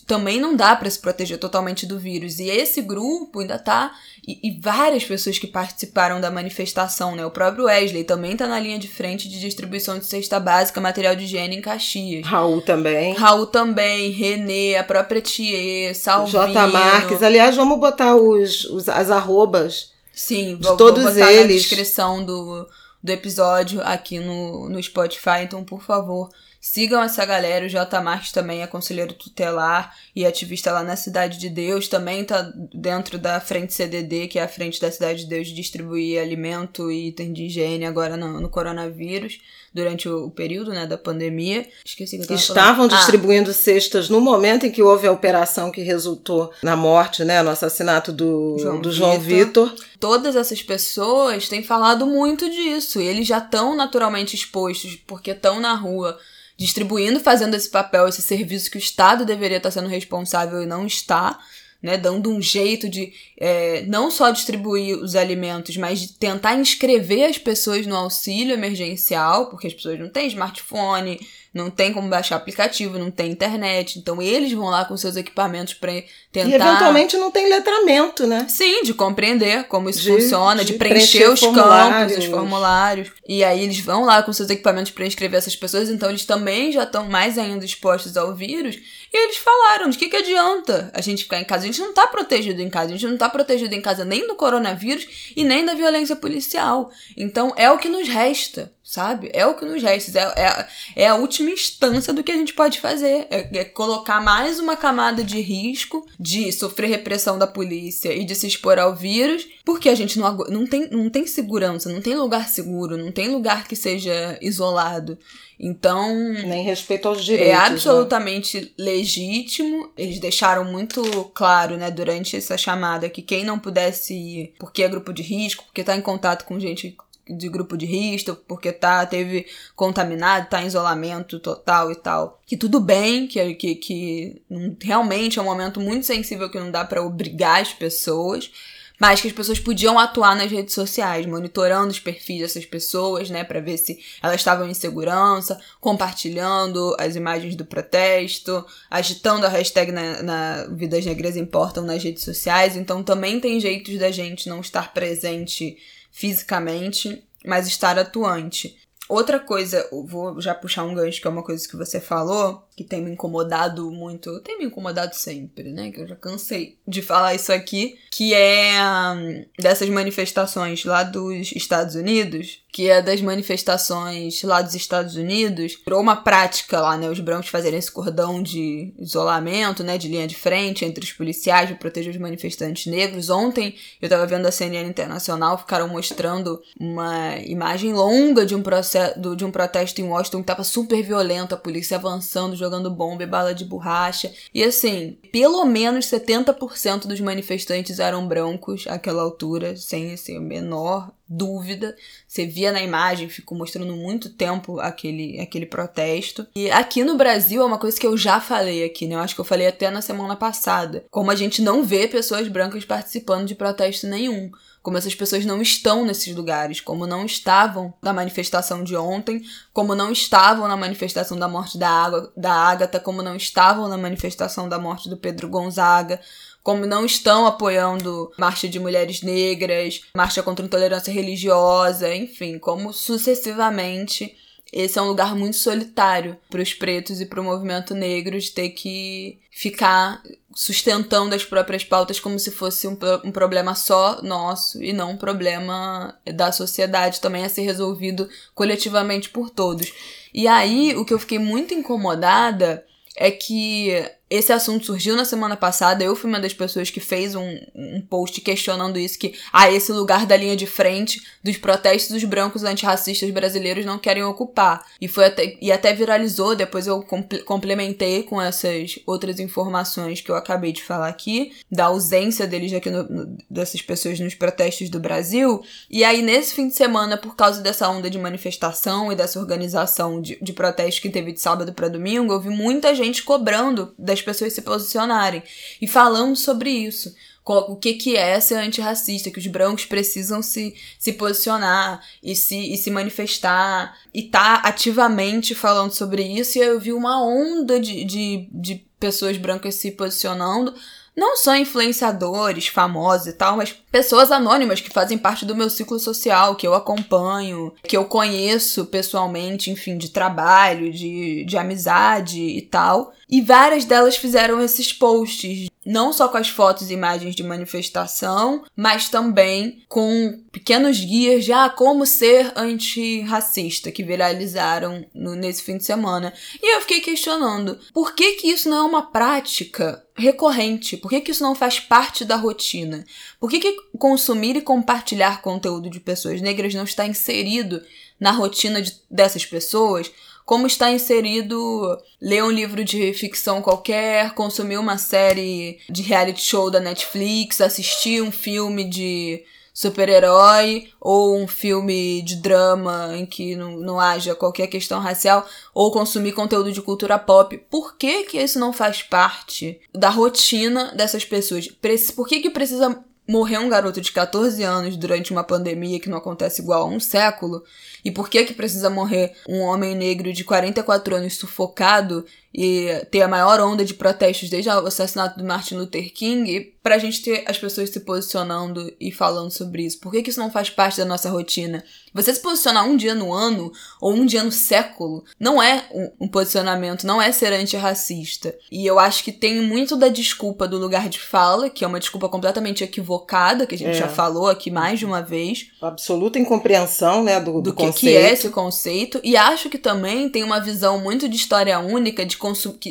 Também 0.08 0.40
não 0.40 0.56
dá 0.56 0.76
para 0.76 0.90
se 0.90 1.00
proteger 1.00 1.38
totalmente 1.38 1.86
do 1.86 2.00
vírus. 2.00 2.40
E 2.40 2.50
esse 2.50 2.82
grupo 2.82 3.40
ainda 3.40 3.60
tá 3.60 3.92
e, 4.28 4.50
e, 4.50 4.60
várias 4.60 5.06
pessoas 5.06 5.38
que 5.38 5.46
participaram 5.46 6.20
da 6.20 6.32
manifestação, 6.32 7.16
né? 7.16 7.24
O 7.24 7.30
próprio 7.30 7.66
Wesley 7.66 8.04
também 8.04 8.36
tá 8.36 8.48
na 8.48 8.60
linha 8.60 8.80
de 8.80 8.88
frente 8.88 9.30
de 9.30 9.40
distribuição 9.40 10.00
de 10.00 10.06
cesta 10.08 10.40
básica, 10.40 10.82
material 10.82 11.16
de 11.16 11.26
higiene 11.26 11.58
em 11.58 11.62
Caxias. 11.62 12.26
Raul 12.26 12.62
também. 12.62 13.14
Raul 13.14 13.46
também, 13.46 14.10
Renê, 14.10 14.76
a 14.76 14.84
própria 14.84 15.22
Thier, 15.22 15.96
Salvino. 15.96 16.48
J. 16.48 16.68
Marques. 16.68 17.22
Aliás, 17.22 17.56
vamos 17.56 17.80
botar 17.80 18.16
os, 18.16 18.66
os 18.66 18.90
as 18.90 19.12
arrobas 19.12 19.94
Sim, 20.16 20.56
de 20.56 20.68
vou, 20.68 20.78
todos 20.78 21.04
vou 21.04 21.14
botar 21.14 21.32
eles. 21.32 21.42
na 21.42 21.48
descrição 21.48 22.24
do, 22.24 22.68
do 23.04 23.12
episódio 23.12 23.82
aqui 23.82 24.20
no, 24.20 24.70
no 24.70 24.82
Spotify, 24.82 25.44
então 25.44 25.64
por 25.64 25.84
favor, 25.84 26.30
sigam 26.66 27.04
essa 27.04 27.24
galera. 27.24 27.68
O 27.68 27.70
J. 27.70 28.02
Marques 28.02 28.32
também 28.32 28.64
é 28.64 28.68
conselheiro 28.68 29.14
tutelar 29.14 29.96
e 30.16 30.26
ativista 30.26 30.72
lá 30.72 30.82
na 30.82 30.96
Cidade 30.96 31.38
de 31.38 31.48
Deus, 31.48 31.88
também 31.88 32.26
tá 32.26 32.52
dentro 32.74 33.20
da 33.20 33.40
frente 33.40 33.72
CDD, 33.72 34.28
que 34.28 34.40
é 34.40 34.44
a 34.44 34.48
frente 34.48 34.82
da 34.82 34.92
Cidade 34.92 35.20
de 35.20 35.30
Deus 35.30 35.48
de 35.48 35.54
distribuir 35.54 36.20
alimento 36.20 36.90
e 36.90 37.10
item 37.10 37.32
de 37.32 37.44
higiene 37.44 37.86
agora 37.86 38.18
no, 38.18 38.42
no 38.42 38.50
coronavírus 38.50 39.40
durante 39.72 40.10
o, 40.10 40.32
período 40.32 40.72
né, 40.72 40.88
da 40.88 40.98
pandemia. 40.98 41.68
Esqueci 41.86 42.18
que 42.18 42.24
eu 42.24 42.28
tava 42.28 42.40
Estavam 42.40 42.76
falando. 42.76 42.94
Ah. 42.94 42.98
distribuindo 42.98 43.52
ah. 43.52 43.54
cestas 43.54 44.10
no 44.10 44.20
momento 44.20 44.66
em 44.66 44.72
que 44.72 44.82
houve 44.82 45.06
a 45.06 45.12
operação 45.12 45.70
que 45.70 45.84
resultou 45.84 46.52
na 46.64 46.76
morte, 46.76 47.24
né, 47.24 47.44
no 47.44 47.52
assassinato 47.52 48.12
do 48.12 48.58
João, 48.58 48.82
do 48.82 48.92
João 48.92 49.20
Vitor. 49.20 49.72
Todas 50.00 50.36
essas 50.36 50.64
pessoas 50.64 51.48
têm 51.48 51.62
falado 51.62 52.08
muito 52.08 52.50
disso. 52.50 53.00
E 53.00 53.06
eles 53.06 53.28
já 53.28 53.38
estão 53.38 53.76
naturalmente 53.76 54.36
expostos 54.36 54.96
porque 55.06 55.32
estão 55.32 55.60
na 55.60 55.76
rua 55.76 56.18
distribuindo, 56.58 57.20
fazendo 57.20 57.56
esse 57.56 57.70
papel, 57.70 58.08
esse 58.08 58.22
serviço 58.22 58.72
que 58.72 58.78
o 58.78 58.80
Estado 58.80 59.26
deveria 59.26 59.58
estar 59.58 59.72
sendo 59.72 59.88
responsável 59.88 60.62
e 60.64 60.66
não 60.66 60.86
está 60.86 61.40
né, 61.82 61.98
dando 61.98 62.32
um 62.32 62.42
jeito 62.42 62.90
de 62.90 63.14
é, 63.38 63.84
não 63.84 64.10
só 64.10 64.32
distribuir 64.32 64.98
os 64.98 65.16
alimentos, 65.16 65.78
mas 65.78 66.00
de 66.00 66.14
tentar 66.14 66.56
inscrever 66.56 67.30
as 67.30 67.38
pessoas 67.38 67.86
no 67.86 67.96
auxílio 67.96 68.54
emergencial, 68.54 69.52
porque 69.52 69.68
as 69.68 69.74
pessoas 69.74 70.00
não 70.00 70.10
têm 70.10 70.28
smartphone, 70.28 71.20
não 71.56 71.70
tem 71.70 71.94
como 71.94 72.10
baixar 72.10 72.36
aplicativo, 72.36 73.00
não 73.00 73.10
tem 73.10 73.32
internet. 73.32 73.98
Então 73.98 74.22
eles 74.22 74.52
vão 74.52 74.66
lá 74.66 74.84
com 74.84 74.98
seus 74.98 75.16
equipamentos 75.16 75.74
para 75.74 75.94
tentar. 76.30 76.50
E 76.50 76.54
eventualmente 76.54 77.16
não 77.16 77.32
tem 77.32 77.50
letramento, 77.50 78.28
né? 78.28 78.46
Sim, 78.50 78.84
de 78.84 78.94
compreender 78.94 79.64
como 79.70 79.90
isso 79.90 80.02
de, 80.02 80.12
funciona, 80.12 80.66
de, 80.66 80.74
de 80.74 80.78
preencher, 80.78 81.20
preencher, 81.20 81.48
os 81.48 81.56
campos, 81.56 82.18
os 82.18 82.26
formulários. 82.26 83.10
E 83.26 83.42
aí 83.42 83.64
eles 83.64 83.80
vão 83.80 84.04
lá 84.04 84.22
com 84.22 84.34
seus 84.34 84.50
equipamentos 84.50 84.92
para 84.92 85.08
inscrever 85.08 85.38
essas 85.38 85.56
pessoas, 85.56 85.90
então 85.90 86.10
eles 86.10 86.26
também 86.26 86.74
já 86.74 86.84
estão 86.84 87.08
mais 87.08 87.38
ainda 87.38 87.64
expostos 87.64 88.18
ao 88.18 88.36
vírus. 88.36 88.78
E 89.16 89.18
eles 89.18 89.38
falaram: 89.38 89.90
de 89.90 89.98
que, 89.98 90.10
que 90.10 90.18
adianta 90.18 90.92
a 90.94 91.00
gente 91.00 91.24
ficar 91.24 91.40
em 91.40 91.46
casa? 91.46 91.64
A 91.64 91.68
gente 91.68 91.80
não 91.80 91.94
tá 91.94 92.06
protegido 92.06 92.62
em 92.62 92.70
casa, 92.70 92.88
a 92.88 92.98
gente 92.98 93.10
não 93.10 93.18
tá 93.18 93.30
protegido 93.30 93.74
em 93.74 93.82
casa 93.82 94.04
nem 94.04 94.28
do 94.28 94.36
coronavírus 94.36 95.32
e 95.34 95.46
nem 95.46 95.66
da 95.66 95.74
violência 95.74 96.18
policial. 96.18 96.92
Então 97.16 97.54
é 97.56 97.72
o 97.72 97.78
que 97.78 97.88
nos 97.88 98.10
resta, 98.10 98.74
sabe? 98.84 99.32
É 99.34 99.48
o 99.48 99.56
que 99.56 99.64
nos 99.64 99.82
resta. 99.82 100.20
É, 100.20 100.42
é, 100.42 100.68
é 101.04 101.08
a 101.08 101.16
última 101.16 101.50
instância 101.50 102.12
do 102.12 102.26
que 102.26 102.32
a 102.34 102.36
gente 102.36 102.54
pode 102.54 102.82
fazer. 102.82 103.26
É, 103.30 103.58
é, 103.58 103.64
colocar 103.64 104.20
mais 104.20 104.60
uma 104.60 104.76
camada 104.76 105.24
de 105.24 105.40
risco 105.40 106.06
de 106.20 106.52
sofrer 106.52 106.90
repressão 106.90 107.40
da 107.40 107.48
polícia 107.48 108.14
e 108.14 108.26
de 108.26 108.36
se 108.36 108.48
expor 108.48 108.78
ao 108.78 108.94
vírus, 108.94 109.48
porque 109.64 109.88
a 109.88 109.96
gente 109.96 110.20
não, 110.20 110.36
não, 110.50 110.68
tem, 110.68 110.90
não 110.90 111.10
tem 111.10 111.26
segurança, 111.26 111.90
não 111.90 112.02
tem 112.02 112.16
lugar 112.16 112.50
seguro, 112.50 112.98
não 112.98 113.14
tem 113.14 113.30
lugar 113.30 113.66
que 113.66 113.78
seja 113.78 114.38
isolado. 114.42 115.18
Então. 115.60 116.14
Nem 116.14 116.64
respeito 116.64 117.08
aos 117.08 117.24
direitos. 117.24 117.54
É 117.54 117.56
absolutamente 117.56 118.62
né? 118.62 118.68
legítimo. 118.78 119.92
Eles 119.98 120.20
deixaram 120.20 120.66
muito 120.66 121.02
claro, 121.34 121.78
né, 121.78 121.90
durante 121.90 122.36
essa 122.36 122.58
chamada, 122.58 123.10
que 123.10 123.22
quem 123.22 123.44
não 123.44 123.60
pudesse 123.60 124.14
ir 124.14 124.54
porque 124.60 124.84
é 124.84 124.90
grupo 124.90 125.14
de 125.14 125.24
risco, 125.24 125.64
porque 125.66 125.82
está 125.82 125.96
em 125.96 126.02
contato 126.02 126.46
com 126.46 126.60
gente 126.60 126.96
de 127.28 127.50
grupo 127.50 127.76
de 127.76 127.86
risco, 127.86 128.36
porque 128.48 128.72
tá, 128.72 129.04
teve 129.06 129.48
contaminado, 129.76 130.48
tá 130.48 130.62
em 130.62 130.68
isolamento 130.68 131.40
total 131.40 131.92
e 131.92 131.96
tal. 131.96 132.40
Que 132.46 132.56
tudo 132.56 132.80
bem, 132.80 133.28
que, 133.28 133.56
que, 133.56 133.76
que 133.76 134.42
realmente 134.82 135.40
é 135.40 135.42
um 135.42 135.46
momento 135.46 135.80
muito 135.80 136.06
sensível 136.06 136.50
que 136.50 136.60
não 136.60 136.70
dá 136.70 136.86
para 136.86 137.04
obrigar 137.04 137.62
as 137.62 137.74
pessoas 137.74 138.52
mas 139.00 139.22
que 139.22 139.28
as 139.28 139.34
pessoas 139.34 139.60
podiam 139.60 140.00
atuar 140.00 140.36
nas 140.36 140.52
redes 140.52 140.74
sociais, 140.74 141.26
monitorando 141.26 141.92
os 141.92 142.00
perfis 142.00 142.42
dessas 142.42 142.66
pessoas, 142.66 143.30
né, 143.30 143.44
para 143.44 143.60
ver 143.60 143.78
se 143.78 144.00
elas 144.22 144.38
estavam 144.38 144.68
em 144.68 144.74
segurança, 144.74 145.60
compartilhando 145.80 146.96
as 147.00 147.16
imagens 147.16 147.56
do 147.56 147.66
protesto, 147.66 148.66
agitando 148.90 149.46
a 149.46 149.50
hashtag 149.50 149.92
na, 149.92 150.24
na 150.24 150.68
Vidas 150.72 151.06
Negras 151.06 151.36
Importam 151.36 151.84
nas 151.84 152.04
redes 152.04 152.24
sociais. 152.24 152.76
Então 152.76 153.04
também 153.04 153.40
tem 153.40 153.60
jeitos 153.60 153.98
da 153.98 154.12
gente 154.12 154.50
não 154.50 154.62
estar 154.62 154.94
presente 154.94 155.78
fisicamente, 156.12 157.24
mas 157.46 157.68
estar 157.68 158.00
atuante. 158.00 158.78
Outra 159.08 159.40
coisa, 159.40 159.88
vou 159.92 160.42
já 160.42 160.56
puxar 160.56 160.84
um 160.84 160.96
gancho 160.96 161.22
que 161.22 161.28
é 161.28 161.30
uma 161.30 161.44
coisa 161.44 161.68
que 161.68 161.76
você 161.76 162.00
falou, 162.00 162.65
que 162.76 162.84
tem 162.84 163.02
me 163.02 163.12
incomodado 163.12 163.90
muito, 163.90 164.42
tem 164.42 164.60
me 164.60 164.66
incomodado 164.66 165.16
sempre, 165.16 165.72
né? 165.72 165.92
Que 165.92 166.02
eu 166.02 166.08
já 166.08 166.16
cansei 166.16 166.78
de 166.86 167.02
falar 167.02 167.34
isso 167.34 167.54
aqui, 167.54 167.98
que 168.12 168.34
é 168.34 168.74
um, 169.16 169.46
dessas 169.58 169.88
manifestações 169.90 170.84
lá 170.84 171.04
dos 171.04 171.54
Estados 171.54 171.96
Unidos, 171.96 172.64
que 172.74 172.90
é 172.90 173.02
das 173.02 173.22
manifestações 173.22 174.44
lá 174.44 174.62
dos 174.62 174.76
Estados 174.76 175.16
Unidos, 175.16 175.78
virou 175.86 176.02
uma 176.02 176.18
prática 176.18 176.82
lá, 176.82 176.98
né? 176.98 177.10
Os 177.10 177.22
brancos 177.22 177.48
fazerem 177.48 177.80
esse 177.80 177.90
cordão 177.90 178.44
de 178.44 178.94
isolamento, 179.00 179.82
né? 179.82 179.98
De 179.98 180.10
linha 180.10 180.28
de 180.28 180.36
frente 180.36 180.84
entre 180.84 181.02
os 181.02 181.14
policiais 181.14 181.70
para 181.70 181.78
proteger 181.78 182.12
os 182.12 182.20
manifestantes 182.20 182.92
negros. 182.92 183.30
Ontem 183.30 183.76
eu 184.02 184.10
tava 184.10 184.28
vendo 184.28 184.48
a 184.48 184.52
CNN 184.52 184.90
Internacional, 184.90 185.58
ficaram 185.58 185.88
mostrando 185.88 186.62
uma 186.78 187.38
imagem 187.38 187.94
longa 187.94 188.46
de 188.46 188.54
um 188.54 188.62
processo, 188.62 189.18
de 189.34 189.46
um 189.46 189.52
protesto 189.52 190.02
em 190.02 190.10
Washington 190.10 190.40
que 190.40 190.48
tava 190.48 190.66
super 190.66 191.02
violento, 191.02 191.56
a 191.56 191.58
polícia 191.58 191.96
avançando, 191.96 192.65
jogando 192.66 192.90
bomba 192.90 193.24
e 193.24 193.28
bala 193.28 193.54
de 193.54 193.64
borracha. 193.64 194.34
E 194.54 194.64
assim, 194.64 195.18
pelo 195.32 195.64
menos 195.66 196.06
70% 196.08 197.06
dos 197.08 197.20
manifestantes 197.20 198.00
eram 198.00 198.28
brancos 198.28 198.86
àquela 198.88 199.22
altura, 199.22 199.76
sem 199.76 200.14
esse 200.14 200.38
menor 200.40 201.12
dúvida. 201.28 201.96
Você 202.28 202.46
via 202.46 202.72
na 202.72 202.82
imagem, 202.82 203.30
ficou 203.30 203.58
mostrando 203.58 203.96
muito 203.96 204.30
tempo 204.30 204.80
aquele, 204.80 205.40
aquele 205.40 205.66
protesto. 205.66 206.46
E 206.56 206.70
aqui 206.70 207.04
no 207.04 207.18
Brasil 207.18 207.62
é 207.62 207.66
uma 207.66 207.80
coisa 207.80 208.00
que 208.00 208.08
eu 208.08 208.18
já 208.18 208.40
falei 208.40 208.84
aqui, 208.84 209.08
né? 209.08 209.16
Eu 209.16 209.20
acho 209.20 209.36
que 209.36 209.42
eu 209.42 209.46
falei 209.46 209.68
até 209.68 209.90
na 209.90 210.02
semana 210.02 210.36
passada. 210.36 211.06
Como 211.10 211.32
a 211.32 211.36
gente 211.36 211.62
não 211.62 211.84
vê 211.84 212.08
pessoas 212.08 212.48
brancas 212.48 212.86
participando 212.86 213.48
de 213.48 213.56
protesto 213.56 214.08
nenhum 214.08 214.52
como 214.86 215.00
essas 215.00 215.16
pessoas 215.16 215.44
não 215.44 215.64
estão 215.64 216.06
nesses 216.06 216.36
lugares, 216.36 216.80
como 216.80 217.08
não 217.08 217.26
estavam 217.26 217.92
na 218.04 218.14
manifestação 218.14 218.84
de 218.84 218.96
ontem, 218.96 219.42
como 219.74 219.96
não 219.96 220.12
estavam 220.12 220.68
na 220.68 220.78
manifestação 220.78 221.40
da 221.40 221.48
morte 221.48 221.76
da, 221.76 221.90
água, 221.90 222.32
da 222.38 222.54
Ágata, 222.54 223.00
como 223.00 223.24
não 223.24 223.36
estavam 223.36 223.88
na 223.88 223.98
manifestação 223.98 224.70
da 224.70 224.78
morte 224.78 225.10
do 225.10 225.18
Pedro 225.18 225.50
Gonzaga, 225.50 226.22
como 226.62 226.86
não 226.86 227.04
estão 227.04 227.48
apoiando 227.48 228.32
marcha 228.38 228.70
de 228.70 228.80
mulheres 228.80 229.24
negras, 229.24 230.02
marcha 230.16 230.44
contra 230.44 230.64
a 230.64 230.68
intolerância 230.68 231.12
religiosa, 231.12 232.14
enfim, 232.14 232.60
como 232.60 232.94
sucessivamente 232.94 234.38
esse 234.74 234.98
é 234.98 235.02
um 235.02 235.08
lugar 235.08 235.36
muito 235.36 235.58
solitário 235.58 236.38
para 236.50 236.62
os 236.62 236.74
pretos 236.74 237.22
e 237.22 237.26
para 237.26 237.40
o 237.40 237.44
movimento 237.44 237.94
negro 237.94 238.40
de 238.40 238.52
ter 238.52 238.70
que 238.70 239.40
ficar 239.52 240.22
sustentando 240.54 241.36
as 241.36 241.46
próprias 241.46 241.84
pautas 241.84 242.20
como 242.20 242.40
se 242.40 242.52
fosse 242.52 242.88
um, 242.88 242.98
um 243.24 243.32
problema 243.32 243.76
só 243.76 244.22
nosso 244.22 244.82
e 244.84 244.92
não 244.92 245.12
um 245.12 245.18
problema 245.18 246.18
da 246.34 246.52
sociedade 246.52 247.22
também 247.22 247.46
a 247.46 247.50
ser 247.50 247.62
resolvido 247.62 248.28
coletivamente 248.54 249.30
por 249.30 249.50
todos. 249.50 249.94
E 250.34 250.48
aí, 250.48 250.96
o 250.96 251.06
que 251.06 251.14
eu 251.14 251.20
fiquei 251.20 251.40
muito 251.40 251.74
incomodada 251.74 252.86
é 253.16 253.32
que 253.32 253.92
esse 254.36 254.52
assunto 254.52 254.86
surgiu 254.86 255.16
na 255.16 255.26
semana 255.26 255.56
passada. 255.56 256.04
Eu 256.04 256.16
fui 256.16 256.30
uma 256.30 256.40
das 256.40 256.54
pessoas 256.54 256.90
que 256.90 257.00
fez 257.00 257.36
um, 257.36 257.60
um 257.74 258.02
post 258.02 258.40
questionando 258.42 259.00
isso: 259.00 259.18
que 259.18 259.36
ah, 259.52 259.72
esse 259.72 259.92
lugar 259.92 260.26
da 260.26 260.36
linha 260.36 260.56
de 260.56 260.66
frente 260.66 261.22
dos 261.44 261.58
protestos 261.58 262.12
dos 262.12 262.24
brancos 262.24 262.64
antirracistas 262.64 263.30
brasileiros 263.32 263.86
não 263.86 263.98
querem 263.98 264.24
ocupar. 264.24 264.86
E 265.00 265.08
foi 265.08 265.26
até, 265.26 265.58
e 265.62 265.72
até 265.72 265.94
viralizou. 265.94 266.56
Depois 266.56 266.88
eu 266.88 267.06
complementei 267.46 268.24
com 268.24 268.42
essas 268.42 269.00
outras 269.06 269.40
informações 269.40 270.22
que 270.22 270.30
eu 270.30 270.36
acabei 270.36 270.72
de 270.72 270.84
falar 270.84 271.08
aqui, 271.08 271.54
da 271.72 271.86
ausência 271.86 272.48
deles 272.48 272.74
aqui 272.74 272.90
no, 272.90 273.04
no, 273.04 273.38
dessas 273.50 273.82
pessoas 273.82 274.20
nos 274.20 274.36
protestos 274.36 274.90
do 274.90 275.00
Brasil. 275.00 275.62
E 275.90 276.04
aí, 276.04 276.22
nesse 276.22 276.54
fim 276.54 276.68
de 276.68 276.76
semana, 276.76 277.18
por 277.18 277.36
causa 277.36 277.62
dessa 277.62 277.90
onda 277.90 278.10
de 278.10 278.18
manifestação 278.18 279.12
e 279.12 279.16
dessa 279.16 279.40
organização 279.40 280.22
de, 280.22 280.38
de 280.42 280.54
protestos 280.54 281.00
que 281.00 281.10
teve 281.10 281.32
de 281.32 281.40
sábado 281.40 281.74
para 281.74 281.88
domingo, 281.88 282.34
eu 282.34 282.42
vi 282.42 282.50
muita 282.50 282.94
gente 282.94 283.24
cobrando 283.24 283.94
das 283.98 284.22
pessoas 284.26 284.52
se 284.52 284.62
posicionarem 284.62 285.42
e 285.82 285.88
falando 285.88 286.36
sobre 286.36 286.70
isso. 286.70 287.16
O 287.48 287.76
que, 287.76 287.94
que 287.94 288.18
é 288.18 288.40
ser 288.40 288.56
antirracista, 288.56 289.30
que 289.30 289.38
os 289.38 289.46
brancos 289.46 289.86
precisam 289.86 290.42
se, 290.42 290.74
se 290.98 291.14
posicionar 291.14 292.04
e 292.24 292.36
se, 292.36 292.74
e 292.74 292.76
se 292.76 292.90
manifestar 292.90 293.96
e 294.12 294.24
tá 294.24 294.56
ativamente 294.64 295.54
falando 295.54 295.92
sobre 295.92 296.24
isso. 296.24 296.58
E 296.58 296.62
eu 296.62 296.80
vi 296.80 296.92
uma 296.92 297.24
onda 297.24 297.80
de, 297.80 298.04
de, 298.04 298.50
de 298.52 298.84
pessoas 299.00 299.38
brancas 299.38 299.76
se 299.76 299.92
posicionando 299.92 300.74
não 301.16 301.38
só 301.38 301.56
influenciadores 301.56 302.68
famosos 302.68 303.28
e 303.28 303.34
tal, 303.34 303.56
mas 303.56 303.72
pessoas 303.92 304.32
anônimas 304.32 304.82
que 304.82 304.90
fazem 304.90 305.18
parte 305.18 305.46
do 305.46 305.56
meu 305.56 305.70
ciclo 305.70 305.98
social, 305.98 306.56
que 306.56 306.68
eu 306.68 306.74
acompanho, 306.74 307.74
que 307.84 307.96
eu 307.96 308.06
conheço 308.06 308.86
pessoalmente, 308.86 309.72
enfim, 309.72 309.98
de 309.98 310.10
trabalho, 310.10 310.92
de, 310.92 311.46
de 311.46 311.58
amizade 311.58 312.42
e 312.42 312.62
tal. 312.62 313.14
E 313.30 313.42
várias 313.42 313.86
delas 313.86 314.18
fizeram 314.18 314.62
esses 314.62 314.92
posts, 314.92 315.68
não 315.86 316.12
só 316.12 316.28
com 316.28 316.38
as 316.38 316.50
fotos 316.50 316.90
e 316.90 316.94
imagens 316.94 317.36
de 317.36 317.44
manifestação, 317.44 318.64
mas 318.76 319.08
também 319.08 319.84
com 319.88 320.42
pequenos 320.52 321.00
guias 321.00 321.46
de 321.46 321.54
ah, 321.54 321.70
como 321.70 322.06
ser 322.06 322.52
antirracista, 322.56 323.92
que 323.92 324.04
viralizaram 324.04 325.06
no, 325.14 325.36
nesse 325.36 325.62
fim 325.62 325.78
de 325.78 325.84
semana. 325.84 326.34
E 326.62 326.76
eu 326.76 326.82
fiquei 326.82 327.02
questionando, 327.02 327.78
por 327.94 328.16
que 328.16 328.34
que 328.34 328.48
isso 328.48 328.68
não 328.68 328.78
é 328.78 328.84
uma 328.84 329.12
prática 329.12 330.04
recorrente? 330.16 330.98
Por 330.98 331.10
que 331.10 331.22
que 331.22 331.32
isso 331.32 331.44
não 331.44 331.54
faz 331.54 331.80
parte 331.80 332.26
da 332.26 332.36
rotina? 332.36 333.06
Por 333.40 333.50
que 333.50 333.60
que 333.60 333.78
consumir 334.00 334.56
e 334.56 334.62
compartilhar 334.62 335.42
conteúdo 335.42 335.90
de 335.90 336.00
pessoas 336.00 336.42
negras 336.42 336.74
não 336.74 336.86
está 336.86 337.06
inserido 337.06 337.82
na 338.20 338.32
rotina 338.32 338.82
de, 338.82 338.94
dessas 339.12 339.46
pessoas? 339.46 340.10
Como 340.46 340.68
está 340.68 340.92
inserido 340.92 341.98
ler 342.22 342.44
um 342.44 342.52
livro 342.52 342.84
de 342.86 343.14
ficção 343.14 343.62
qualquer, 343.62 344.34
consumir 344.34 344.78
uma 344.78 344.98
série 344.98 345.80
de 345.90 346.04
reality 346.04 346.42
show 346.42 346.70
da 346.70 346.80
Netflix, 346.80 347.60
assistir 347.60 348.22
um 348.22 348.32
filme 348.32 348.84
de 348.84 349.44
super-herói 349.74 350.88
ou 351.02 351.38
um 351.38 351.48
filme 351.48 352.22
de 352.22 352.38
drama 352.38 353.10
em 353.14 353.26
que 353.26 353.58
não, 353.58 353.72
não 353.72 354.00
haja 354.00 354.34
qualquer 354.34 354.68
questão 354.68 355.02
racial 355.02 355.46
ou 355.74 355.92
consumir 355.92 356.32
conteúdo 356.32 356.72
de 356.72 356.82
cultura 356.82 357.20
pop. 357.20 357.58
Por 357.70 357.98
que 357.98 358.24
que 358.24 358.38
isso 358.38 358.58
não 358.58 358.72
faz 358.72 359.04
parte 359.04 359.82
da 359.94 360.10
rotina 360.10 360.94
dessas 360.96 361.26
pessoas? 361.26 361.68
Por 362.16 362.26
que 362.26 362.40
que 362.40 362.50
precisa 362.50 363.04
morrer 363.28 363.58
um 363.58 363.68
garoto 363.68 364.00
de 364.00 364.12
14 364.12 364.64
anos 364.64 364.96
durante 364.96 365.32
uma 365.32 365.44
pandemia 365.44 366.00
que 366.00 366.10
não 366.10 366.20
acontece 366.20 366.62
igual 366.62 366.84
a 366.84 366.86
um 366.86 367.00
século? 367.00 367.64
E 368.06 368.12
por 368.12 368.30
que 368.30 368.46
que 368.46 368.54
precisa 368.54 368.88
morrer 368.88 369.34
um 369.50 369.62
homem 369.62 369.96
negro 369.96 370.32
de 370.32 370.44
44 370.44 371.16
anos 371.16 371.36
sufocado 371.36 372.24
e 372.58 373.06
ter 373.12 373.22
a 373.22 373.28
maior 373.28 373.60
onda 373.60 373.84
de 373.84 373.94
protestos 373.94 374.50
desde 374.50 374.70
o 374.70 374.88
assassinato 374.88 375.38
do 375.38 375.44
Martin 375.44 375.76
Luther 375.76 376.14
King 376.14 376.74
pra 376.82 376.98
gente 376.98 377.22
ter 377.22 377.44
as 377.48 377.58
pessoas 377.58 377.90
se 377.90 378.00
posicionando 378.00 378.94
e 378.98 379.12
falando 379.12 379.52
sobre 379.52 379.84
isso? 379.84 380.00
Por 380.00 380.12
que, 380.12 380.22
que 380.22 380.30
isso 380.30 380.40
não 380.40 380.52
faz 380.52 380.70
parte 380.70 380.98
da 380.98 381.04
nossa 381.04 381.30
rotina? 381.30 381.84
Você 382.14 382.34
se 382.34 382.40
posicionar 382.40 382.88
um 382.88 382.96
dia 382.96 383.14
no 383.14 383.34
ano 383.34 383.74
ou 384.00 384.14
um 384.14 384.26
dia 384.26 384.42
no 384.42 384.52
século 384.52 385.26
não 385.38 385.62
é 385.62 385.84
um, 385.92 386.12
um 386.22 386.28
posicionamento, 386.30 387.06
não 387.06 387.22
é 387.22 387.30
ser 387.32 387.52
antirracista. 387.52 388.56
E 388.72 388.86
eu 388.86 388.98
acho 388.98 389.22
que 389.22 389.34
tem 389.34 389.62
muito 389.62 389.98
da 389.98 390.08
desculpa 390.08 390.66
do 390.66 390.78
lugar 390.78 391.10
de 391.10 391.20
fala, 391.20 391.70
que 391.70 391.84
é 391.84 391.88
uma 391.88 392.00
desculpa 392.00 392.30
completamente 392.30 392.86
equivocada, 392.86 393.66
que 393.66 393.76
a 393.76 393.78
gente 393.78 393.98
é. 393.98 394.00
já 394.00 394.08
falou 394.08 394.48
aqui 394.48 394.72
mais 394.72 394.98
de 394.98 395.06
uma 395.06 395.22
vez. 395.22 395.72
Absoluta 395.82 396.40
incompreensão, 396.40 397.22
né, 397.22 397.38
do, 397.40 397.54
do, 397.54 397.62
do 397.64 397.74
que, 397.74 397.92
que 397.92 398.16
é 398.16 398.32
esse 398.32 398.48
conceito. 398.50 399.20
E 399.24 399.36
acho 399.36 399.70
que 399.70 399.78
também 399.78 400.30
tem 400.30 400.44
uma 400.44 400.62
visão 400.62 401.02
muito 401.02 401.28
de 401.28 401.36
história 401.36 401.80
única 401.80 402.26
de, 402.26 402.38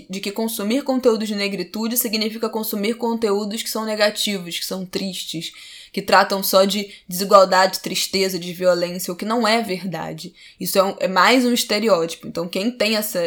de 0.09 0.21
que 0.21 0.33
consumir 0.33 0.83
conteúdos 0.83 1.29
de 1.29 1.35
negritude 1.35 1.97
significa 1.97 2.49
consumir 2.49 2.95
conteúdos 2.95 3.63
que 3.63 3.71
são 3.71 3.85
negativos, 3.85 4.59
que 4.59 4.67
são 4.67 4.85
tristes 4.85 5.53
que 5.95 6.03
tratam 6.03 6.43
só 6.43 6.65
de 6.65 6.91
desigualdade, 7.09 7.79
tristeza, 7.79 8.37
de 8.37 8.53
violência, 8.53 9.13
o 9.13 9.17
que 9.17 9.25
não 9.25 9.47
é 9.47 9.63
verdade. 9.63 10.35
Isso 10.59 10.77
é, 10.77 10.83
um, 10.83 10.97
é 10.99 11.07
mais 11.07 11.45
um 11.45 11.53
estereótipo. 11.53 12.27
Então, 12.27 12.49
quem 12.49 12.69
tem 12.69 12.97
essa, 12.97 13.21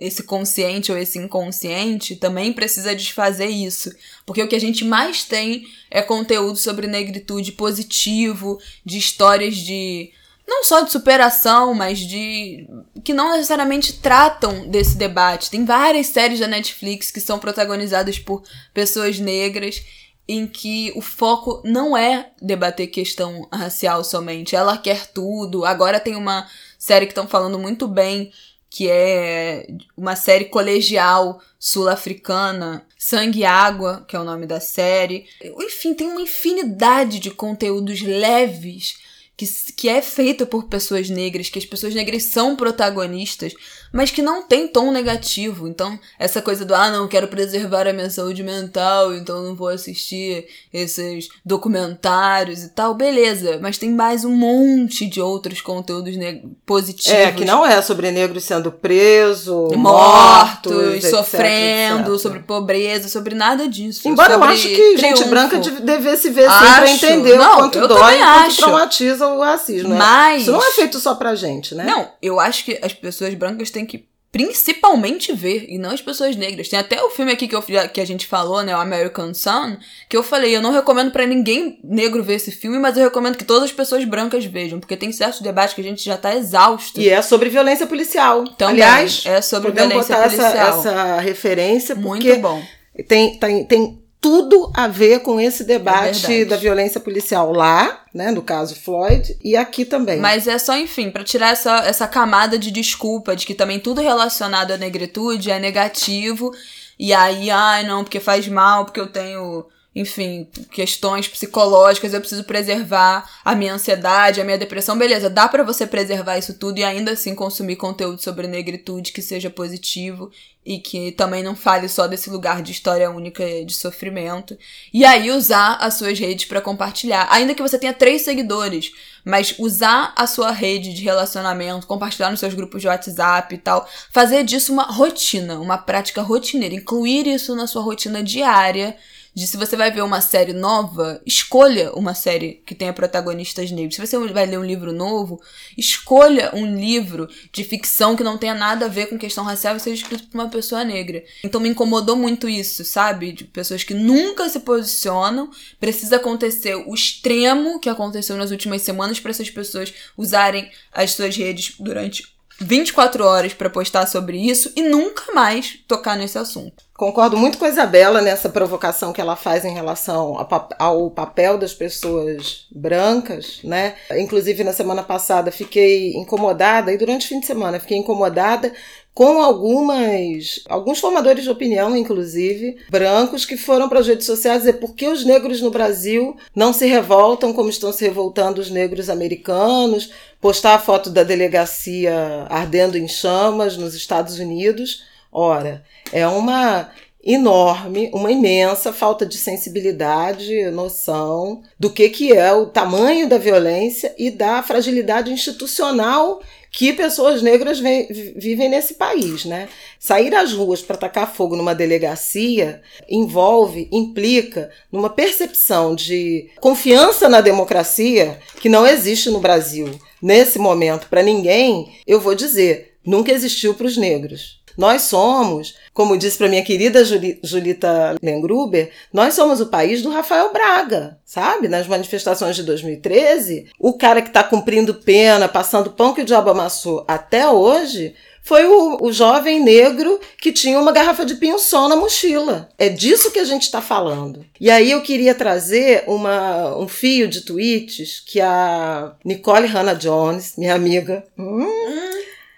esse 0.00 0.22
consciente 0.22 0.92
ou 0.92 0.96
esse 0.96 1.18
inconsciente 1.18 2.14
também 2.14 2.52
precisa 2.52 2.94
desfazer 2.94 3.48
isso. 3.48 3.92
Porque 4.24 4.40
o 4.40 4.46
que 4.46 4.54
a 4.54 4.60
gente 4.60 4.84
mais 4.84 5.24
tem 5.24 5.66
é 5.90 6.00
conteúdo 6.00 6.56
sobre 6.56 6.86
negritude 6.86 7.50
positivo, 7.50 8.60
de 8.86 8.98
histórias 8.98 9.56
de. 9.56 10.12
Não 10.52 10.64
só 10.64 10.82
de 10.82 10.92
superação, 10.92 11.72
mas 11.72 11.98
de. 11.98 12.68
que 13.02 13.14
não 13.14 13.32
necessariamente 13.32 13.94
tratam 13.94 14.68
desse 14.68 14.96
debate. 14.98 15.50
Tem 15.50 15.64
várias 15.64 16.08
séries 16.08 16.40
da 16.40 16.46
Netflix 16.46 17.10
que 17.10 17.22
são 17.22 17.38
protagonizadas 17.38 18.18
por 18.18 18.42
pessoas 18.74 19.18
negras 19.18 19.82
em 20.28 20.46
que 20.46 20.92
o 20.94 21.00
foco 21.00 21.62
não 21.64 21.96
é 21.96 22.32
debater 22.40 22.88
questão 22.88 23.48
racial 23.50 24.04
somente. 24.04 24.54
Ela 24.54 24.76
quer 24.76 25.06
tudo. 25.06 25.64
Agora 25.64 25.98
tem 25.98 26.16
uma 26.16 26.46
série 26.78 27.06
que 27.06 27.12
estão 27.12 27.26
falando 27.26 27.58
muito 27.58 27.88
bem, 27.88 28.30
que 28.68 28.90
é 28.90 29.66
uma 29.96 30.14
série 30.14 30.44
colegial 30.44 31.40
sul-africana, 31.58 32.86
Sangue 32.98 33.40
e 33.40 33.44
Água, 33.46 34.04
que 34.06 34.14
é 34.14 34.20
o 34.20 34.24
nome 34.24 34.46
da 34.46 34.60
série. 34.60 35.24
Enfim, 35.42 35.94
tem 35.94 36.08
uma 36.08 36.20
infinidade 36.20 37.18
de 37.18 37.30
conteúdos 37.30 38.02
leves 38.02 39.11
que, 39.36 39.46
que 39.76 39.88
é 39.88 40.00
feito 40.02 40.46
por 40.46 40.64
pessoas 40.64 41.08
negras, 41.08 41.48
que 41.48 41.58
as 41.58 41.66
pessoas 41.66 41.94
negras 41.94 42.24
são 42.24 42.56
protagonistas, 42.56 43.54
mas 43.92 44.10
que 44.10 44.22
não 44.22 44.42
tem 44.42 44.66
tom 44.66 44.90
negativo. 44.90 45.68
Então, 45.68 45.98
essa 46.18 46.40
coisa 46.40 46.64
do, 46.64 46.74
ah, 46.74 46.90
não, 46.90 47.06
quero 47.06 47.28
preservar 47.28 47.86
a 47.86 47.92
minha 47.92 48.08
saúde 48.08 48.42
mental, 48.42 49.14
então 49.14 49.42
não 49.42 49.54
vou 49.54 49.68
assistir 49.68 50.46
esses 50.72 51.28
documentários 51.44 52.62
e 52.62 52.70
tal, 52.70 52.94
beleza. 52.94 53.58
Mas 53.60 53.76
tem 53.76 53.90
mais 53.90 54.24
um 54.24 54.34
monte 54.34 55.06
de 55.06 55.20
outros 55.20 55.60
conteúdos 55.60 56.16
positivos. 56.64 57.12
É, 57.12 57.32
que 57.32 57.44
não 57.44 57.66
é 57.66 57.82
sobre 57.82 58.10
negros 58.10 58.44
sendo 58.44 58.72
presos, 58.72 59.76
mortos, 59.76 60.72
mortos 60.72 61.10
sofrendo, 61.10 62.12
etc. 62.12 62.22
sobre 62.22 62.40
pobreza, 62.40 63.08
sobre 63.08 63.34
nada 63.34 63.68
disso. 63.68 64.08
Embora 64.08 64.34
eu 64.34 64.44
acho 64.44 64.68
que 64.68 64.74
triunfo. 64.74 65.00
gente 65.00 65.24
branca 65.24 65.58
devesse 65.58 66.30
ver 66.30 66.48
sempre 66.48 66.74
pra 66.74 66.90
entender 66.90 67.36
não, 67.36 67.52
o 67.52 67.56
quanto 67.56 67.88
dói 67.88 68.16
e 68.16 68.22
quanto 68.22 68.56
traumatiza 68.56 69.28
o 69.28 69.40
racismo. 69.40 69.90
Né? 69.90 69.96
Mas... 69.98 70.42
Isso 70.42 70.52
não 70.52 70.62
é 70.62 70.70
feito 70.72 70.98
só 70.98 71.14
pra 71.14 71.34
gente, 71.34 71.74
né? 71.74 71.84
Não, 71.84 72.08
eu 72.22 72.40
acho 72.40 72.64
que 72.64 72.78
as 72.82 72.92
pessoas 72.92 73.34
brancas 73.34 73.70
têm 73.70 73.81
tem 73.82 73.86
que 73.86 74.12
principalmente 74.32 75.30
ver, 75.34 75.66
e 75.68 75.76
não 75.76 75.90
as 75.90 76.00
pessoas 76.00 76.34
negras. 76.34 76.66
Tem 76.66 76.78
até 76.78 77.02
o 77.02 77.10
filme 77.10 77.30
aqui 77.30 77.46
que, 77.46 77.54
eu, 77.54 77.62
que 77.62 78.00
a 78.00 78.04
gente 78.06 78.26
falou, 78.26 78.62
né, 78.62 78.74
o 78.74 78.80
American 78.80 79.34
Sun, 79.34 79.76
que 80.08 80.16
eu 80.16 80.22
falei, 80.22 80.56
eu 80.56 80.62
não 80.62 80.72
recomendo 80.72 81.10
para 81.10 81.26
ninguém 81.26 81.78
negro 81.84 82.24
ver 82.24 82.36
esse 82.36 82.50
filme, 82.50 82.78
mas 82.78 82.96
eu 82.96 83.04
recomendo 83.04 83.36
que 83.36 83.44
todas 83.44 83.64
as 83.64 83.72
pessoas 83.72 84.06
brancas 84.06 84.46
vejam, 84.46 84.80
porque 84.80 84.96
tem 84.96 85.12
certos 85.12 85.42
debates 85.42 85.74
que 85.74 85.82
a 85.82 85.84
gente 85.84 86.02
já 86.02 86.16
tá 86.16 86.34
exausto. 86.34 86.98
E 86.98 87.10
é 87.10 87.20
sobre 87.20 87.50
violência 87.50 87.86
policial. 87.86 88.44
Também, 88.56 88.82
Aliás, 88.82 89.22
é 89.26 89.42
sobre 89.42 89.70
violência 89.70 90.16
policial. 90.16 90.50
Essa, 90.50 90.88
essa 90.88 91.20
referência, 91.20 91.94
porque 91.94 92.28
Muito 92.28 92.40
bom. 92.40 92.62
Tem, 93.06 93.38
tem, 93.38 93.64
tem 93.66 94.01
tudo 94.22 94.70
a 94.72 94.86
ver 94.86 95.18
com 95.18 95.40
esse 95.40 95.64
debate 95.64 96.42
é 96.42 96.44
da 96.44 96.56
violência 96.56 97.00
policial 97.00 97.52
lá, 97.52 98.04
né, 98.14 98.30
no 98.30 98.40
caso 98.40 98.76
Floyd, 98.76 99.36
e 99.42 99.56
aqui 99.56 99.84
também. 99.84 100.20
Mas 100.20 100.46
é 100.46 100.58
só, 100.58 100.78
enfim, 100.78 101.10
para 101.10 101.24
tirar 101.24 101.50
essa, 101.50 101.78
essa 101.78 102.06
camada 102.06 102.56
de 102.56 102.70
desculpa 102.70 103.34
de 103.34 103.44
que 103.44 103.52
também 103.52 103.80
tudo 103.80 104.00
relacionado 104.00 104.70
à 104.70 104.78
negritude 104.78 105.50
é 105.50 105.58
negativo, 105.58 106.52
e 106.96 107.12
aí, 107.12 107.50
ai, 107.50 107.84
não, 107.84 108.04
porque 108.04 108.20
faz 108.20 108.46
mal, 108.46 108.84
porque 108.84 109.00
eu 109.00 109.08
tenho 109.08 109.66
enfim, 109.94 110.48
questões 110.70 111.28
psicológicas, 111.28 112.14
eu 112.14 112.20
preciso 112.20 112.44
preservar 112.44 113.28
a 113.44 113.54
minha 113.54 113.74
ansiedade, 113.74 114.40
a 114.40 114.44
minha 114.44 114.56
depressão. 114.56 114.96
Beleza, 114.96 115.28
dá 115.28 115.46
para 115.46 115.62
você 115.62 115.86
preservar 115.86 116.38
isso 116.38 116.54
tudo 116.54 116.78
e 116.78 116.84
ainda 116.84 117.12
assim 117.12 117.34
consumir 117.34 117.76
conteúdo 117.76 118.22
sobre 118.22 118.46
negritude 118.46 119.12
que 119.12 119.20
seja 119.20 119.50
positivo 119.50 120.30
e 120.64 120.78
que 120.78 121.12
também 121.12 121.42
não 121.42 121.54
fale 121.54 121.88
só 121.88 122.06
desse 122.06 122.30
lugar 122.30 122.62
de 122.62 122.72
história 122.72 123.10
única 123.10 123.44
de 123.66 123.74
sofrimento. 123.74 124.56
E 124.94 125.04
aí 125.04 125.30
usar 125.30 125.74
as 125.74 125.94
suas 125.94 126.18
redes 126.18 126.46
para 126.46 126.60
compartilhar. 126.60 127.28
Ainda 127.30 127.54
que 127.54 127.60
você 127.60 127.78
tenha 127.78 127.92
três 127.92 128.22
seguidores, 128.22 128.92
mas 129.24 129.54
usar 129.58 130.14
a 130.16 130.26
sua 130.26 130.52
rede 130.52 130.94
de 130.94 131.02
relacionamento, 131.02 131.86
compartilhar 131.86 132.30
nos 132.30 132.40
seus 132.40 132.54
grupos 132.54 132.80
de 132.80 132.88
WhatsApp 132.88 133.54
e 133.54 133.58
tal, 133.58 133.86
fazer 134.10 134.42
disso 134.44 134.72
uma 134.72 134.84
rotina, 134.84 135.58
uma 135.58 135.76
prática 135.76 136.22
rotineira, 136.22 136.76
incluir 136.76 137.26
isso 137.26 137.54
na 137.54 137.66
sua 137.66 137.82
rotina 137.82 138.22
diária 138.22 138.96
de 139.34 139.46
se 139.46 139.56
você 139.56 139.76
vai 139.76 139.90
ver 139.90 140.02
uma 140.02 140.20
série 140.20 140.52
nova, 140.52 141.20
escolha 141.24 141.90
uma 141.92 142.14
série 142.14 142.62
que 142.66 142.74
tenha 142.74 142.92
protagonistas 142.92 143.70
negros. 143.70 143.94
Se 143.94 144.06
você 144.06 144.18
vai 144.28 144.46
ler 144.46 144.58
um 144.58 144.64
livro 144.64 144.92
novo, 144.92 145.40
escolha 145.76 146.50
um 146.54 146.76
livro 146.76 147.28
de 147.50 147.64
ficção 147.64 148.14
que 148.14 148.22
não 148.22 148.36
tenha 148.36 148.54
nada 148.54 148.86
a 148.86 148.88
ver 148.88 149.06
com 149.06 149.18
questão 149.18 149.42
racial 149.42 149.76
e 149.76 149.80
seja 149.80 150.02
escrito 150.02 150.28
por 150.28 150.38
uma 150.38 150.50
pessoa 150.50 150.84
negra. 150.84 151.24
Então 151.42 151.60
me 151.60 151.68
incomodou 151.68 152.14
muito 152.14 152.48
isso, 152.48 152.84
sabe? 152.84 153.32
De 153.32 153.44
pessoas 153.44 153.82
que 153.82 153.94
nunca 153.94 154.48
se 154.50 154.60
posicionam. 154.60 155.50
Precisa 155.80 156.16
acontecer 156.16 156.74
o 156.74 156.92
extremo 156.92 157.80
que 157.80 157.88
aconteceu 157.88 158.36
nas 158.36 158.50
últimas 158.50 158.82
semanas 158.82 159.18
para 159.18 159.30
essas 159.30 159.48
pessoas 159.48 159.94
usarem 160.16 160.70
as 160.92 161.12
suas 161.12 161.34
redes 161.36 161.74
durante 161.78 162.32
24 162.60 163.24
horas 163.24 163.54
para 163.54 163.70
postar 163.70 164.06
sobre 164.06 164.38
isso 164.38 164.72
e 164.76 164.82
nunca 164.82 165.32
mais 165.32 165.78
tocar 165.88 166.16
nesse 166.16 166.38
assunto. 166.38 166.84
Concordo 167.02 167.36
muito 167.36 167.58
com 167.58 167.64
a 167.64 167.68
Isabela 167.68 168.22
nessa 168.22 168.48
provocação 168.48 169.12
que 169.12 169.20
ela 169.20 169.34
faz 169.34 169.64
em 169.64 169.74
relação 169.74 170.36
ao 170.78 171.10
papel 171.10 171.58
das 171.58 171.74
pessoas 171.74 172.68
brancas, 172.70 173.58
né? 173.64 173.96
Inclusive, 174.12 174.62
na 174.62 174.72
semana 174.72 175.02
passada 175.02 175.50
fiquei 175.50 176.12
incomodada, 176.14 176.92
e 176.92 176.96
durante 176.96 177.26
o 177.26 177.28
fim 177.28 177.40
de 177.40 177.46
semana 177.46 177.80
fiquei 177.80 177.98
incomodada 177.98 178.72
com 179.12 179.42
algumas 179.42 180.62
alguns 180.68 181.00
formadores 181.00 181.42
de 181.42 181.50
opinião, 181.50 181.96
inclusive, 181.96 182.76
brancos, 182.88 183.44
que 183.44 183.56
foram 183.56 183.88
para 183.88 183.98
as 183.98 184.06
redes 184.06 184.24
sociais 184.24 184.60
dizer 184.60 184.74
por 184.74 184.94
que 184.94 185.08
os 185.08 185.24
negros 185.24 185.60
no 185.60 185.72
Brasil 185.72 186.36
não 186.54 186.72
se 186.72 186.86
revoltam 186.86 187.52
como 187.52 187.68
estão 187.68 187.92
se 187.92 188.04
revoltando 188.04 188.60
os 188.60 188.70
negros 188.70 189.10
americanos, 189.10 190.12
postar 190.40 190.74
a 190.74 190.78
foto 190.78 191.10
da 191.10 191.24
delegacia 191.24 192.46
ardendo 192.48 192.96
em 192.96 193.08
chamas 193.08 193.76
nos 193.76 193.92
Estados 193.92 194.38
Unidos. 194.38 195.10
Ora, 195.32 195.82
é 196.12 196.26
uma 196.26 196.90
enorme, 197.24 198.10
uma 198.12 198.32
imensa 198.32 198.92
falta 198.92 199.24
de 199.24 199.38
sensibilidade, 199.38 200.70
noção 200.70 201.62
do 201.78 201.88
que, 201.88 202.08
que 202.08 202.32
é 202.32 202.52
o 202.52 202.66
tamanho 202.66 203.28
da 203.28 203.38
violência 203.38 204.12
e 204.18 204.30
da 204.30 204.62
fragilidade 204.62 205.32
institucional 205.32 206.42
que 206.70 206.92
pessoas 206.92 207.42
negras 207.42 207.78
vivem 207.78 208.68
nesse 208.68 208.94
país, 208.94 209.44
né? 209.44 209.68
Sair 209.98 210.34
às 210.34 210.52
ruas 210.52 210.80
para 210.80 210.96
atacar 210.96 211.32
fogo 211.32 211.54
numa 211.54 211.74
delegacia 211.74 212.80
envolve, 213.08 213.88
implica 213.92 214.70
numa 214.90 215.10
percepção 215.10 215.94
de 215.94 216.50
confiança 216.60 217.28
na 217.28 217.42
democracia 217.42 218.40
que 218.58 218.70
não 218.70 218.86
existe 218.86 219.28
no 219.28 219.38
Brasil 219.38 219.90
nesse 220.20 220.58
momento 220.58 221.08
para 221.08 221.22
ninguém. 221.22 221.92
Eu 222.06 222.18
vou 222.18 222.34
dizer, 222.34 222.94
nunca 223.04 223.30
existiu 223.30 223.74
para 223.74 223.86
os 223.86 223.98
negros. 223.98 224.61
Nós 224.76 225.02
somos, 225.02 225.74
como 225.92 226.16
disse 226.16 226.38
para 226.38 226.48
minha 226.48 226.64
querida 226.64 227.04
Julita 227.42 228.16
Lengruber, 228.22 228.90
nós 229.12 229.34
somos 229.34 229.60
o 229.60 229.66
país 229.66 230.02
do 230.02 230.10
Rafael 230.10 230.52
Braga, 230.52 231.18
sabe? 231.24 231.68
Nas 231.68 231.86
manifestações 231.86 232.56
de 232.56 232.62
2013, 232.62 233.66
o 233.78 233.92
cara 233.94 234.22
que 234.22 234.28
está 234.28 234.42
cumprindo 234.42 234.94
pena, 234.94 235.48
passando 235.48 235.90
pão 235.90 236.14
que 236.14 236.22
o 236.22 236.24
diabo 236.24 236.50
amassou 236.50 237.04
até 237.06 237.48
hoje, 237.48 238.14
foi 238.42 238.66
o, 238.66 238.98
o, 239.00 239.12
jovem 239.12 239.62
negro 239.62 240.18
que 240.36 240.52
tinha 240.52 240.78
uma 240.78 240.90
garrafa 240.90 241.24
de 241.24 241.36
pinho-sol 241.36 241.88
na 241.88 241.94
mochila. 241.94 242.68
É 242.76 242.88
disso 242.88 243.30
que 243.30 243.38
a 243.38 243.44
gente 243.44 243.62
está 243.62 243.80
falando. 243.80 244.44
E 244.60 244.68
aí 244.68 244.90
eu 244.90 245.00
queria 245.00 245.34
trazer 245.34 246.02
uma, 246.08 246.76
um 246.76 246.88
fio 246.88 247.28
de 247.28 247.42
tweets 247.42 248.20
que 248.26 248.40
a 248.40 249.14
Nicole 249.24 249.68
Hannah 249.68 249.94
Jones, 249.94 250.54
minha 250.58 250.74
amiga, 250.74 251.24
hum, 251.38 251.68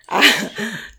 a, 0.09 0.21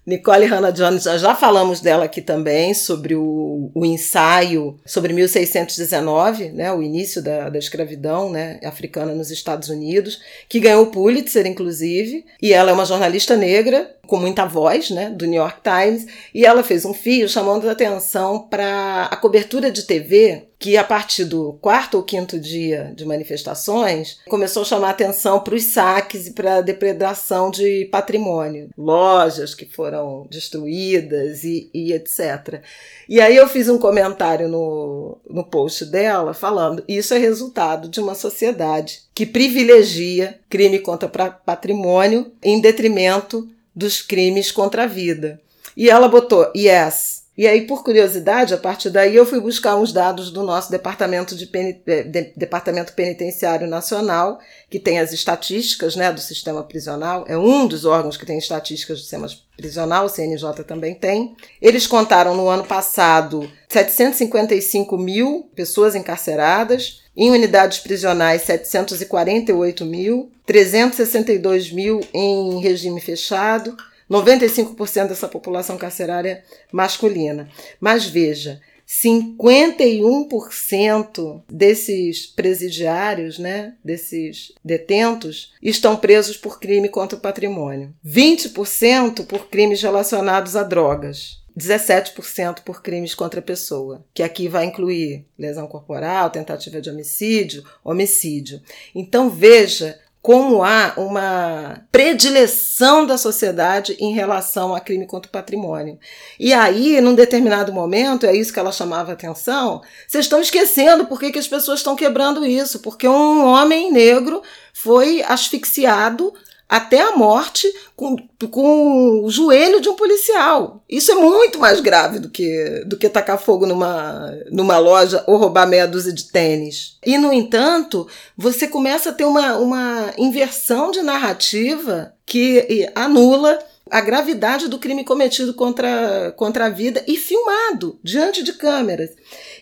Nicole 0.05 0.45
Hannah 0.45 0.69
Jones, 0.69 1.03
já 1.03 1.33
falamos 1.33 1.81
dela 1.81 2.05
aqui 2.05 2.21
também, 2.21 2.75
sobre 2.75 3.15
o, 3.15 3.71
o 3.73 3.83
ensaio 3.83 4.79
sobre 4.85 5.11
1619, 5.13 6.49
né, 6.49 6.71
o 6.71 6.83
início 6.83 7.23
da, 7.23 7.49
da 7.49 7.57
escravidão 7.57 8.29
né, 8.29 8.59
africana 8.63 9.15
nos 9.15 9.31
Estados 9.31 9.69
Unidos, 9.69 10.21
que 10.47 10.59
ganhou 10.59 10.83
o 10.83 10.91
Pulitzer, 10.91 11.47
inclusive, 11.47 12.23
e 12.39 12.53
ela 12.53 12.69
é 12.69 12.73
uma 12.73 12.85
jornalista 12.85 13.35
negra, 13.35 13.95
com 14.05 14.19
muita 14.19 14.45
voz, 14.45 14.91
né, 14.91 15.09
do 15.09 15.25
New 15.25 15.41
York 15.41 15.61
Times, 15.63 16.05
e 16.33 16.45
ela 16.45 16.61
fez 16.61 16.85
um 16.85 16.93
fio 16.93 17.27
chamando 17.27 17.67
a 17.67 17.71
atenção 17.71 18.47
para 18.47 19.05
a 19.05 19.15
cobertura 19.15 19.71
de 19.71 19.83
TV 19.83 20.49
que 20.57 20.77
a 20.77 20.83
partir 20.83 21.25
do 21.25 21.53
quarto 21.61 21.95
ou 21.95 22.03
quinto 22.03 22.39
dia 22.39 22.93
de 22.95 23.05
manifestações 23.05 24.19
começou 24.27 24.61
a 24.61 24.65
chamar 24.65 24.89
atenção 24.91 25.39
para 25.39 25.55
os 25.55 25.63
saques 25.63 26.27
e 26.27 26.31
para 26.31 26.57
a 26.57 26.61
depredação 26.61 27.51
de 27.51 27.85
patrimônio, 27.91 28.69
lojas 28.77 29.53
que 29.53 29.65
foram 29.65 30.27
destruídas 30.29 31.43
e, 31.43 31.69
e, 31.73 31.93
etc. 31.93 32.61
E 33.07 33.19
aí 33.19 33.35
eu 33.35 33.47
fiz 33.47 33.67
um 33.69 33.77
comentário 33.77 34.47
no, 34.47 35.17
no 35.29 35.43
post 35.43 35.85
dela 35.85 36.33
falando 36.33 36.83
isso 36.87 37.13
é 37.13 37.17
resultado 37.17 37.87
de 37.87 37.99
uma 37.99 38.15
sociedade 38.15 39.01
que 39.13 39.25
privilegia 39.25 40.39
crime 40.49 40.79
contra 40.79 41.07
patrimônio 41.07 42.31
em 42.41 42.61
detrimento 42.61 43.47
dos 43.75 44.01
crimes 44.01 44.51
contra 44.51 44.83
a 44.83 44.87
vida. 44.87 45.39
E 45.75 45.89
ela 45.89 46.07
botou 46.07 46.51
yes. 46.55 47.24
E 47.37 47.45
aí, 47.47 47.63
por 47.67 47.83
curiosidade, 47.83 48.53
a 48.53 48.57
partir 48.57 48.89
daí 48.89 49.13
eu 49.13 49.25
fui 49.25 49.41
buscar 49.41 49.75
uns 49.75 49.91
dados 49.91 50.31
do 50.31 50.41
nosso 50.41 50.71
Departamento, 50.71 51.35
de, 51.35 51.45
de 51.45 52.33
Departamento 52.35 52.93
Penitenciário 52.93 53.67
Nacional, 53.67 54.39
que 54.69 54.79
tem 54.79 54.99
as 54.99 55.11
estatísticas 55.11 55.97
né, 55.97 56.13
do 56.13 56.21
sistema 56.21 56.63
prisional, 56.63 57.25
é 57.27 57.37
um 57.37 57.67
dos 57.67 57.83
órgãos 57.83 58.15
que 58.15 58.25
tem 58.25 58.37
estatísticas 58.37 58.99
do 58.99 59.01
sistema 59.01 59.27
prisional, 59.57 60.05
o 60.05 60.09
CNJ 60.09 60.63
também 60.65 60.95
tem. 60.95 61.35
Eles 61.61 61.85
contaram 61.85 62.35
no 62.35 62.47
ano 62.47 62.63
passado 62.63 63.51
755 63.67 64.97
mil 64.97 65.49
pessoas 65.53 65.93
encarceradas, 65.93 67.01
em 67.17 67.31
unidades 67.31 67.79
prisionais, 67.79 68.43
748 68.43 69.85
mil, 69.85 70.31
362 70.45 71.71
mil 71.71 72.01
em 72.13 72.61
regime 72.61 73.01
fechado, 73.01 73.75
95% 74.09 75.09
dessa 75.09 75.27
população 75.27 75.77
carcerária 75.77 76.43
masculina. 76.71 77.49
Mas 77.79 78.05
veja, 78.05 78.59
51% 78.87 81.43
desses 81.49 82.27
presidiários, 82.27 83.39
né, 83.39 83.73
desses 83.83 84.53
detentos, 84.63 85.53
estão 85.61 85.97
presos 85.97 86.37
por 86.37 86.57
crime 86.59 86.87
contra 86.87 87.17
o 87.17 87.21
patrimônio. 87.21 87.93
20% 88.05 89.25
por 89.25 89.49
crimes 89.49 89.81
relacionados 89.81 90.55
a 90.55 90.63
drogas. 90.63 91.43
17% 91.57 92.61
por 92.63 92.83
crimes 92.83 93.15
contra 93.15 93.39
a 93.39 93.43
pessoa, 93.43 94.05
que 94.13 94.21
aqui 94.21 94.49
vai 94.49 94.65
incluir 94.65 95.25
lesão 95.39 95.67
corporal, 95.67 96.29
tentativa 96.29 96.81
de 96.81 96.89
homicídio, 96.89 97.63
homicídio. 97.81 98.61
Então 98.93 99.29
veja 99.29 99.97
como 100.25 100.63
há 100.63 100.93
uma 100.97 101.85
predileção 101.91 103.05
da 103.05 103.15
sociedade 103.15 103.95
em 103.99 104.11
relação 104.11 104.73
a 104.73 104.79
crime 104.79 105.05
contra 105.05 105.29
o 105.29 105.31
patrimônio. 105.31 105.99
E 106.39 106.51
aí, 106.51 106.99
num 106.99 107.13
determinado 107.13 107.71
momento, 107.71 108.25
é 108.25 108.35
isso 108.35 108.51
que 108.51 108.59
ela 108.59 108.71
chamava 108.71 109.11
atenção, 109.11 109.83
vocês 110.07 110.25
estão 110.25 110.41
esquecendo 110.41 111.05
por 111.05 111.19
que, 111.19 111.31
que 111.31 111.37
as 111.37 111.47
pessoas 111.47 111.81
estão 111.81 111.95
quebrando 111.95 112.43
isso, 112.43 112.79
porque 112.79 113.07
um 113.07 113.45
homem 113.45 113.91
negro 113.91 114.41
foi 114.73 115.21
asfixiado 115.21 116.33
até 116.67 116.99
a 117.01 117.15
morte 117.15 117.71
com, 117.95 118.15
com 118.49 119.23
o 119.23 119.29
joelho 119.29 119.79
de 119.79 119.89
um 119.89 119.95
policial. 119.95 120.83
Isso 120.89 121.11
é 121.11 121.15
muito 121.15 121.59
mais 121.59 121.79
grave 121.79 122.19
do 122.19 122.29
que, 122.29 122.83
do 122.85 122.97
que 122.97 123.07
tacar 123.07 123.39
fogo 123.39 123.65
numa, 123.65 124.31
numa 124.51 124.77
loja 124.77 125.23
ou 125.27 125.37
roubar 125.37 125.67
meia 125.67 125.87
dúzia 125.87 126.11
de 126.11 126.31
tênis. 126.31 126.97
E, 127.05 127.17
no 127.17 127.31
entanto, 127.31 128.07
você 128.35 128.67
começa 128.67 129.09
a 129.11 129.13
ter 129.13 129.25
uma, 129.25 129.57
uma 129.57 130.13
inversão 130.17 130.91
de 130.91 131.01
narrativa 131.01 132.13
que 132.25 132.89
anula 132.95 133.59
a 133.89 134.01
gravidade 134.01 134.67
do 134.67 134.79
crime 134.79 135.03
cometido 135.03 135.53
contra, 135.53 136.33
contra 136.35 136.65
a 136.65 136.69
vida 136.69 137.03
e 137.07 137.15
filmado 137.15 137.99
diante 138.03 138.43
de 138.43 138.53
câmeras. 138.53 139.11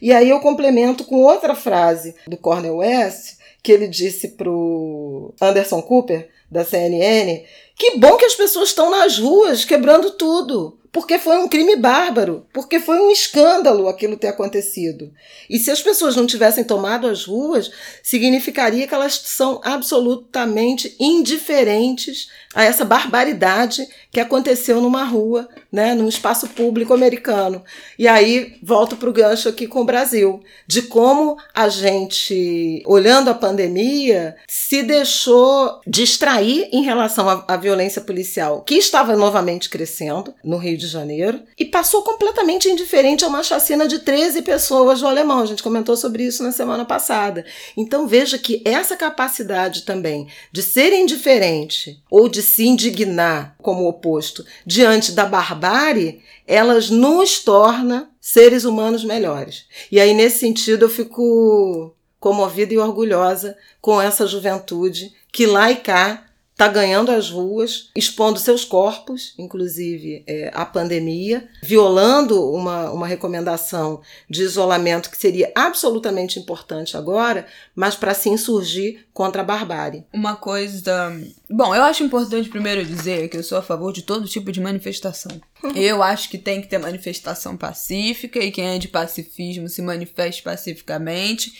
E 0.01 0.13
aí 0.13 0.29
eu 0.29 0.39
complemento 0.39 1.03
com 1.03 1.21
outra 1.21 1.53
frase 1.53 2.15
do 2.25 2.37
Cornel 2.37 2.77
West, 2.77 3.37
que 3.61 3.71
ele 3.71 3.87
disse 3.87 4.29
para 4.29 4.49
o 4.49 5.33
Anderson 5.41 5.81
Cooper, 5.81 6.29
da 6.53 6.63
CNN, 6.63 7.43
que 7.75 7.97
bom 7.97 8.15
que 8.15 8.25
as 8.25 8.35
pessoas 8.35 8.69
estão 8.69 8.91
nas 8.91 9.17
ruas 9.17 9.65
quebrando 9.65 10.11
tudo, 10.11 10.79
porque 10.93 11.17
foi 11.17 11.39
um 11.39 11.47
crime 11.47 11.75
bárbaro, 11.75 12.45
porque 12.53 12.79
foi 12.79 12.99
um 12.99 13.09
escândalo 13.09 13.87
aquilo 13.87 14.15
ter 14.15 14.27
acontecido. 14.27 15.11
E 15.49 15.57
se 15.57 15.71
as 15.71 15.81
pessoas 15.81 16.15
não 16.15 16.27
tivessem 16.27 16.63
tomado 16.63 17.07
as 17.07 17.25
ruas, 17.25 17.71
significaria 18.03 18.87
que 18.87 18.93
elas 18.93 19.15
são 19.15 19.59
absolutamente 19.63 20.95
indiferentes 20.99 22.29
a 22.53 22.63
essa 22.63 22.85
barbaridade 22.85 23.87
que 24.11 24.19
aconteceu 24.19 24.79
numa 24.79 25.03
rua, 25.03 25.49
né, 25.71 25.95
num 25.95 26.07
espaço 26.07 26.47
público 26.49 26.93
americano. 26.93 27.63
E 27.97 28.07
aí 28.07 28.57
volto 28.61 28.95
para 28.95 29.09
o 29.09 29.13
gancho 29.13 29.49
aqui 29.49 29.65
com 29.65 29.81
o 29.81 29.85
Brasil, 29.85 30.43
de 30.67 30.83
como 30.83 31.35
a 31.55 31.67
gente, 31.67 32.83
olhando 32.85 33.31
a 33.31 33.33
pandemia, 33.33 34.35
se 34.47 34.83
deixou 34.83 35.81
distrair 35.87 36.69
em 36.71 36.83
relação 36.83 37.27
à, 37.47 37.57
violência 37.57 38.01
policial, 38.01 38.61
que 38.61 38.75
estava 38.75 39.15
novamente 39.15 39.67
crescendo 39.67 40.35
no 40.43 40.57
Rio 40.57 40.77
de 40.77 40.82
Janeiro, 40.87 41.41
e 41.57 41.65
passou 41.65 42.01
completamente 42.01 42.69
indiferente 42.69 43.23
a 43.23 43.27
uma 43.27 43.43
chacina 43.43 43.87
de 43.87 43.99
13 43.99 44.41
pessoas 44.41 44.99
do 44.99 45.07
Alemão. 45.07 45.39
A 45.39 45.45
gente 45.45 45.63
comentou 45.63 45.95
sobre 45.95 46.23
isso 46.23 46.43
na 46.43 46.51
semana 46.51 46.85
passada. 46.85 47.45
Então 47.75 48.07
veja 48.07 48.37
que 48.37 48.61
essa 48.65 48.95
capacidade 48.95 49.83
também 49.83 50.27
de 50.51 50.61
ser 50.61 50.93
indiferente 50.93 52.01
ou 52.09 52.29
de 52.29 52.41
se 52.41 52.65
indignar 52.65 53.55
como 53.61 53.87
oposto 53.87 54.45
diante 54.65 55.11
da 55.11 55.25
barbárie, 55.25 56.21
elas 56.47 56.89
nos 56.89 57.39
torna 57.39 58.09
seres 58.19 58.63
humanos 58.63 59.03
melhores. 59.03 59.65
E 59.91 59.99
aí, 59.99 60.13
nesse 60.13 60.39
sentido, 60.39 60.85
eu 60.85 60.89
fico 60.89 61.93
comovida 62.19 62.73
e 62.73 62.77
orgulhosa 62.77 63.57
com 63.81 64.01
essa 64.01 64.25
juventude 64.25 65.13
que 65.31 65.45
lá 65.45 65.71
e 65.71 65.75
cá 65.75 66.23
está 66.53 66.67
ganhando 66.67 67.11
as 67.11 67.29
ruas, 67.29 67.89
expondo 67.95 68.39
seus 68.39 68.63
corpos, 68.63 69.33
inclusive 69.37 70.23
é, 70.27 70.51
à 70.53 70.65
pandemia, 70.65 71.49
violando 71.61 72.49
uma, 72.51 72.91
uma 72.91 73.07
recomendação 73.07 74.01
de 74.29 74.43
isolamento 74.43 75.09
que 75.09 75.17
seria 75.17 75.51
absolutamente 75.55 76.39
importante 76.39 76.95
agora, 76.95 77.47
mas 77.75 77.95
para 77.95 78.13
se 78.13 78.29
insurgir 78.29 79.05
contra 79.11 79.41
a 79.41 79.45
barbárie. 79.45 80.05
Uma 80.13 80.35
coisa. 80.35 81.11
Bom, 81.49 81.75
eu 81.75 81.83
acho 81.83 82.03
importante 82.03 82.49
primeiro 82.49 82.85
dizer 82.85 83.29
que 83.29 83.37
eu 83.37 83.43
sou 83.43 83.57
a 83.57 83.63
favor 83.63 83.91
de 83.91 84.03
todo 84.03 84.27
tipo 84.27 84.51
de 84.51 84.61
manifestação. 84.61 85.41
eu 85.75 86.03
acho 86.03 86.29
que 86.29 86.37
tem 86.37 86.61
que 86.61 86.67
ter 86.67 86.77
manifestação 86.77 87.57
pacífica 87.57 88.39
e 88.39 88.51
quem 88.51 88.75
é 88.75 88.77
de 88.77 88.87
pacifismo 88.87 89.67
se 89.67 89.81
manifeste 89.81 90.43
pacificamente. 90.43 91.51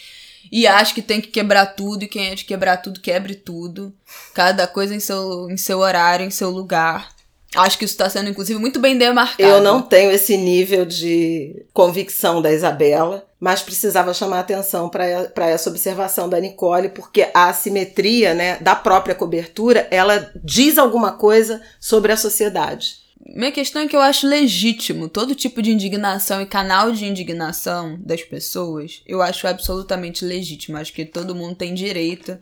E 0.52 0.68
acho 0.68 0.94
que 0.94 1.02
tem 1.02 1.20
que 1.22 1.28
quebrar 1.28 1.68
tudo, 1.68 2.04
e 2.04 2.08
quem 2.08 2.30
é 2.30 2.36
de 2.36 2.46
quebrar 2.46 2.78
tudo, 2.78 3.00
quebre 3.00 3.36
tudo. 3.36 3.94
Cada 4.34 4.68
coisa 4.68 4.94
em 4.94 5.00
seu, 5.00 5.50
em 5.50 5.58
seu 5.58 5.80
horário, 5.80 6.26
em 6.26 6.32
seu 6.32 6.50
lugar. 6.50 7.14
Acho 7.56 7.78
que 7.78 7.86
isso 7.86 7.94
está 7.94 8.10
sendo, 8.10 8.30
inclusive, 8.30 8.60
muito 8.60 8.80
bem 8.80 8.98
demarcado. 8.98 9.48
Eu 9.48 9.62
não 9.62 9.82
tenho 9.82 10.12
esse 10.12 10.36
nível 10.38 10.86
de 10.86 11.66
convicção 11.72 12.42
da 12.42 12.52
Isabela, 12.52 13.28
mas 13.40 13.62
precisava 13.62 14.14
chamar 14.14 14.40
atenção 14.40 14.90
para 14.90 15.50
essa 15.50 15.70
observação 15.70 16.28
da 16.28 16.40
Nicole, 16.40 16.90
porque 16.90 17.30
a 17.34 17.50
assimetria 17.50 18.34
né, 18.34 18.58
da 18.60 18.76
própria 18.76 19.14
cobertura 19.14 19.88
ela 19.92 20.32
diz 20.44 20.78
alguma 20.78 21.12
coisa 21.12 21.62
sobre 21.80 22.12
a 22.12 22.18
sociedade. 22.18 23.03
Minha 23.26 23.54
questão 23.54 23.84
é 23.84 23.88
que 23.88 23.96
eu 23.96 24.02
acho 24.02 24.28
legítimo 24.28 25.08
todo 25.08 25.34
tipo 25.34 25.62
de 25.62 25.72
indignação 25.72 26.42
e 26.42 26.46
canal 26.46 26.92
de 26.92 27.06
indignação 27.06 27.98
das 28.02 28.22
pessoas. 28.22 29.02
Eu 29.08 29.22
acho 29.22 29.48
absolutamente 29.48 30.26
legítimo. 30.26 30.78
Acho 30.78 30.92
que 30.92 31.06
todo 31.06 31.34
mundo 31.34 31.56
tem 31.56 31.74
direito 31.74 32.38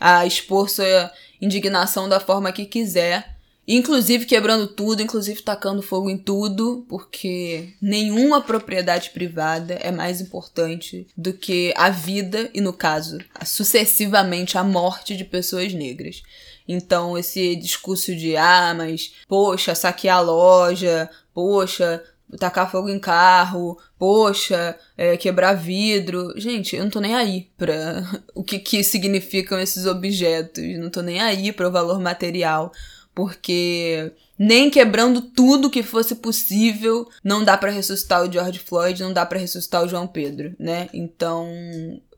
a 0.00 0.26
expor 0.26 0.70
sua 0.70 1.12
indignação 1.40 2.08
da 2.08 2.18
forma 2.18 2.50
que 2.50 2.64
quiser. 2.64 3.36
Inclusive 3.68 4.26
quebrando 4.26 4.66
tudo, 4.66 5.02
inclusive 5.02 5.40
tacando 5.42 5.82
fogo 5.82 6.10
em 6.10 6.18
tudo, 6.18 6.84
porque 6.88 7.74
nenhuma 7.80 8.40
propriedade 8.40 9.10
privada 9.10 9.74
é 9.74 9.92
mais 9.92 10.20
importante 10.20 11.06
do 11.16 11.32
que 11.32 11.72
a 11.76 11.88
vida 11.88 12.50
e, 12.52 12.60
no 12.60 12.72
caso, 12.72 13.18
sucessivamente 13.44 14.58
a 14.58 14.64
morte 14.64 15.16
de 15.16 15.24
pessoas 15.24 15.72
negras. 15.72 16.22
Então, 16.66 17.16
esse 17.16 17.56
discurso 17.56 18.14
de, 18.14 18.36
ah, 18.36 18.74
mas, 18.76 19.14
poxa, 19.28 19.74
saquear 19.74 20.18
a 20.18 20.20
loja, 20.20 21.10
poxa, 21.34 22.02
tacar 22.38 22.70
fogo 22.70 22.88
em 22.88 22.98
carro, 22.98 23.78
poxa, 23.98 24.78
é, 24.96 25.16
quebrar 25.16 25.54
vidro. 25.54 26.32
Gente, 26.36 26.76
eu 26.76 26.84
não 26.84 26.90
tô 26.90 27.00
nem 27.00 27.14
aí 27.14 27.48
pra 27.56 28.02
o 28.34 28.42
que, 28.42 28.58
que 28.58 28.82
significam 28.82 29.58
esses 29.58 29.86
objetos, 29.86 30.62
não 30.78 30.90
tô 30.90 31.02
nem 31.02 31.20
aí 31.20 31.52
para 31.52 31.68
o 31.68 31.72
valor 31.72 32.00
material. 32.00 32.72
porque 33.14 34.12
nem 34.38 34.70
quebrando 34.70 35.20
tudo 35.20 35.70
que 35.70 35.82
fosse 35.82 36.14
possível, 36.16 37.06
não 37.22 37.44
dá 37.44 37.56
para 37.56 37.70
ressuscitar 37.70 38.22
o 38.22 38.32
George 38.32 38.58
Floyd, 38.58 39.02
não 39.02 39.12
dá 39.12 39.24
para 39.26 39.38
ressuscitar 39.38 39.84
o 39.84 39.88
João 39.88 40.06
Pedro, 40.06 40.54
né? 40.58 40.88
Então, 40.92 41.46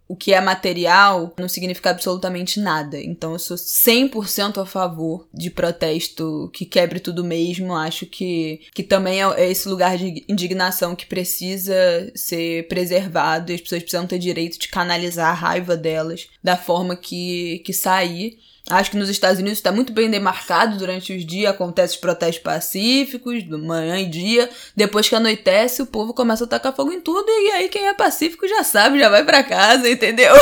o 0.06 0.14
que 0.14 0.34
é 0.34 0.40
material 0.40 1.32
não 1.38 1.48
significa 1.48 1.90
absolutamente 1.90 2.60
nada. 2.60 3.00
Então 3.00 3.32
eu 3.32 3.38
sou 3.38 3.56
100% 3.56 4.60
a 4.60 4.66
favor 4.66 5.26
de 5.32 5.50
protesto 5.50 6.50
que 6.52 6.66
quebre 6.66 7.00
tudo 7.00 7.24
mesmo. 7.24 7.74
Acho 7.74 8.04
que, 8.06 8.60
que 8.74 8.82
também 8.82 9.22
é, 9.22 9.40
é 9.40 9.50
esse 9.50 9.68
lugar 9.68 9.96
de 9.96 10.24
indignação 10.28 10.94
que 10.94 11.06
precisa 11.06 11.74
ser 12.14 12.68
preservado 12.68 13.50
e 13.50 13.54
as 13.54 13.60
pessoas 13.60 13.82
precisam 13.82 14.06
ter 14.06 14.18
direito 14.18 14.58
de 14.58 14.68
canalizar 14.68 15.30
a 15.30 15.34
raiva 15.34 15.76
delas 15.76 16.28
da 16.42 16.56
forma 16.56 16.96
que, 16.96 17.60
que 17.64 17.72
sair. 17.72 18.38
Acho 18.70 18.92
que 18.92 18.96
nos 18.96 19.10
Estados 19.10 19.38
Unidos 19.38 19.58
está 19.58 19.70
muito 19.70 19.92
bem 19.92 20.10
demarcado 20.10 20.78
durante 20.78 21.14
os 21.14 21.26
dias, 21.26 21.50
acontece 21.50 21.94
os 21.94 22.00
protestos 22.00 22.42
pacíficos, 22.42 23.46
manhã 23.46 24.00
e 24.00 24.06
dia. 24.06 24.48
Depois 24.74 25.06
que 25.06 25.14
anoitece, 25.14 25.82
o 25.82 25.86
povo 25.86 26.14
começa 26.14 26.44
a 26.44 26.46
tacar 26.46 26.74
fogo 26.74 26.90
em 26.90 27.00
tudo, 27.00 27.28
e 27.28 27.50
aí 27.52 27.68
quem 27.68 27.86
é 27.86 27.94
pacífico 27.94 28.48
já 28.48 28.64
sabe, 28.64 28.98
já 28.98 29.10
vai 29.10 29.22
para 29.22 29.44
casa, 29.44 29.88
entendeu? 29.90 30.34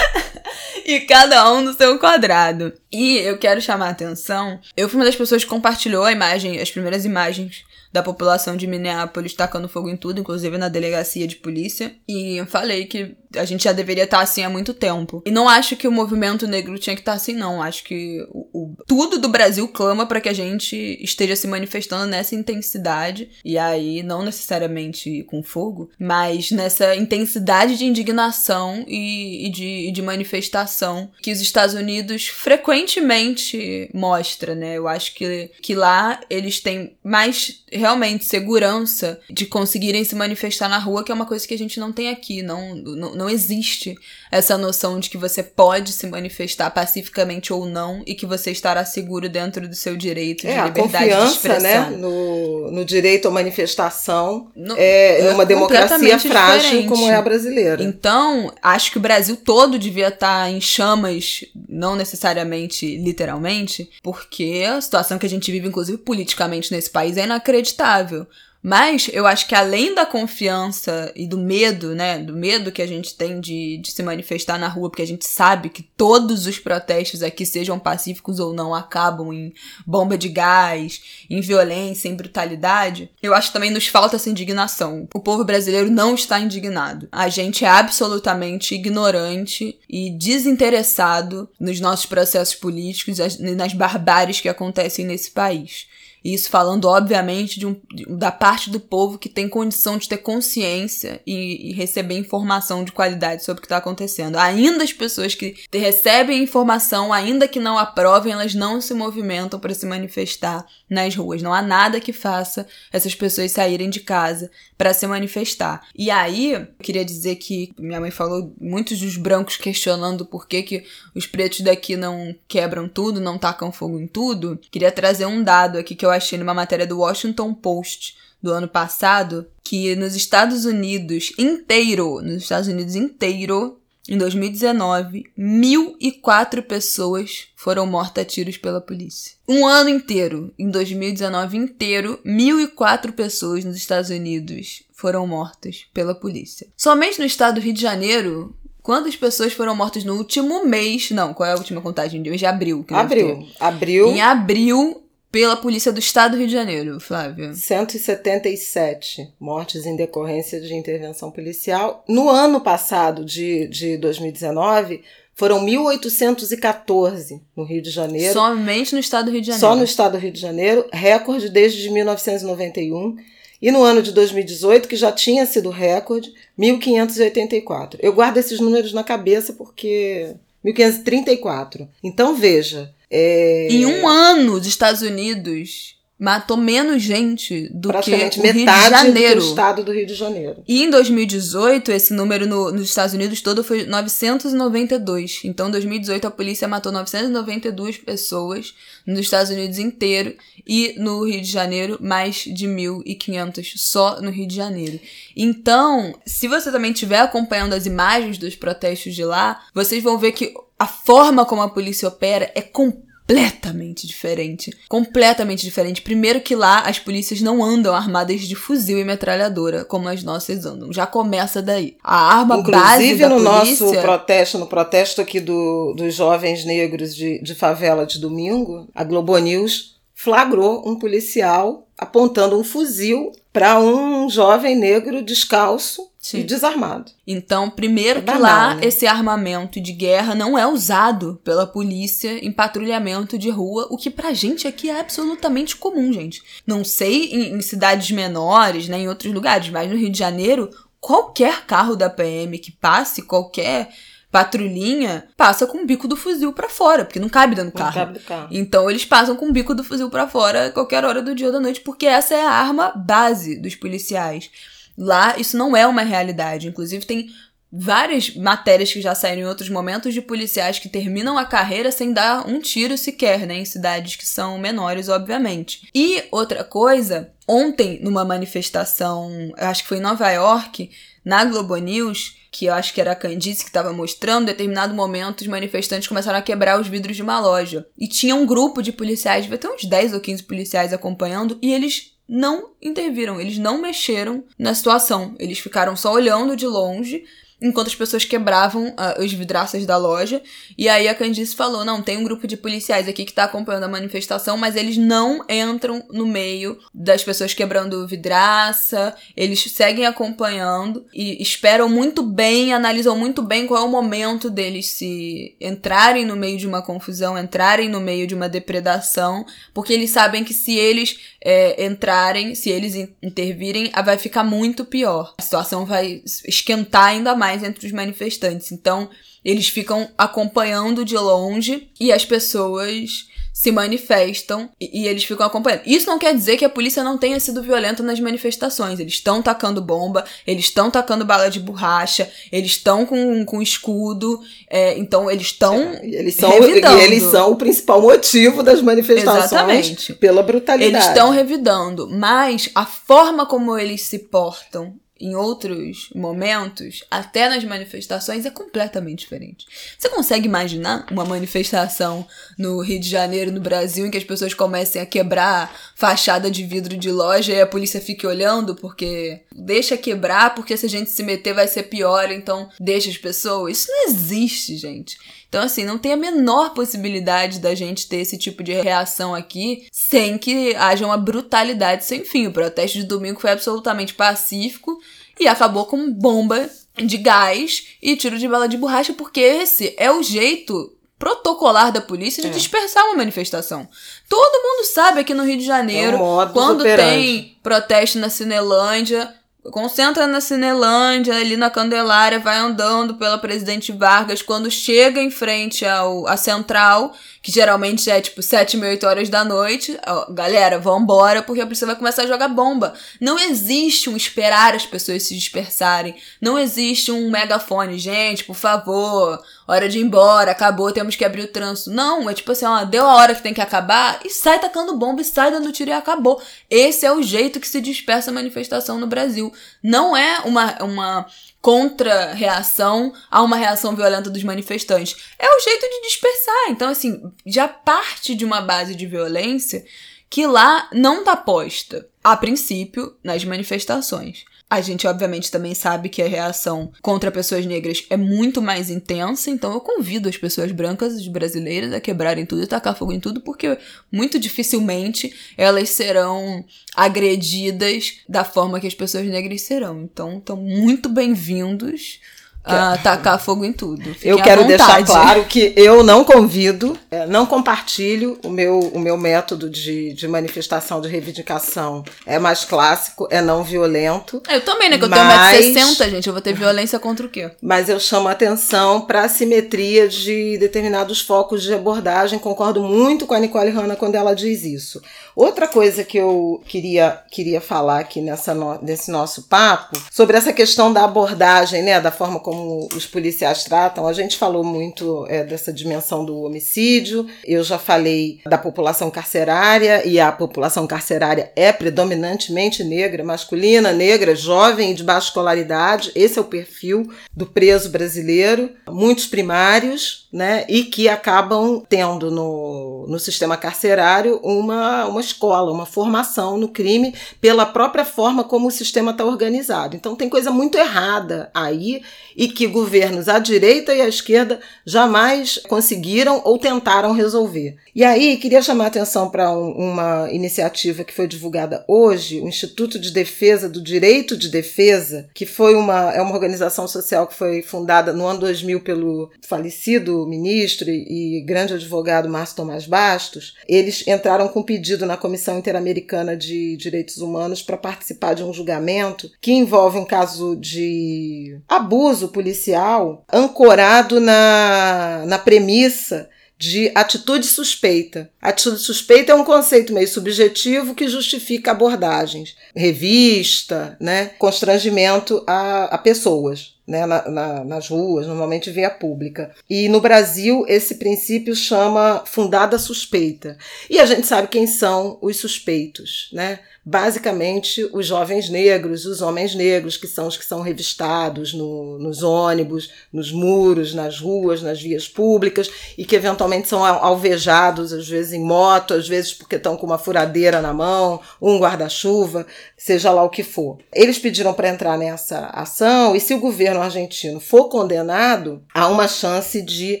e 0.86 1.00
cada 1.00 1.52
um 1.52 1.60
no 1.60 1.74
seu 1.74 1.98
quadrado. 1.98 2.72
E 2.90 3.18
eu 3.18 3.36
quero 3.36 3.60
chamar 3.60 3.88
a 3.88 3.90
atenção. 3.90 4.58
Eu 4.74 4.88
fui 4.88 4.98
uma 4.98 5.04
das 5.04 5.16
pessoas 5.16 5.44
que 5.44 5.50
compartilhou 5.50 6.04
a 6.04 6.12
imagem, 6.12 6.58
as 6.58 6.70
primeiras 6.70 7.04
imagens 7.04 7.64
da 7.92 8.02
população 8.02 8.56
de 8.56 8.66
Minneapolis 8.66 9.34
tacando 9.34 9.68
fogo 9.68 9.88
em 9.88 9.96
tudo, 9.96 10.18
inclusive 10.18 10.58
na 10.58 10.68
delegacia 10.68 11.28
de 11.28 11.36
polícia. 11.36 11.94
E 12.08 12.44
falei 12.48 12.86
que 12.86 13.16
a 13.36 13.44
gente 13.44 13.64
já 13.64 13.72
deveria 13.72 14.04
estar 14.04 14.20
assim 14.20 14.42
há 14.42 14.48
muito 14.48 14.74
tempo. 14.74 15.22
E 15.24 15.30
não 15.30 15.48
acho 15.48 15.76
que 15.76 15.88
o 15.88 15.92
movimento 15.92 16.46
negro 16.46 16.78
tinha 16.78 16.94
que 16.94 17.02
estar 17.02 17.14
assim, 17.14 17.34
não. 17.34 17.62
Acho 17.62 17.84
que 17.84 18.26
o, 18.30 18.48
o 18.52 18.76
tudo 18.86 19.18
do 19.18 19.28
Brasil 19.28 19.66
clama 19.68 20.06
para 20.06 20.20
que 20.20 20.28
a 20.28 20.32
gente 20.32 20.76
esteja 21.00 21.36
se 21.36 21.46
manifestando 21.46 22.06
nessa 22.06 22.34
intensidade. 22.34 23.30
E 23.44 23.58
aí, 23.58 24.02
não 24.02 24.22
necessariamente 24.22 25.24
com 25.24 25.42
fogo, 25.42 25.90
mas 25.98 26.50
nessa 26.50 26.94
intensidade 26.96 27.76
de 27.76 27.84
indignação 27.84 28.84
e, 28.86 29.46
e 29.46 29.50
de, 29.50 29.88
e 29.88 29.92
de 29.92 30.02
manifestação 30.02 31.10
que 31.20 31.32
os 31.32 31.40
Estados 31.40 31.74
Unidos 31.74 32.26
frequentemente 32.28 33.90
mostra, 33.92 34.54
né? 34.54 34.76
Eu 34.76 34.88
acho 34.88 35.14
que, 35.14 35.50
que 35.60 35.74
lá 35.74 36.20
eles 36.28 36.60
têm 36.60 36.96
mais 37.02 37.62
realmente 37.70 38.24
segurança 38.24 39.20
de 39.30 39.46
conseguirem 39.46 40.04
se 40.04 40.14
manifestar 40.14 40.68
na 40.68 40.78
rua, 40.78 41.04
que 41.04 41.12
é 41.12 41.14
uma 41.14 41.26
coisa 41.26 41.46
que 41.46 41.54
a 41.54 41.58
gente 41.58 41.78
não 41.80 41.92
tem 41.92 42.08
aqui. 42.08 42.42
Não, 42.42 42.74
não, 42.74 43.14
não 43.14 43.23
existe 43.28 43.96
essa 44.30 44.58
noção 44.58 44.98
de 44.98 45.08
que 45.08 45.16
você 45.16 45.42
pode 45.42 45.92
se 45.92 46.06
manifestar 46.06 46.70
pacificamente 46.70 47.52
ou 47.52 47.66
não 47.66 48.02
e 48.06 48.14
que 48.14 48.26
você 48.26 48.50
estará 48.50 48.84
seguro 48.84 49.28
dentro 49.28 49.68
do 49.68 49.74
seu 49.74 49.96
direito 49.96 50.42
de 50.42 50.52
é, 50.52 50.64
liberdade 50.64 51.08
de 51.08 51.32
expressão. 51.32 51.62
Né, 51.62 51.96
no, 51.96 52.70
no 52.70 52.84
direito 52.84 53.28
à 53.28 53.30
manifestação 53.30 54.50
no, 54.54 54.74
é, 54.76 55.20
é 55.20 55.30
uma 55.30 55.46
democracia 55.46 56.18
frágil 56.18 56.62
diferente. 56.62 56.88
como 56.88 57.08
é 57.08 57.14
a 57.14 57.22
brasileira. 57.22 57.82
Então, 57.82 58.52
acho 58.62 58.90
que 58.90 58.98
o 58.98 59.00
Brasil 59.00 59.36
todo 59.36 59.78
devia 59.78 60.08
estar 60.08 60.50
em 60.50 60.60
chamas, 60.60 61.44
não 61.68 61.96
necessariamente 61.96 62.96
literalmente, 62.96 63.88
porque 64.02 64.64
a 64.68 64.80
situação 64.80 65.18
que 65.18 65.26
a 65.26 65.30
gente 65.30 65.50
vive, 65.50 65.68
inclusive 65.68 65.98
politicamente 65.98 66.72
nesse 66.72 66.90
país, 66.90 67.16
é 67.16 67.24
inacreditável. 67.24 68.26
Mas 68.64 69.10
eu 69.12 69.26
acho 69.26 69.46
que 69.46 69.54
além 69.54 69.94
da 69.94 70.06
confiança 70.06 71.12
e 71.14 71.26
do 71.26 71.36
medo, 71.36 71.94
né? 71.94 72.18
Do 72.18 72.34
medo 72.34 72.72
que 72.72 72.80
a 72.80 72.86
gente 72.86 73.14
tem 73.14 73.38
de, 73.38 73.76
de 73.76 73.92
se 73.92 74.02
manifestar 74.02 74.58
na 74.58 74.68
rua, 74.68 74.88
porque 74.88 75.02
a 75.02 75.06
gente 75.06 75.26
sabe 75.26 75.68
que 75.68 75.82
todos 75.82 76.46
os 76.46 76.58
protestos 76.58 77.22
aqui, 77.22 77.44
sejam 77.44 77.78
pacíficos 77.78 78.40
ou 78.40 78.54
não, 78.54 78.74
acabam 78.74 79.34
em 79.34 79.52
bomba 79.86 80.16
de 80.16 80.30
gás, 80.30 81.26
em 81.28 81.42
violência, 81.42 82.08
em 82.08 82.14
brutalidade. 82.14 83.10
Eu 83.22 83.34
acho 83.34 83.48
que 83.48 83.52
também 83.52 83.70
nos 83.70 83.86
falta 83.86 84.16
essa 84.16 84.30
indignação. 84.30 85.06
O 85.14 85.20
povo 85.20 85.44
brasileiro 85.44 85.90
não 85.90 86.14
está 86.14 86.40
indignado. 86.40 87.06
A 87.12 87.28
gente 87.28 87.66
é 87.66 87.68
absolutamente 87.68 88.74
ignorante 88.74 89.78
e 89.86 90.08
desinteressado 90.08 91.50
nos 91.60 91.80
nossos 91.80 92.06
processos 92.06 92.54
políticos 92.54 93.18
e 93.18 93.54
nas 93.54 93.74
barbáries 93.74 94.40
que 94.40 94.48
acontecem 94.48 95.04
nesse 95.04 95.32
país. 95.32 95.86
Isso 96.24 96.48
falando, 96.48 96.86
obviamente, 96.86 97.60
de 97.60 97.66
um, 97.66 97.78
da 98.08 98.32
parte 98.32 98.70
do 98.70 98.80
povo 98.80 99.18
que 99.18 99.28
tem 99.28 99.46
condição 99.46 99.98
de 99.98 100.08
ter 100.08 100.16
consciência 100.16 101.20
e, 101.26 101.70
e 101.70 101.72
receber 101.74 102.16
informação 102.16 102.82
de 102.82 102.92
qualidade 102.92 103.44
sobre 103.44 103.58
o 103.58 103.60
que 103.60 103.66
está 103.66 103.76
acontecendo. 103.76 104.36
Ainda 104.36 104.82
as 104.82 104.92
pessoas 104.92 105.34
que 105.34 105.54
recebem 105.70 106.42
informação, 106.42 107.12
ainda 107.12 107.46
que 107.46 107.60
não 107.60 107.76
aprovem, 107.76 108.32
elas 108.32 108.54
não 108.54 108.80
se 108.80 108.94
movimentam 108.94 109.60
para 109.60 109.74
se 109.74 109.84
manifestar 109.84 110.64
nas 110.88 111.14
ruas. 111.14 111.42
Não 111.42 111.52
há 111.52 111.60
nada 111.60 112.00
que 112.00 112.12
faça 112.12 112.66
essas 112.90 113.14
pessoas 113.14 113.52
saírem 113.52 113.90
de 113.90 114.00
casa 114.00 114.50
para 114.78 114.94
se 114.94 115.06
manifestar. 115.06 115.86
E 115.94 116.10
aí, 116.10 116.52
eu 116.52 116.66
queria 116.82 117.04
dizer 117.04 117.36
que 117.36 117.70
minha 117.78 118.00
mãe 118.00 118.10
falou 118.10 118.54
muitos 118.58 118.98
dos 118.98 119.18
brancos 119.18 119.56
questionando 119.56 120.24
por 120.24 120.48
que, 120.48 120.62
que 120.62 120.84
os 121.14 121.26
pretos 121.26 121.60
daqui 121.60 121.96
não 121.96 122.34
quebram 122.48 122.88
tudo, 122.88 123.20
não 123.20 123.36
tacam 123.36 123.70
fogo 123.70 124.00
em 124.00 124.06
tudo. 124.06 124.58
Queria 124.70 124.90
trazer 124.90 125.26
um 125.26 125.42
dado 125.42 125.78
aqui 125.78 125.94
que 125.94 126.04
eu 126.04 126.13
achei 126.14 126.38
numa 126.38 126.54
matéria 126.54 126.86
do 126.86 126.98
Washington 126.98 127.52
Post 127.52 128.16
do 128.42 128.52
ano 128.52 128.68
passado, 128.68 129.46
que 129.62 129.96
nos 129.96 130.14
Estados 130.14 130.64
Unidos 130.64 131.32
inteiro, 131.38 132.20
nos 132.20 132.42
Estados 132.42 132.68
Unidos 132.68 132.94
inteiro, 132.94 133.78
em 134.06 134.18
2019, 134.18 135.24
1.004 135.38 136.60
pessoas 136.62 137.48
foram 137.56 137.86
mortas 137.86 138.22
a 138.22 138.26
tiros 138.26 138.58
pela 138.58 138.80
polícia. 138.80 139.32
Um 139.48 139.66
ano 139.66 139.88
inteiro, 139.88 140.52
em 140.58 140.68
2019 140.68 141.56
inteiro, 141.56 142.20
1.004 142.24 143.12
pessoas 143.12 143.64
nos 143.64 143.76
Estados 143.76 144.10
Unidos 144.10 144.82
foram 144.92 145.26
mortas 145.26 145.86
pela 145.94 146.14
polícia. 146.14 146.66
Somente 146.76 147.18
no 147.18 147.24
estado 147.24 147.54
do 147.54 147.60
Rio 147.62 147.72
de 147.72 147.80
Janeiro, 147.80 148.54
Quantas 148.84 149.16
pessoas 149.16 149.54
foram 149.54 149.74
mortas 149.74 150.04
no 150.04 150.14
último 150.14 150.66
mês? 150.66 151.10
Não, 151.10 151.32
qual 151.32 151.48
é 151.48 151.52
a 151.54 151.56
última 151.56 151.80
contagem 151.80 152.22
de 152.22 152.30
hoje? 152.30 152.44
Abril. 152.44 152.84
abril. 152.90 153.48
Abril. 153.58 154.08
Em 154.08 154.20
abril, 154.20 155.02
pela 155.34 155.56
polícia 155.56 155.90
do 155.90 155.98
estado 155.98 156.30
do 156.30 156.38
Rio 156.38 156.46
de 156.46 156.52
Janeiro, 156.52 157.00
Flávia? 157.00 157.52
177 157.52 159.32
mortes 159.40 159.84
em 159.84 159.96
decorrência 159.96 160.60
de 160.60 160.72
intervenção 160.72 161.28
policial. 161.28 162.04
No 162.08 162.30
ano 162.30 162.60
passado, 162.60 163.24
de, 163.24 163.66
de 163.66 163.96
2019, 163.96 165.02
foram 165.34 165.66
1.814 165.66 167.40
no 167.56 167.64
Rio 167.64 167.82
de 167.82 167.90
Janeiro. 167.90 168.32
Somente 168.32 168.94
no 168.94 169.00
estado 169.00 169.24
do 169.24 169.32
Rio 169.32 169.40
de 169.40 169.48
Janeiro. 169.48 169.66
Só 169.66 169.74
no 169.74 169.82
estado 169.82 170.12
do 170.12 170.18
Rio 170.18 170.30
de 170.30 170.40
Janeiro, 170.40 170.86
recorde 170.92 171.48
desde 171.48 171.90
1991. 171.90 173.16
E 173.60 173.72
no 173.72 173.82
ano 173.82 174.02
de 174.02 174.12
2018, 174.12 174.86
que 174.86 174.94
já 174.94 175.10
tinha 175.10 175.44
sido 175.46 175.68
recorde, 175.68 176.32
1.584. 176.56 177.96
Eu 177.98 178.12
guardo 178.12 178.36
esses 178.36 178.60
números 178.60 178.92
na 178.92 179.02
cabeça 179.02 179.52
porque 179.54 180.36
1534. 180.62 181.88
Então 182.04 182.36
veja. 182.36 182.94
É... 183.16 183.68
Em 183.70 183.86
um 183.86 184.08
ano, 184.08 184.54
os 184.54 184.66
Estados 184.66 185.02
Unidos 185.02 185.94
matou 186.18 186.56
menos 186.56 187.02
gente 187.02 187.68
do 187.72 187.92
que 188.00 188.12
o 188.12 188.16
Rio 188.16 188.30
de 188.30 188.64
Janeiro. 188.64 189.40
do 189.40 189.46
estado 189.46 189.84
do 189.84 189.92
Rio 189.92 190.06
de 190.06 190.14
Janeiro. 190.14 190.62
E 190.66 190.82
em 190.82 190.88
2018, 190.88 191.92
esse 191.92 192.14
número 192.14 192.46
no, 192.46 192.72
nos 192.72 192.88
Estados 192.88 193.14
Unidos 193.14 193.40
todo 193.40 193.64
foi 193.64 193.84
992. 193.84 195.42
Então, 195.44 195.68
em 195.68 195.72
2018, 195.72 196.26
a 196.26 196.30
polícia 196.30 196.68
matou 196.68 196.92
992 196.92 197.98
pessoas 197.98 198.74
nos 199.06 199.20
Estados 199.20 199.50
Unidos 199.50 199.78
inteiro 199.78 200.36
e 200.66 200.94
no 200.96 201.24
Rio 201.24 201.42
de 201.42 201.50
Janeiro, 201.50 201.98
mais 202.00 202.36
de 202.36 202.66
1.500 202.66 203.74
só 203.76 204.20
no 204.20 204.30
Rio 204.30 204.46
de 204.46 204.54
Janeiro. 204.54 204.98
Então, 205.36 206.14
se 206.24 206.48
você 206.48 206.72
também 206.72 206.92
estiver 206.92 207.18
acompanhando 207.18 207.74
as 207.74 207.86
imagens 207.86 208.38
dos 208.38 208.56
protestos 208.56 209.14
de 209.14 209.24
lá, 209.24 209.60
vocês 209.74 210.02
vão 210.02 210.16
ver 210.16 210.32
que 210.32 210.54
a 210.78 210.86
forma 210.86 211.44
como 211.44 211.62
a 211.62 211.70
polícia 211.70 212.08
opera 212.08 212.50
é 212.54 212.62
completamente 212.62 213.03
completamente 213.26 214.06
diferente. 214.06 214.76
Completamente 214.88 215.64
diferente. 215.64 216.02
Primeiro 216.02 216.40
que 216.40 216.54
lá 216.54 216.80
as 216.80 216.98
polícias 216.98 217.40
não 217.40 217.64
andam 217.64 217.94
armadas 217.94 218.42
de 218.42 218.54
fuzil 218.54 218.98
e 218.98 219.04
metralhadora, 219.04 219.84
como 219.84 220.08
as 220.08 220.22
nossas 220.22 220.66
andam. 220.66 220.92
Já 220.92 221.06
começa 221.06 221.62
daí. 221.62 221.96
A 222.02 222.38
arma 222.38 222.58
Inclusive, 222.58 222.84
base 222.84 223.16
da 223.16 223.28
no 223.28 223.42
polícia... 223.42 223.86
nosso 223.86 224.00
protesto, 224.00 224.58
no 224.58 224.66
protesto 224.66 225.20
aqui 225.20 225.40
do, 225.40 225.94
dos 225.96 226.14
jovens 226.14 226.64
negros 226.64 227.14
de, 227.14 227.40
de 227.42 227.54
favela 227.54 228.06
de 228.06 228.18
domingo, 228.18 228.88
a 228.94 229.02
Globo 229.02 229.36
News 229.38 229.94
flagrou 230.14 230.86
um 230.86 230.98
policial 230.98 231.86
apontando 231.98 232.58
um 232.58 232.64
fuzil 232.64 233.32
para 233.52 233.78
um 233.80 234.28
jovem 234.28 234.76
negro 234.76 235.22
descalço 235.22 236.08
Sim. 236.24 236.38
e 236.38 236.42
desarmado. 236.42 237.12
Então, 237.26 237.68
primeiro 237.68 238.20
é 238.20 238.22
que 238.22 238.26
banal, 238.26 238.40
lá 238.40 238.74
né? 238.76 238.86
esse 238.86 239.06
armamento 239.06 239.78
de 239.78 239.92
guerra 239.92 240.34
não 240.34 240.58
é 240.58 240.66
usado 240.66 241.38
pela 241.44 241.66
polícia 241.66 242.42
em 242.42 242.50
patrulhamento 242.50 243.36
de 243.36 243.50
rua, 243.50 243.86
o 243.90 243.98
que 243.98 244.08
pra 244.08 244.32
gente 244.32 244.66
aqui 244.66 244.88
é 244.88 245.00
absolutamente 245.00 245.76
comum, 245.76 246.10
gente. 246.10 246.42
Não 246.66 246.82
sei 246.82 247.26
em, 247.26 247.54
em 247.54 247.60
cidades 247.60 248.10
menores, 248.10 248.88
né, 248.88 249.00
em 249.00 249.08
outros 249.08 249.34
lugares, 249.34 249.68
mas 249.68 249.90
no 249.90 249.98
Rio 249.98 250.08
de 250.08 250.18
Janeiro, 250.18 250.70
qualquer 250.98 251.66
carro 251.66 251.94
da 251.94 252.08
PM 252.08 252.58
que 252.58 252.72
passe, 252.72 253.20
qualquer 253.20 253.90
patrulhinha 254.32 255.28
passa 255.36 255.66
com 255.66 255.82
o 255.82 255.86
bico 255.86 256.08
do 256.08 256.16
fuzil 256.16 256.54
para 256.54 256.70
fora, 256.70 257.04
porque 257.04 257.20
não 257.20 257.28
cabe 257.28 257.54
dentro 257.54 257.70
do 257.70 257.76
carro. 257.76 257.98
Não 257.98 258.06
cabe 258.06 258.18
do 258.18 258.24
carro. 258.24 258.48
Então 258.50 258.88
eles 258.88 259.04
passam 259.04 259.36
com 259.36 259.50
o 259.50 259.52
bico 259.52 259.74
do 259.74 259.84
fuzil 259.84 260.08
para 260.08 260.26
fora 260.26 260.68
a 260.68 260.70
qualquer 260.70 261.04
hora 261.04 261.20
do 261.20 261.34
dia 261.34 261.48
ou 261.48 261.52
da 261.52 261.60
noite, 261.60 261.82
porque 261.82 262.06
essa 262.06 262.34
é 262.34 262.46
a 262.46 262.50
arma 262.50 262.94
base 262.96 263.60
dos 263.60 263.74
policiais. 263.76 264.50
Lá 264.96 265.38
isso 265.38 265.56
não 265.56 265.76
é 265.76 265.86
uma 265.86 266.02
realidade. 266.02 266.68
Inclusive 266.68 267.04
tem 267.04 267.28
várias 267.76 268.34
matérias 268.36 268.92
que 268.92 269.00
já 269.00 269.16
saíram 269.16 269.42
em 269.42 269.46
outros 269.46 269.68
momentos 269.68 270.14
de 270.14 270.22
policiais 270.22 270.78
que 270.78 270.88
terminam 270.88 271.36
a 271.36 271.44
carreira 271.44 271.90
sem 271.90 272.12
dar 272.12 272.46
um 272.46 272.60
tiro 272.60 272.96
sequer, 272.96 273.46
né, 273.46 273.56
em 273.56 273.64
cidades 273.64 274.14
que 274.14 274.24
são 274.24 274.56
menores, 274.58 275.08
obviamente. 275.08 275.88
E 275.92 276.22
outra 276.30 276.62
coisa, 276.62 277.32
ontem 277.48 277.98
numa 278.00 278.24
manifestação, 278.24 279.52
acho 279.56 279.82
que 279.82 279.88
foi 279.88 279.98
em 279.98 280.02
Nova 280.02 280.30
York, 280.30 280.88
na 281.24 281.44
Globo 281.44 281.76
News, 281.76 282.36
que 282.52 282.66
eu 282.66 282.74
acho 282.74 282.94
que 282.94 283.00
era 283.00 283.10
a 283.10 283.16
Candice 283.16 283.64
que 283.64 283.70
estava 283.70 283.92
mostrando, 283.92 284.44
em 284.44 284.52
determinado 284.52 284.94
momento 284.94 285.40
os 285.40 285.48
manifestantes 285.48 286.06
começaram 286.06 286.38
a 286.38 286.42
quebrar 286.42 286.80
os 286.80 286.86
vidros 286.86 287.16
de 287.16 287.22
uma 287.22 287.40
loja. 287.40 287.84
E 287.98 288.06
tinha 288.06 288.36
um 288.36 288.46
grupo 288.46 288.80
de 288.82 288.92
policiais, 288.92 289.42
devia 289.42 289.58
ter 289.58 289.66
uns 289.66 289.84
10 289.84 290.14
ou 290.14 290.20
15 290.20 290.44
policiais 290.44 290.92
acompanhando, 290.92 291.58
e 291.60 291.72
eles 291.72 292.13
não 292.28 292.72
interviram, 292.80 293.40
eles 293.40 293.58
não 293.58 293.80
mexeram 293.80 294.44
na 294.58 294.74
situação. 294.74 295.34
Eles 295.38 295.58
ficaram 295.58 295.96
só 295.96 296.12
olhando 296.12 296.56
de 296.56 296.66
longe 296.66 297.24
enquanto 297.64 297.86
as 297.86 297.94
pessoas 297.94 298.26
quebravam 298.26 298.88
uh, 298.88 299.22
os 299.22 299.32
vidraças 299.32 299.86
da 299.86 299.96
loja. 299.96 300.42
E 300.76 300.86
aí 300.88 301.08
a 301.08 301.14
Candice 301.14 301.56
falou: 301.56 301.84
não, 301.84 302.02
tem 302.02 302.18
um 302.18 302.24
grupo 302.24 302.46
de 302.46 302.58
policiais 302.58 303.08
aqui 303.08 303.24
que 303.24 303.32
tá 303.32 303.44
acompanhando 303.44 303.84
a 303.84 303.88
manifestação, 303.88 304.58
mas 304.58 304.76
eles 304.76 304.98
não 304.98 305.44
entram 305.48 306.04
no 306.10 306.26
meio 306.26 306.78
das 306.92 307.24
pessoas 307.24 307.54
quebrando 307.54 308.06
vidraça, 308.06 309.16
eles 309.34 309.62
seguem 309.72 310.04
acompanhando 310.04 311.06
e 311.12 311.42
esperam 311.42 311.88
muito 311.88 312.22
bem, 312.22 312.74
analisam 312.74 313.16
muito 313.16 313.42
bem 313.42 313.66
qual 313.66 313.82
é 313.82 313.86
o 313.86 313.90
momento 313.90 314.50
deles 314.50 314.90
se 314.90 315.56
entrarem 315.58 316.26
no 316.26 316.36
meio 316.36 316.58
de 316.58 316.66
uma 316.66 316.82
confusão, 316.82 317.38
entrarem 317.38 317.88
no 317.88 318.00
meio 318.00 318.26
de 318.26 318.34
uma 318.34 318.48
depredação, 318.48 319.46
porque 319.72 319.92
eles 319.92 320.10
sabem 320.10 320.44
que 320.44 320.52
se 320.52 320.76
eles 320.76 321.18
é, 321.42 321.86
entrarem, 321.86 322.54
se 322.54 322.68
eles 322.68 322.94
intervirem, 323.22 323.90
vai 324.04 324.18
ficar 324.18 324.44
muito 324.44 324.84
pior. 324.84 325.34
A 325.38 325.42
situação 325.42 325.86
vai 325.86 326.22
esquentar 326.46 327.06
ainda 327.06 327.34
mais 327.34 327.53
entre 327.62 327.86
os 327.86 327.92
manifestantes. 327.92 328.72
Então, 328.72 329.08
eles 329.44 329.68
ficam 329.68 330.08
acompanhando 330.16 331.04
de 331.04 331.16
longe 331.16 331.88
e 332.00 332.10
as 332.12 332.24
pessoas 332.24 333.28
se 333.54 333.70
manifestam 333.70 334.68
e, 334.80 335.02
e, 335.02 335.06
eles 335.06 335.22
ficam 335.22 335.46
acompanhando. 335.46 335.82
Isso 335.86 336.08
não 336.08 336.18
quer 336.18 336.34
dizer 336.34 336.56
que 336.56 336.64
a 336.64 336.68
polícia 336.68 337.04
não 337.04 337.16
tenha 337.16 337.38
sido 337.38 337.62
violenta 337.62 338.02
nas 338.02 338.18
manifestações. 338.18 338.98
Eles 338.98 339.14
estão 339.14 339.40
tacando 339.40 339.80
bomba, 339.80 340.24
eles 340.44 340.64
estão 340.64 340.90
tacando 340.90 341.24
bala 341.24 341.48
de 341.48 341.60
borracha, 341.60 342.28
eles 342.50 342.72
estão 342.72 343.06
com, 343.06 343.44
com 343.44 343.62
escudo, 343.62 344.40
é, 344.68 344.98
então 344.98 345.30
eles 345.30 345.46
estão. 345.46 345.94
Eles 346.02 346.34
são, 346.34 346.50
revidando. 346.50 346.98
E 346.98 347.04
eles 347.04 347.22
são 347.22 347.52
o 347.52 347.56
principal 347.56 348.02
motivo 348.02 348.60
das 348.60 348.82
manifestações 348.82 349.44
Exatamente. 349.44 350.12
pela 350.14 350.42
brutalidade. 350.42 350.92
Eles 350.92 351.06
estão 351.06 351.30
revidando, 351.30 352.10
mas 352.10 352.68
a 352.74 352.84
forma 352.84 353.46
como 353.46 353.78
eles 353.78 354.02
se 354.02 354.18
portam 354.18 354.96
em 355.20 355.36
outros 355.36 356.10
momentos, 356.14 357.04
até 357.08 357.48
nas 357.48 357.62
manifestações, 357.62 358.44
é 358.44 358.50
completamente 358.50 359.20
diferente. 359.20 359.64
Você 359.96 360.08
consegue 360.08 360.46
imaginar 360.46 361.06
uma 361.10 361.24
manifestação 361.24 362.26
no 362.58 362.80
Rio 362.80 363.00
de 363.00 363.08
Janeiro, 363.08 363.52
no 363.52 363.60
Brasil, 363.60 364.06
em 364.06 364.10
que 364.10 364.18
as 364.18 364.24
pessoas 364.24 364.54
comecem 364.54 365.00
a 365.00 365.06
quebrar 365.06 365.72
fachada 365.94 366.50
de 366.50 366.64
vidro 366.64 366.96
de 366.96 367.12
loja 367.12 367.52
e 367.52 367.60
a 367.60 367.66
polícia 367.66 368.00
fique 368.00 368.26
olhando 368.26 368.74
porque 368.74 369.42
deixa 369.54 369.96
quebrar, 369.96 370.54
porque 370.54 370.76
se 370.76 370.86
a 370.86 370.90
gente 370.90 371.10
se 371.10 371.22
meter 371.22 371.54
vai 371.54 371.68
ser 371.68 371.84
pior, 371.84 372.30
então 372.32 372.68
deixa 372.80 373.08
as 373.08 373.16
pessoas? 373.16 373.78
Isso 373.78 373.92
não 373.92 374.08
existe, 374.08 374.76
gente. 374.76 375.16
Então, 375.54 375.66
assim, 375.66 375.84
não 375.84 375.96
tem 375.96 376.12
a 376.12 376.16
menor 376.16 376.70
possibilidade 376.70 377.60
da 377.60 377.76
gente 377.76 378.08
ter 378.08 378.16
esse 378.16 378.36
tipo 378.36 378.60
de 378.60 378.72
reação 378.72 379.32
aqui 379.32 379.86
sem 379.92 380.36
que 380.36 380.74
haja 380.74 381.06
uma 381.06 381.16
brutalidade 381.16 382.04
sem 382.04 382.24
fim. 382.24 382.48
O 382.48 382.52
protesto 382.52 382.98
de 382.98 383.04
domingo 383.04 383.40
foi 383.40 383.52
absolutamente 383.52 384.14
pacífico 384.14 384.98
e 385.38 385.46
acabou 385.46 385.86
com 385.86 386.12
bomba 386.12 386.68
de 386.96 387.16
gás 387.18 387.86
e 388.02 388.16
tiro 388.16 388.36
de 388.36 388.48
bala 388.48 388.66
de 388.66 388.76
borracha, 388.76 389.12
porque 389.12 389.38
esse 389.38 389.94
é 389.96 390.10
o 390.10 390.24
jeito 390.24 390.92
protocolar 391.20 391.92
da 391.92 392.00
polícia 392.00 392.42
de 392.42 392.48
é. 392.48 392.50
dispersar 392.50 393.04
uma 393.04 393.18
manifestação. 393.18 393.88
Todo 394.28 394.60
mundo 394.60 394.86
sabe 394.86 395.20
aqui 395.20 395.34
no 395.34 395.44
Rio 395.44 395.58
de 395.58 395.64
Janeiro, 395.64 396.16
é 396.16 396.52
quando 396.52 396.82
tem 396.82 397.56
protesto 397.62 398.18
na 398.18 398.28
Cinelândia, 398.28 399.32
concentra 399.70 400.26
na 400.26 400.40
Cinelândia, 400.40 401.36
ali 401.36 401.56
na 401.56 401.70
Candelária, 401.70 402.38
vai 402.38 402.58
andando 402.58 403.14
pela 403.14 403.38
Presidente 403.38 403.92
Vargas, 403.92 404.42
quando 404.42 404.70
chega 404.70 405.20
em 405.20 405.30
frente 405.30 405.86
ao, 405.86 406.26
à 406.26 406.36
Central, 406.36 407.14
que 407.44 407.52
geralmente 407.52 408.08
é 408.08 408.22
tipo 408.22 408.40
7 408.40 408.78
mil, 408.78 408.88
8 408.88 409.06
horas 409.06 409.28
da 409.28 409.44
noite, 409.44 410.00
ó, 410.06 410.32
galera, 410.32 410.78
vambora, 410.78 411.42
porque 411.42 411.60
a 411.60 411.66
polícia 411.66 411.86
vai 411.86 411.94
começar 411.94 412.22
a 412.22 412.26
jogar 412.26 412.48
bomba. 412.48 412.94
Não 413.20 413.38
existe 413.38 414.08
um 414.08 414.16
esperar 414.16 414.74
as 414.74 414.86
pessoas 414.86 415.24
se 415.24 415.34
dispersarem, 415.34 416.16
não 416.40 416.58
existe 416.58 417.12
um 417.12 417.30
megafone, 417.30 417.98
gente, 417.98 418.44
por 418.44 418.56
favor, 418.56 419.44
hora 419.68 419.90
de 419.90 419.98
ir 419.98 420.02
embora, 420.02 420.52
acabou, 420.52 420.90
temos 420.90 421.16
que 421.16 421.24
abrir 421.24 421.42
o 421.42 421.48
trânsito. 421.48 421.90
Não, 421.90 422.30
é 422.30 422.32
tipo 422.32 422.50
assim, 422.50 422.64
ó, 422.64 422.82
deu 422.82 423.04
a 423.04 423.14
hora 423.14 423.34
que 423.34 423.42
tem 423.42 423.52
que 423.52 423.60
acabar 423.60 424.20
e 424.24 424.30
sai 424.30 424.58
tacando 424.58 424.96
bomba 424.96 425.20
e 425.20 425.24
sai 425.24 425.50
dando 425.50 425.70
tiro 425.70 425.90
e 425.90 425.92
acabou. 425.92 426.40
Esse 426.70 427.04
é 427.04 427.12
o 427.12 427.22
jeito 427.22 427.60
que 427.60 427.68
se 427.68 427.82
dispersa 427.82 428.30
a 428.30 428.34
manifestação 428.34 428.98
no 428.98 429.06
Brasil. 429.06 429.52
Não 429.82 430.16
é 430.16 430.40
uma, 430.46 430.82
uma 430.82 431.26
contra-reação 431.64 433.14
a 433.30 433.40
uma 433.40 433.56
reação 433.56 433.96
violenta 433.96 434.28
dos 434.28 434.44
manifestantes. 434.44 435.16
É 435.38 435.48
o 435.48 435.60
jeito 435.60 435.88
de 435.88 436.02
dispersar. 436.02 436.68
Então, 436.68 436.90
assim, 436.90 437.22
já 437.46 437.66
parte 437.66 438.34
de 438.34 438.44
uma 438.44 438.60
base 438.60 438.94
de 438.94 439.06
violência 439.06 439.82
que 440.28 440.46
lá 440.46 440.90
não 440.92 441.24
tá 441.24 441.34
posta, 441.34 442.06
a 442.22 442.36
princípio, 442.36 443.16
nas 443.24 443.46
manifestações. 443.46 444.44
A 444.74 444.80
gente, 444.80 445.06
obviamente, 445.06 445.52
também 445.52 445.72
sabe 445.72 446.08
que 446.08 446.20
a 446.20 446.26
reação 446.26 446.90
contra 447.00 447.30
pessoas 447.30 447.64
negras 447.64 448.04
é 448.10 448.16
muito 448.16 448.60
mais 448.60 448.90
intensa, 448.90 449.48
então 449.48 449.72
eu 449.72 449.80
convido 449.80 450.28
as 450.28 450.36
pessoas 450.36 450.72
brancas, 450.72 451.14
as 451.14 451.28
brasileiras, 451.28 451.92
a 451.92 452.00
quebrarem 452.00 452.44
tudo 452.44 452.64
e 452.64 452.66
tacar 452.66 452.98
fogo 452.98 453.12
em 453.12 453.20
tudo, 453.20 453.40
porque 453.40 453.78
muito 454.10 454.36
dificilmente 454.36 455.32
elas 455.56 455.90
serão 455.90 456.64
agredidas 456.92 458.14
da 458.28 458.42
forma 458.42 458.80
que 458.80 458.88
as 458.88 458.96
pessoas 458.96 459.24
negras 459.26 459.60
serão. 459.60 460.02
Então, 460.02 460.38
estão 460.38 460.56
muito 460.56 461.08
bem-vindos 461.08 462.18
a 462.64 462.96
tacar 462.96 463.38
fogo 463.38 463.64
em 463.64 463.72
tudo. 463.72 464.02
Fiquem 464.14 464.30
eu 464.30 464.42
quero 464.42 464.64
deixar 464.64 465.04
claro 465.04 465.44
que 465.44 465.74
eu 465.76 466.02
não 466.02 466.24
convido, 466.24 466.98
é, 467.10 467.26
não 467.26 467.44
compartilho 467.44 468.38
o 468.42 468.48
meu, 468.48 468.78
o 468.78 468.98
meu 468.98 469.18
método 469.18 469.68
de, 469.68 470.14
de 470.14 470.26
manifestação, 470.26 471.00
de 471.00 471.08
reivindicação. 471.08 472.02
É 472.24 472.38
mais 472.38 472.64
clássico, 472.64 473.28
é 473.30 473.42
não 473.42 473.62
violento. 473.62 474.42
Eu 474.48 474.62
também, 474.62 474.88
né? 474.88 474.96
Que 474.96 475.04
eu 475.04 475.08
mas... 475.08 475.58
tenho 475.58 475.88
1,60m, 475.88 476.10
gente. 476.10 476.26
Eu 476.26 476.32
vou 476.32 476.40
ter 476.40 476.54
violência 476.54 476.98
contra 476.98 477.26
o 477.26 477.28
quê? 477.28 477.50
Mas 477.60 477.88
eu 477.88 478.00
chamo 478.00 478.28
atenção 478.28 479.02
para 479.02 479.22
a 479.22 479.28
simetria 479.28 480.08
de 480.08 480.56
determinados 480.58 481.20
focos 481.20 481.62
de 481.62 481.74
abordagem. 481.74 482.38
Concordo 482.38 482.82
muito 482.82 483.26
com 483.26 483.34
a 483.34 483.40
Nicole 483.40 483.70
Hanna 483.70 483.96
quando 483.96 484.14
ela 484.14 484.34
diz 484.34 484.64
isso. 484.64 485.02
Outra 485.36 485.68
coisa 485.68 486.04
que 486.04 486.16
eu 486.16 486.62
queria, 486.66 487.20
queria 487.30 487.60
falar 487.60 487.98
aqui 487.98 488.20
nessa 488.20 488.54
no, 488.54 488.80
nesse 488.80 489.10
nosso 489.10 489.42
papo, 489.48 490.00
sobre 490.10 490.36
essa 490.36 490.52
questão 490.52 490.92
da 490.92 491.04
abordagem, 491.04 491.82
né? 491.82 492.00
Da 492.00 492.12
forma 492.12 492.38
como 492.38 492.53
como 492.54 492.88
os 492.94 493.06
policiais 493.06 493.64
tratam. 493.64 494.06
A 494.06 494.12
gente 494.12 494.36
falou 494.36 494.62
muito 494.62 495.26
é, 495.28 495.42
dessa 495.42 495.72
dimensão 495.72 496.24
do 496.24 496.42
homicídio, 496.42 497.26
eu 497.44 497.64
já 497.64 497.78
falei 497.78 498.40
da 498.46 498.56
população 498.56 499.10
carcerária, 499.10 500.06
e 500.06 500.20
a 500.20 500.30
população 500.30 500.86
carcerária 500.86 501.50
é 501.56 501.72
predominantemente 501.72 502.84
negra, 502.84 503.24
masculina, 503.24 503.92
negra, 503.92 504.36
jovem 504.36 504.92
e 504.92 504.94
de 504.94 505.02
baixa 505.02 505.28
escolaridade. 505.28 506.12
Esse 506.14 506.38
é 506.38 506.42
o 506.42 506.44
perfil 506.44 507.10
do 507.34 507.46
preso 507.46 507.90
brasileiro. 507.90 508.70
Muitos 508.88 509.26
primários, 509.26 510.28
né? 510.32 510.64
E 510.68 510.84
que 510.84 511.08
acabam 511.08 511.82
tendo 511.88 512.30
no, 512.30 513.06
no 513.08 513.18
sistema 513.18 513.56
carcerário 513.56 514.38
uma, 514.42 515.06
uma 515.06 515.20
escola, 515.20 515.72
uma 515.72 515.86
formação 515.86 516.56
no 516.56 516.68
crime 516.68 517.14
pela 517.40 517.66
própria 517.66 518.04
forma 518.04 518.44
como 518.44 518.68
o 518.68 518.70
sistema 518.70 519.10
está 519.10 519.24
organizado. 519.24 519.96
Então 519.96 520.14
tem 520.14 520.28
coisa 520.28 520.50
muito 520.50 520.78
errada 520.78 521.50
aí 521.54 522.02
e 522.36 522.43
que 522.48 522.66
governos 522.66 523.28
à 523.28 523.38
direita 523.38 523.94
e 523.94 524.00
à 524.00 524.08
esquerda 524.08 524.60
jamais 524.84 525.58
conseguiram 525.68 526.42
ou 526.44 526.58
tentaram 526.58 527.12
resolver. 527.12 527.76
E 527.94 528.02
aí, 528.04 528.36
queria 528.36 528.62
chamar 528.62 528.84
a 528.84 528.88
atenção 528.88 529.30
para 529.30 529.50
um, 529.52 529.70
uma 529.70 530.28
iniciativa 530.32 531.04
que 531.04 531.12
foi 531.12 531.26
divulgada 531.26 531.84
hoje, 531.86 532.40
o 532.40 532.48
Instituto 532.48 532.98
de 532.98 533.10
Defesa 533.10 533.68
do 533.68 533.82
Direito 533.82 534.36
de 534.36 534.48
Defesa, 534.48 535.28
que 535.32 535.46
foi 535.46 535.74
uma, 535.74 536.12
é 536.12 536.20
uma 536.20 536.34
organização 536.34 536.88
social 536.88 537.26
que 537.26 537.34
foi 537.34 537.62
fundada 537.62 538.12
no 538.12 538.26
ano 538.26 538.40
2000 538.40 538.80
pelo 538.80 539.30
falecido 539.46 540.26
ministro 540.26 540.90
e, 540.90 541.38
e 541.38 541.40
grande 541.42 541.74
advogado 541.74 542.28
Márcio 542.28 542.56
Tomás 542.56 542.86
Bastos. 542.86 543.54
Eles 543.68 544.06
entraram 544.06 544.48
com 544.48 544.62
pedido 544.62 545.06
na 545.06 545.16
Comissão 545.16 545.58
Interamericana 545.58 546.36
de 546.36 546.76
Direitos 546.76 547.18
Humanos 547.18 547.62
para 547.62 547.76
participar 547.76 548.34
de 548.34 548.42
um 548.42 548.52
julgamento 548.52 549.30
que 549.40 549.52
envolve 549.52 549.98
um 549.98 550.04
caso 550.04 550.56
de 550.56 551.58
abuso 551.68 552.28
policial 552.34 553.24
ancorado 553.32 554.20
na, 554.20 555.24
na 555.26 555.38
premissa 555.38 556.28
de 556.58 556.90
atitude 556.94 557.46
suspeita. 557.46 558.30
Atitude 558.44 558.78
suspeita 558.78 559.32
é 559.32 559.34
um 559.34 559.42
conceito 559.42 559.94
meio 559.94 560.06
subjetivo 560.06 560.94
que 560.94 561.08
justifica 561.08 561.70
abordagens, 561.70 562.54
revista, 562.76 563.96
né, 563.98 564.32
constrangimento 564.38 565.42
a, 565.46 565.84
a 565.84 565.96
pessoas. 565.96 566.74
Né, 566.86 567.06
na, 567.06 567.26
na, 567.30 567.64
nas 567.64 567.88
ruas, 567.88 568.26
normalmente 568.26 568.70
via 568.70 568.90
pública. 568.90 569.54
E 569.70 569.88
no 569.88 570.02
Brasil, 570.02 570.66
esse 570.68 570.96
princípio 570.96 571.56
chama 571.56 572.22
fundada 572.26 572.78
suspeita. 572.78 573.56
E 573.88 573.98
a 573.98 574.04
gente 574.04 574.26
sabe 574.26 574.48
quem 574.48 574.66
são 574.66 575.16
os 575.22 575.38
suspeitos, 575.38 576.28
né? 576.30 576.58
basicamente 576.84 577.88
os 577.92 578.06
jovens 578.06 578.50
negros, 578.50 579.06
os 579.06 579.22
homens 579.22 579.54
negros, 579.54 579.96
que 579.96 580.06
são 580.06 580.26
os 580.26 580.36
que 580.36 580.44
são 580.44 580.60
revistados 580.60 581.54
no, 581.54 581.98
nos 581.98 582.22
ônibus, 582.22 582.90
nos 583.10 583.32
muros, 583.32 583.94
nas 583.94 584.20
ruas, 584.20 584.60
nas 584.60 584.82
vias 584.82 585.08
públicas, 585.08 585.70
e 585.96 586.04
que 586.04 586.14
eventualmente 586.14 586.68
são 586.68 586.84
alvejados, 586.84 587.92
às 587.92 588.06
vezes 588.06 588.33
em 588.34 588.44
moto, 588.44 588.94
às 588.94 589.08
vezes 589.08 589.32
porque 589.32 589.56
estão 589.56 589.76
com 589.76 589.86
uma 589.86 589.98
furadeira 589.98 590.60
na 590.60 590.72
mão, 590.72 591.20
um 591.40 591.58
guarda-chuva, 591.58 592.46
seja 592.76 593.10
lá 593.10 593.22
o 593.22 593.30
que 593.30 593.42
for. 593.42 593.78
Eles 593.92 594.18
pediram 594.18 594.52
para 594.52 594.68
entrar 594.68 594.98
nessa 594.98 595.46
ação, 595.46 596.14
e 596.14 596.20
se 596.20 596.34
o 596.34 596.40
governo 596.40 596.80
argentino 596.80 597.40
for 597.40 597.68
condenado, 597.68 598.62
há 598.74 598.88
uma 598.88 599.08
chance 599.08 599.62
de 599.62 600.00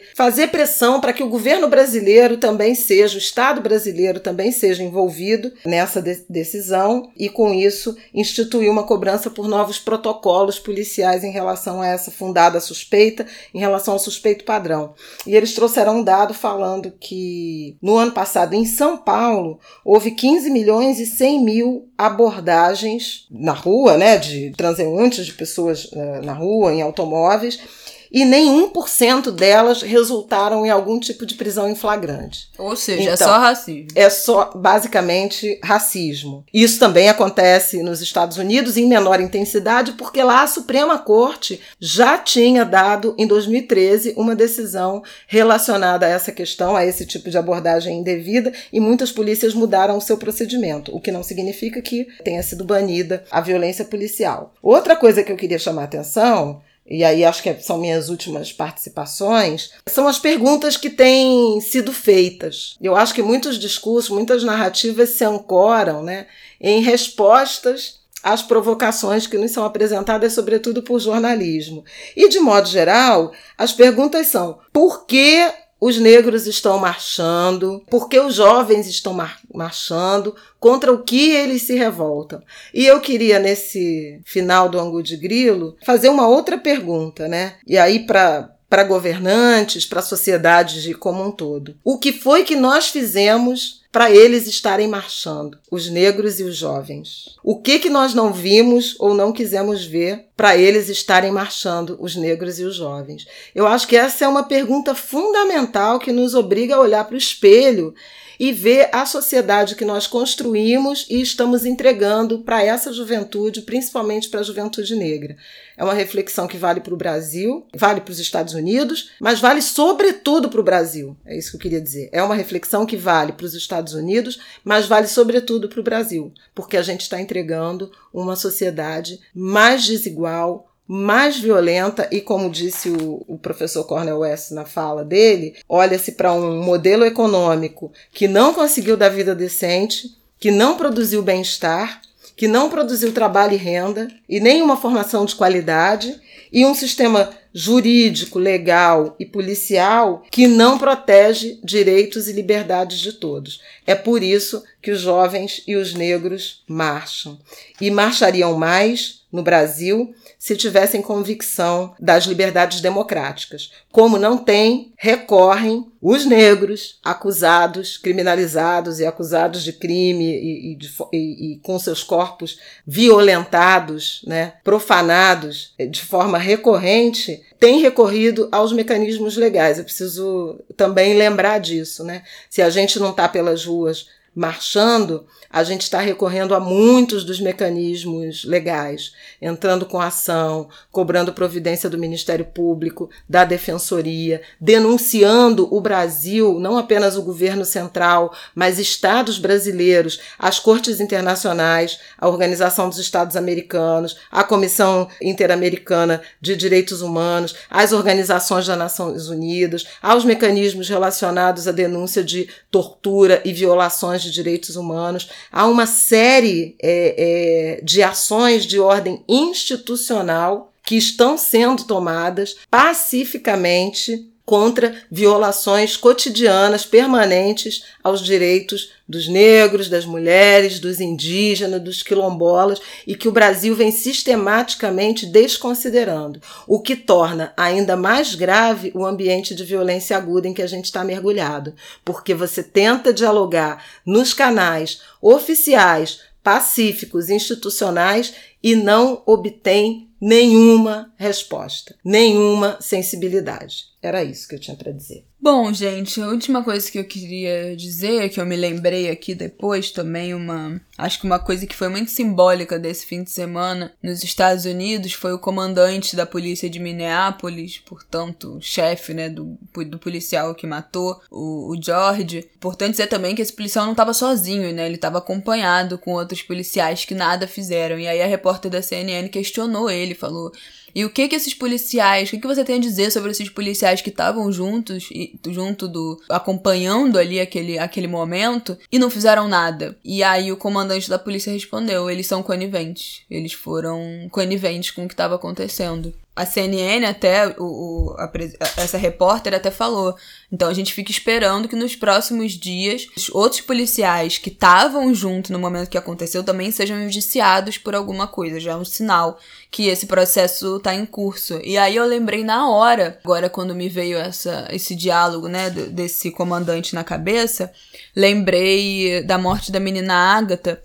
fazer 0.14 0.48
pressão 0.48 1.00
para 1.00 1.12
que 1.12 1.22
o 1.22 1.28
governo 1.28 1.68
brasileiro 1.68 2.36
também 2.36 2.74
seja, 2.74 3.14
o 3.16 3.18
Estado 3.18 3.60
brasileiro 3.60 4.20
também 4.20 4.52
seja 4.52 4.82
envolvido 4.82 5.52
nessa 5.64 6.02
de 6.02 6.24
decisão 6.28 7.10
e, 7.16 7.28
com 7.28 7.52
isso, 7.52 7.96
instituiu 8.12 8.70
uma 8.70 8.84
cobrança 8.84 9.30
por 9.30 9.48
novos 9.48 9.78
protocolos 9.78 10.58
policiais 10.58 11.24
em 11.24 11.30
relação 11.30 11.80
a 11.80 11.86
essa 11.86 12.10
fundada 12.10 12.60
suspeita, 12.60 13.26
em 13.52 13.58
relação 13.58 13.94
ao 13.94 14.00
suspeito 14.00 14.44
padrão. 14.44 14.94
E 15.26 15.34
eles 15.34 15.54
trouxeram 15.54 15.98
um 15.98 16.04
dado 16.04 16.34
falando 16.34 16.92
que 16.98 17.76
no 17.80 17.96
ano 17.96 18.12
passado, 18.12 18.23
em 18.54 18.64
São 18.64 18.96
Paulo, 18.96 19.58
houve 19.84 20.10
15 20.12 20.50
milhões 20.50 20.98
e 20.98 21.06
100 21.06 21.44
mil 21.44 21.88
abordagens 21.96 23.26
na 23.30 23.52
rua, 23.52 23.96
né, 23.96 24.18
de 24.18 24.50
transeuntes, 24.56 25.26
de 25.26 25.32
pessoas 25.32 25.84
uh, 25.86 26.22
na 26.22 26.32
rua, 26.32 26.72
em 26.72 26.82
automóveis 26.82 27.83
e 28.14 28.24
nem 28.24 28.70
1% 28.70 29.32
delas 29.32 29.82
resultaram 29.82 30.64
em 30.64 30.70
algum 30.70 31.00
tipo 31.00 31.26
de 31.26 31.34
prisão 31.34 31.68
em 31.68 31.74
flagrante. 31.74 32.48
Ou 32.56 32.76
seja, 32.76 33.10
é 33.10 33.14
então, 33.14 33.26
é 33.26 33.30
só 33.30 33.38
racismo. 33.38 33.88
É 33.96 34.08
só, 34.08 34.50
basicamente, 34.54 35.58
racismo. 35.60 36.44
Isso 36.54 36.78
também 36.78 37.08
acontece 37.08 37.82
nos 37.82 38.00
Estados 38.00 38.36
Unidos 38.36 38.76
em 38.76 38.86
menor 38.86 39.20
intensidade, 39.20 39.94
porque 39.94 40.22
lá 40.22 40.44
a 40.44 40.46
Suprema 40.46 40.96
Corte 40.96 41.60
já 41.80 42.16
tinha 42.16 42.64
dado, 42.64 43.16
em 43.18 43.26
2013, 43.26 44.14
uma 44.16 44.36
decisão 44.36 45.02
relacionada 45.26 46.06
a 46.06 46.08
essa 46.08 46.30
questão, 46.30 46.76
a 46.76 46.86
esse 46.86 47.04
tipo 47.04 47.28
de 47.28 47.36
abordagem 47.36 47.98
indevida, 47.98 48.52
e 48.72 48.78
muitas 48.78 49.10
polícias 49.10 49.54
mudaram 49.54 49.98
o 49.98 50.00
seu 50.00 50.16
procedimento, 50.16 50.94
o 50.94 51.00
que 51.00 51.10
não 51.10 51.24
significa 51.24 51.82
que 51.82 52.06
tenha 52.22 52.44
sido 52.44 52.64
banida 52.64 53.24
a 53.28 53.40
violência 53.40 53.84
policial. 53.84 54.54
Outra 54.62 54.94
coisa 54.94 55.24
que 55.24 55.32
eu 55.32 55.36
queria 55.36 55.58
chamar 55.58 55.82
a 55.82 55.86
atenção 55.86 56.62
e 56.86 57.02
aí 57.02 57.24
acho 57.24 57.42
que 57.42 57.54
são 57.60 57.78
minhas 57.78 58.10
últimas 58.10 58.52
participações, 58.52 59.70
são 59.86 60.06
as 60.06 60.18
perguntas 60.18 60.76
que 60.76 60.90
têm 60.90 61.60
sido 61.60 61.92
feitas. 61.92 62.76
Eu 62.80 62.94
acho 62.94 63.14
que 63.14 63.22
muitos 63.22 63.58
discursos, 63.58 64.10
muitas 64.10 64.44
narrativas 64.44 65.10
se 65.10 65.24
ancoram 65.24 66.02
né, 66.02 66.26
em 66.60 66.82
respostas 66.82 68.00
às 68.22 68.42
provocações 68.42 69.26
que 69.26 69.38
nos 69.38 69.50
são 69.50 69.64
apresentadas, 69.64 70.34
sobretudo 70.34 70.82
por 70.82 70.98
jornalismo. 71.00 71.84
E, 72.14 72.28
de 72.28 72.38
modo 72.38 72.68
geral, 72.68 73.32
as 73.56 73.72
perguntas 73.72 74.26
são: 74.26 74.58
por 74.72 75.06
que 75.06 75.50
os 75.84 75.98
negros 75.98 76.46
estão 76.46 76.78
marchando, 76.78 77.84
porque 77.90 78.18
os 78.18 78.36
jovens 78.36 78.86
estão 78.86 79.12
mar 79.12 79.38
marchando, 79.52 80.34
contra 80.58 80.90
o 80.90 81.02
que 81.02 81.30
eles 81.30 81.60
se 81.60 81.74
revoltam. 81.74 82.42
E 82.72 82.86
eu 82.86 83.00
queria, 83.00 83.38
nesse 83.38 84.18
final 84.24 84.66
do 84.66 84.80
Angu 84.80 85.02
de 85.02 85.14
Grilo, 85.18 85.76
fazer 85.84 86.08
uma 86.08 86.26
outra 86.26 86.56
pergunta, 86.56 87.28
né? 87.28 87.56
E 87.66 87.76
aí, 87.76 88.06
para 88.06 88.50
para 88.66 88.82
governantes, 88.82 89.86
para 89.86 90.00
a 90.00 90.02
sociedade 90.02 90.92
como 90.94 91.22
um 91.22 91.30
todo. 91.30 91.76
O 91.84 91.96
que 91.96 92.10
foi 92.12 92.42
que 92.42 92.56
nós 92.56 92.88
fizemos 92.88 93.83
para 93.94 94.10
eles 94.10 94.48
estarem 94.48 94.88
marchando, 94.88 95.56
os 95.70 95.88
negros 95.88 96.40
e 96.40 96.42
os 96.42 96.56
jovens? 96.56 97.36
O 97.44 97.60
que 97.60 97.78
que 97.78 97.88
nós 97.88 98.12
não 98.12 98.32
vimos 98.32 98.96
ou 98.98 99.14
não 99.14 99.32
quisemos 99.32 99.84
ver 99.84 100.26
para 100.36 100.56
eles 100.56 100.88
estarem 100.88 101.30
marchando, 101.30 101.96
os 102.00 102.16
negros 102.16 102.58
e 102.58 102.64
os 102.64 102.74
jovens? 102.74 103.24
Eu 103.54 103.68
acho 103.68 103.86
que 103.86 103.96
essa 103.96 104.24
é 104.24 104.28
uma 104.28 104.42
pergunta 104.42 104.96
fundamental 104.96 106.00
que 106.00 106.10
nos 106.10 106.34
obriga 106.34 106.74
a 106.74 106.80
olhar 106.80 107.04
para 107.04 107.14
o 107.14 107.18
espelho 107.18 107.94
e 108.38 108.52
ver 108.52 108.88
a 108.92 109.06
sociedade 109.06 109.74
que 109.74 109.84
nós 109.84 110.06
construímos 110.06 111.06
e 111.08 111.20
estamos 111.20 111.64
entregando 111.64 112.40
para 112.40 112.62
essa 112.62 112.92
juventude, 112.92 113.62
principalmente 113.62 114.28
para 114.28 114.40
a 114.40 114.44
juventude 114.44 114.94
negra. 114.94 115.36
É 115.76 115.82
uma 115.82 115.94
reflexão 115.94 116.46
que 116.46 116.56
vale 116.56 116.80
para 116.80 116.94
o 116.94 116.96
Brasil, 116.96 117.66
vale 117.74 118.00
para 118.00 118.12
os 118.12 118.18
Estados 118.18 118.54
Unidos, 118.54 119.10
mas 119.20 119.40
vale 119.40 119.60
sobretudo 119.60 120.48
para 120.48 120.60
o 120.60 120.64
Brasil. 120.64 121.16
É 121.26 121.36
isso 121.36 121.50
que 121.50 121.56
eu 121.56 121.60
queria 121.60 121.80
dizer. 121.80 122.08
É 122.12 122.22
uma 122.22 122.34
reflexão 122.34 122.86
que 122.86 122.96
vale 122.96 123.32
para 123.32 123.46
os 123.46 123.54
Estados 123.54 123.94
Unidos, 123.94 124.40
mas 124.62 124.86
vale 124.86 125.08
sobretudo 125.08 125.68
para 125.68 125.80
o 125.80 125.84
Brasil, 125.84 126.32
porque 126.54 126.76
a 126.76 126.82
gente 126.82 127.02
está 127.02 127.20
entregando 127.20 127.90
uma 128.12 128.36
sociedade 128.36 129.20
mais 129.34 129.84
desigual, 129.84 130.73
mais 130.86 131.38
violenta 131.38 132.08
e, 132.10 132.20
como 132.20 132.50
disse 132.50 132.90
o, 132.90 133.24
o 133.26 133.38
professor 133.38 133.84
Cornel 133.84 134.18
West 134.18 134.50
na 134.50 134.64
fala 134.64 135.04
dele, 135.04 135.54
olha-se 135.68 136.12
para 136.12 136.32
um 136.32 136.62
modelo 136.62 137.04
econômico 137.04 137.92
que 138.12 138.28
não 138.28 138.52
conseguiu 138.52 138.96
dar 138.96 139.08
vida 139.08 139.34
decente, 139.34 140.16
que 140.38 140.50
não 140.50 140.76
produziu 140.76 141.22
bem-estar, 141.22 142.02
que 142.36 142.48
não 142.48 142.68
produziu 142.68 143.12
trabalho 143.12 143.54
e 143.54 143.56
renda 143.56 144.08
e 144.28 144.40
nem 144.40 144.60
uma 144.60 144.76
formação 144.76 145.24
de 145.24 145.34
qualidade 145.34 146.20
e 146.52 146.64
um 146.64 146.74
sistema 146.74 147.30
jurídico, 147.52 148.38
legal 148.38 149.14
e 149.18 149.24
policial 149.24 150.24
que 150.30 150.48
não 150.48 150.76
protege 150.76 151.58
direitos 151.62 152.26
e 152.28 152.32
liberdades 152.32 152.98
de 152.98 153.12
todos. 153.12 153.60
É 153.86 153.94
por 153.94 154.22
isso 154.22 154.62
que 154.82 154.90
os 154.90 155.00
jovens 155.00 155.62
e 155.66 155.76
os 155.76 155.94
negros 155.94 156.64
marcham 156.66 157.38
e 157.80 157.90
marchariam 157.90 158.58
mais 158.58 159.22
no 159.32 159.42
Brasil 159.42 160.14
se 160.44 160.54
tivessem 160.54 161.00
convicção 161.00 161.94
das 161.98 162.24
liberdades 162.24 162.82
democráticas. 162.82 163.70
Como 163.90 164.18
não 164.18 164.36
tem, 164.36 164.92
recorrem 164.94 165.90
os 166.02 166.26
negros 166.26 167.00
acusados, 167.02 167.96
criminalizados 167.96 169.00
e 169.00 169.06
acusados 169.06 169.64
de 169.64 169.72
crime 169.72 170.22
e, 170.22 170.72
e, 170.72 170.76
de, 170.76 170.94
e, 171.14 171.52
e 171.52 171.56
com 171.60 171.78
seus 171.78 172.02
corpos 172.02 172.58
violentados, 172.86 174.20
né, 174.26 174.52
profanados 174.62 175.72
de 175.78 176.02
forma 176.02 176.36
recorrente, 176.36 177.42
têm 177.58 177.80
recorrido 177.80 178.46
aos 178.52 178.70
mecanismos 178.70 179.38
legais. 179.38 179.78
Eu 179.78 179.84
preciso 179.84 180.60
também 180.76 181.14
lembrar 181.14 181.58
disso, 181.58 182.04
né? 182.04 182.22
Se 182.50 182.60
a 182.60 182.68
gente 182.68 182.98
não 182.98 183.12
está 183.12 183.26
pelas 183.30 183.64
ruas 183.64 184.08
marchando, 184.34 185.26
a 185.48 185.62
gente 185.62 185.82
está 185.82 186.00
recorrendo 186.00 186.54
a 186.54 186.60
muitos 186.60 187.22
dos 187.22 187.40
mecanismos 187.40 188.44
legais, 188.44 189.12
entrando 189.40 189.86
com 189.86 190.00
ação, 190.00 190.68
cobrando 190.90 191.32
providência 191.32 191.88
do 191.88 191.96
Ministério 191.96 192.44
Público, 192.44 193.08
da 193.28 193.44
Defensoria, 193.44 194.42
denunciando 194.60 195.72
o 195.72 195.80
Brasil, 195.80 196.58
não 196.58 196.76
apenas 196.76 197.16
o 197.16 197.22
governo 197.22 197.64
central, 197.64 198.34
mas 198.54 198.78
estados 198.78 199.38
brasileiros, 199.38 200.20
as 200.38 200.58
cortes 200.58 201.00
internacionais, 201.00 202.00
a 202.18 202.28
Organização 202.28 202.88
dos 202.88 202.98
Estados 202.98 203.36
Americanos, 203.36 204.16
a 204.32 204.42
Comissão 204.42 205.08
Interamericana 205.22 206.20
de 206.40 206.56
Direitos 206.56 207.00
Humanos, 207.00 207.54
as 207.70 207.92
organizações 207.92 208.66
das 208.66 208.78
Nações 208.78 209.28
Unidas, 209.28 209.84
aos 210.02 210.24
mecanismos 210.24 210.88
relacionados 210.88 211.68
à 211.68 211.72
denúncia 211.72 212.24
de 212.24 212.48
tortura 212.70 213.40
e 213.44 213.52
violações 213.52 214.23
de 214.24 214.32
direitos 214.32 214.76
humanos, 214.76 215.28
há 215.52 215.66
uma 215.66 215.86
série 215.86 216.76
é, 216.82 217.76
é, 217.78 217.84
de 217.84 218.02
ações 218.02 218.66
de 218.66 218.80
ordem 218.80 219.22
institucional 219.28 220.72
que 220.82 220.96
estão 220.96 221.38
sendo 221.38 221.84
tomadas 221.84 222.56
pacificamente 222.70 224.33
contra 224.44 224.94
violações 225.10 225.96
cotidianas, 225.96 226.84
permanentes 226.84 227.84
aos 228.02 228.22
direitos 228.22 228.92
dos 229.08 229.26
negros, 229.26 229.88
das 229.88 230.04
mulheres, 230.04 230.78
dos 230.78 231.00
indígenas, 231.00 231.82
dos 231.82 232.02
quilombolas 232.02 232.78
e 233.06 233.14
que 233.14 233.28
o 233.28 233.32
Brasil 233.32 233.74
vem 233.74 233.90
sistematicamente 233.90 235.26
desconsiderando, 235.26 236.40
o 236.66 236.80
que 236.80 236.96
torna 236.96 237.52
ainda 237.56 237.96
mais 237.96 238.34
grave 238.34 238.92
o 238.94 239.04
ambiente 239.04 239.54
de 239.54 239.64
violência 239.64 240.16
aguda 240.16 240.46
em 240.46 240.54
que 240.54 240.62
a 240.62 240.66
gente 240.66 240.86
está 240.86 241.02
mergulhado, 241.04 241.74
porque 242.04 242.34
você 242.34 242.62
tenta 242.62 243.12
dialogar 243.12 243.84
nos 244.04 244.34
canais 244.34 245.00
oficiais, 245.20 246.20
pacíficos, 246.42 247.30
institucionais 247.30 248.34
e 248.62 248.76
não 248.76 249.22
obtém 249.24 250.08
nenhuma 250.20 251.12
resposta, 251.16 251.94
nenhuma 252.02 252.78
sensibilidade. 252.80 253.93
Era 254.04 254.22
isso 254.22 254.46
que 254.46 254.54
eu 254.54 254.58
tinha 254.58 254.76
para 254.76 254.92
dizer. 254.92 255.24
Bom, 255.40 255.72
gente, 255.72 256.20
a 256.20 256.28
última 256.28 256.62
coisa 256.62 256.90
que 256.90 256.98
eu 256.98 257.04
queria 257.04 257.74
dizer, 257.74 258.28
que 258.28 258.38
eu 258.38 258.44
me 258.44 258.54
lembrei 258.54 259.08
aqui 259.08 259.34
depois 259.34 259.90
também, 259.90 260.34
uma. 260.34 260.78
Acho 260.98 261.18
que 261.18 261.24
uma 261.24 261.38
coisa 261.38 261.66
que 261.66 261.74
foi 261.74 261.88
muito 261.88 262.10
simbólica 262.10 262.78
desse 262.78 263.06
fim 263.06 263.22
de 263.22 263.30
semana 263.30 263.94
nos 264.02 264.22
Estados 264.22 264.66
Unidos 264.66 265.14
foi 265.14 265.32
o 265.32 265.38
comandante 265.38 266.14
da 266.14 266.26
polícia 266.26 266.68
de 266.68 266.78
Minneapolis, 266.78 267.78
portanto, 267.78 268.58
chefe, 268.60 269.14
né, 269.14 269.30
do, 269.30 269.58
do 269.88 269.98
policial 269.98 270.54
que 270.54 270.66
matou 270.66 271.18
o, 271.30 271.72
o 271.72 271.82
George. 271.82 272.46
Importante 272.56 272.92
dizer 272.92 273.06
também 273.06 273.34
que 273.34 273.40
esse 273.40 273.52
policial 273.54 273.86
não 273.86 273.92
estava 273.92 274.12
sozinho, 274.12 274.70
né? 274.74 274.84
Ele 274.84 274.96
estava 274.96 275.16
acompanhado 275.16 275.96
com 275.96 276.12
outros 276.12 276.42
policiais 276.42 277.06
que 277.06 277.14
nada 277.14 277.48
fizeram. 277.48 277.98
E 277.98 278.06
aí 278.06 278.20
a 278.20 278.26
repórter 278.26 278.70
da 278.70 278.82
CNN 278.82 279.30
questionou 279.30 279.88
ele, 279.90 280.14
falou 280.14 280.52
e 280.94 281.04
o 281.04 281.10
que 281.10 281.28
que 281.28 281.34
esses 281.34 281.54
policiais, 281.54 282.28
o 282.28 282.30
que, 282.32 282.38
que 282.38 282.46
você 282.46 282.64
tem 282.64 282.76
a 282.76 282.80
dizer 282.80 283.10
sobre 283.10 283.30
esses 283.30 283.48
policiais 283.48 284.00
que 284.00 284.10
estavam 284.10 284.50
juntos, 284.52 285.08
e, 285.10 285.38
junto 285.48 285.88
do. 285.88 286.20
acompanhando 286.28 287.18
ali 287.18 287.40
aquele, 287.40 287.78
aquele 287.78 288.06
momento 288.06 288.78
e 288.92 288.98
não 288.98 289.10
fizeram 289.10 289.48
nada? 289.48 289.96
E 290.04 290.22
aí 290.22 290.52
o 290.52 290.56
comandante 290.56 291.08
da 291.08 291.18
polícia 291.18 291.52
respondeu: 291.52 292.08
eles 292.08 292.26
são 292.26 292.42
coniventes. 292.42 293.22
Eles 293.30 293.52
foram 293.52 294.28
coniventes 294.30 294.90
com 294.90 295.04
o 295.04 295.08
que 295.08 295.14
estava 295.14 295.34
acontecendo 295.34 296.14
a 296.36 296.44
CNN 296.44 297.06
até, 297.06 297.48
o, 297.58 297.64
o 297.64 298.16
a, 298.18 298.30
essa 298.76 298.98
repórter 298.98 299.54
até 299.54 299.70
falou. 299.70 300.16
Então 300.50 300.68
a 300.68 300.74
gente 300.74 300.92
fica 300.92 301.10
esperando 301.10 301.68
que 301.68 301.76
nos 301.76 301.94
próximos 301.94 302.52
dias 302.52 303.06
os 303.16 303.30
outros 303.30 303.60
policiais 303.60 304.38
que 304.38 304.50
estavam 304.50 305.14
junto 305.14 305.52
no 305.52 305.58
momento 305.58 305.88
que 305.88 305.98
aconteceu 305.98 306.42
também 306.42 306.70
sejam 306.70 307.00
indiciados 307.00 307.78
por 307.78 307.94
alguma 307.94 308.26
coisa. 308.26 308.58
Já 308.58 308.72
é 308.72 308.76
um 308.76 308.84
sinal 308.84 309.38
que 309.70 309.88
esse 309.88 310.06
processo 310.06 310.76
está 310.76 310.94
em 310.94 311.06
curso. 311.06 311.60
E 311.62 311.78
aí 311.78 311.94
eu 311.96 312.04
lembrei 312.04 312.42
na 312.42 312.68
hora, 312.68 313.18
agora 313.24 313.48
quando 313.48 313.74
me 313.74 313.88
veio 313.88 314.18
essa, 314.18 314.68
esse 314.70 314.94
diálogo, 314.94 315.48
né, 315.48 315.70
desse 315.70 316.30
comandante 316.30 316.94
na 316.94 317.04
cabeça, 317.04 317.72
lembrei 318.14 319.22
da 319.22 319.38
morte 319.38 319.70
da 319.70 319.78
menina 319.78 320.14
Agatha 320.14 320.82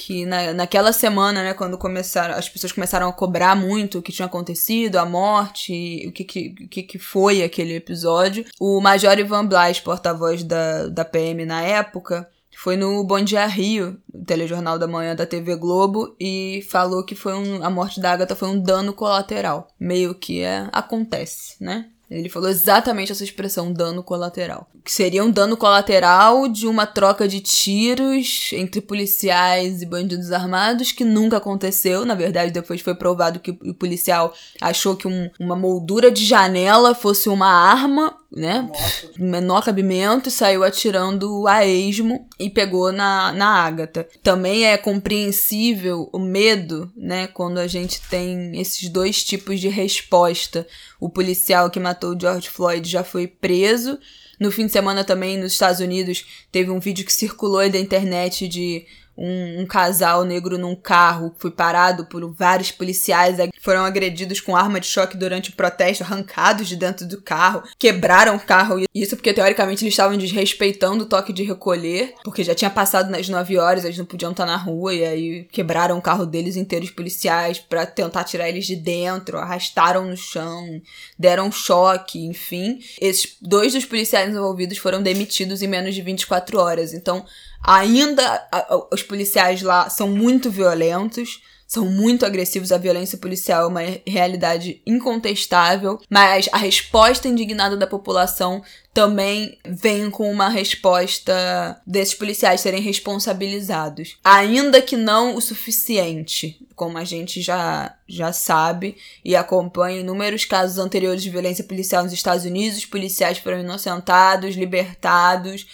que 0.00 0.24
na, 0.24 0.54
naquela 0.54 0.94
semana, 0.94 1.42
né, 1.42 1.52
quando 1.52 1.76
começaram, 1.76 2.34
as 2.34 2.48
pessoas 2.48 2.72
começaram 2.72 3.06
a 3.06 3.12
cobrar 3.12 3.54
muito 3.54 3.98
o 3.98 4.02
que 4.02 4.10
tinha 4.10 4.24
acontecido, 4.24 4.96
a 4.96 5.04
morte, 5.04 6.06
o 6.08 6.12
que, 6.12 6.24
que, 6.24 6.82
que 6.82 6.98
foi 6.98 7.42
aquele 7.42 7.74
episódio, 7.74 8.46
o 8.58 8.80
Major 8.80 9.18
Ivan 9.18 9.44
Blas, 9.44 9.78
porta-voz 9.78 10.42
da, 10.42 10.86
da 10.88 11.04
PM 11.04 11.44
na 11.44 11.60
época, 11.60 12.26
foi 12.56 12.78
no 12.78 13.04
Bom 13.04 13.22
Dia 13.22 13.46
Rio, 13.46 14.00
telejornal 14.26 14.78
da 14.78 14.88
manhã 14.88 15.14
da 15.14 15.26
TV 15.26 15.54
Globo, 15.56 16.16
e 16.18 16.66
falou 16.70 17.04
que 17.04 17.14
foi 17.14 17.34
um, 17.34 17.62
a 17.62 17.68
morte 17.68 18.00
da 18.00 18.12
Agatha 18.12 18.34
foi 18.34 18.48
um 18.48 18.58
dano 18.58 18.94
colateral. 18.94 19.68
Meio 19.78 20.14
que 20.14 20.40
é, 20.40 20.66
acontece, 20.72 21.62
né? 21.62 21.90
Ele 22.10 22.28
falou 22.28 22.48
exatamente 22.48 23.12
essa 23.12 23.22
expressão, 23.22 23.72
dano 23.72 24.02
colateral. 24.02 24.68
Que 24.84 24.90
seria 24.90 25.22
um 25.22 25.30
dano 25.30 25.56
colateral 25.56 26.48
de 26.48 26.66
uma 26.66 26.84
troca 26.84 27.28
de 27.28 27.38
tiros 27.38 28.50
entre 28.52 28.80
policiais 28.80 29.80
e 29.80 29.86
bandidos 29.86 30.32
armados 30.32 30.90
que 30.90 31.04
nunca 31.04 31.36
aconteceu. 31.36 32.04
Na 32.04 32.16
verdade, 32.16 32.50
depois 32.50 32.80
foi 32.80 32.96
provado 32.96 33.38
que 33.38 33.52
o 33.62 33.74
policial 33.74 34.34
achou 34.60 34.96
que 34.96 35.06
um, 35.06 35.30
uma 35.38 35.54
moldura 35.54 36.10
de 36.10 36.24
janela 36.24 36.94
fosse 36.94 37.28
uma 37.28 37.48
arma 37.48 38.19
né? 38.32 38.62
Nossa. 38.62 39.10
Menor 39.18 39.64
cabimento 39.64 40.28
e 40.28 40.32
saiu 40.32 40.62
atirando 40.62 41.46
a 41.48 41.66
esmo 41.66 42.28
e 42.38 42.48
pegou 42.48 42.92
na, 42.92 43.32
na 43.32 43.46
Ágata. 43.46 44.06
Também 44.22 44.66
é 44.66 44.76
compreensível 44.76 46.08
o 46.12 46.18
medo, 46.18 46.90
né? 46.96 47.26
Quando 47.26 47.58
a 47.58 47.66
gente 47.66 48.00
tem 48.08 48.58
esses 48.60 48.88
dois 48.88 49.24
tipos 49.24 49.60
de 49.60 49.68
resposta. 49.68 50.66
O 51.00 51.08
policial 51.08 51.70
que 51.70 51.80
matou 51.80 52.14
o 52.14 52.20
George 52.20 52.48
Floyd 52.48 52.88
já 52.88 53.02
foi 53.02 53.26
preso. 53.26 53.98
No 54.38 54.50
fim 54.50 54.66
de 54.66 54.72
semana 54.72 55.04
também, 55.04 55.36
nos 55.36 55.52
Estados 55.52 55.80
Unidos, 55.80 56.24
teve 56.50 56.70
um 56.70 56.80
vídeo 56.80 57.04
que 57.04 57.12
circulou 57.12 57.58
aí 57.58 57.68
da 57.68 57.78
internet 57.78 58.48
de 58.48 58.86
um, 59.20 59.60
um, 59.60 59.66
casal 59.66 60.24
negro 60.24 60.56
num 60.56 60.74
carro 60.74 61.34
foi 61.38 61.50
parado 61.50 62.06
por 62.06 62.26
vários 62.32 62.72
policiais 62.72 63.36
que 63.36 63.60
foram 63.60 63.84
agredidos 63.84 64.40
com 64.40 64.56
arma 64.56 64.80
de 64.80 64.86
choque 64.86 65.16
durante 65.16 65.50
o 65.50 65.52
protesto, 65.52 66.02
arrancados 66.02 66.66
de 66.66 66.74
dentro 66.74 67.06
do 67.06 67.20
carro, 67.20 67.62
quebraram 67.78 68.36
o 68.36 68.40
carro. 68.40 68.82
Isso 68.94 69.16
porque, 69.16 69.34
teoricamente, 69.34 69.84
eles 69.84 69.92
estavam 69.92 70.16
desrespeitando 70.16 71.04
o 71.04 71.06
toque 71.06 71.34
de 71.34 71.42
recolher, 71.42 72.14
porque 72.24 72.42
já 72.42 72.54
tinha 72.54 72.70
passado 72.70 73.10
nas 73.10 73.28
9 73.28 73.58
horas, 73.58 73.84
eles 73.84 73.98
não 73.98 74.06
podiam 74.06 74.30
estar 74.30 74.46
na 74.46 74.56
rua, 74.56 74.94
e 74.94 75.04
aí 75.04 75.44
quebraram 75.52 75.98
o 75.98 76.02
carro 76.02 76.24
deles 76.24 76.56
inteiros 76.56 76.90
policiais 76.90 77.58
para 77.58 77.84
tentar 77.84 78.24
tirar 78.24 78.48
eles 78.48 78.66
de 78.66 78.76
dentro, 78.76 79.36
arrastaram 79.36 80.06
no 80.06 80.16
chão, 80.16 80.80
deram 81.18 81.52
choque, 81.52 82.24
enfim. 82.24 82.78
Esses 82.98 83.36
dois 83.42 83.74
dos 83.74 83.84
policiais 83.84 84.30
envolvidos 84.30 84.78
foram 84.78 85.02
demitidos 85.02 85.60
em 85.60 85.68
menos 85.68 85.94
de 85.94 86.00
24 86.00 86.58
horas. 86.58 86.94
Então, 86.94 87.26
Ainda 87.62 88.48
os 88.90 89.02
policiais 89.02 89.62
lá 89.62 89.88
são 89.90 90.08
muito 90.08 90.50
violentos, 90.50 91.42
são 91.70 91.86
muito 91.86 92.26
agressivos. 92.26 92.72
A 92.72 92.78
violência 92.78 93.16
policial 93.16 93.62
é 93.62 93.66
uma 93.66 94.00
realidade 94.04 94.82
incontestável, 94.84 96.00
mas 96.10 96.48
a 96.50 96.56
resposta 96.56 97.28
indignada 97.28 97.76
da 97.76 97.86
população 97.86 98.60
também 98.92 99.56
vem 99.64 100.10
com 100.10 100.28
uma 100.28 100.48
resposta 100.48 101.80
desses 101.86 102.14
policiais 102.14 102.60
serem 102.60 102.82
responsabilizados. 102.82 104.18
Ainda 104.24 104.82
que 104.82 104.96
não 104.96 105.36
o 105.36 105.40
suficiente, 105.40 106.58
como 106.74 106.98
a 106.98 107.04
gente 107.04 107.40
já, 107.40 107.94
já 108.08 108.32
sabe 108.32 108.96
e 109.24 109.36
acompanha 109.36 110.00
inúmeros 110.00 110.44
casos 110.44 110.76
anteriores 110.76 111.22
de 111.22 111.30
violência 111.30 111.62
policial 111.62 112.02
nos 112.02 112.12
Estados 112.12 112.44
Unidos, 112.44 112.78
os 112.78 112.86
policiais 112.86 113.38
foram 113.38 113.60
inocentados, 113.60 114.56
libertados 114.56 115.66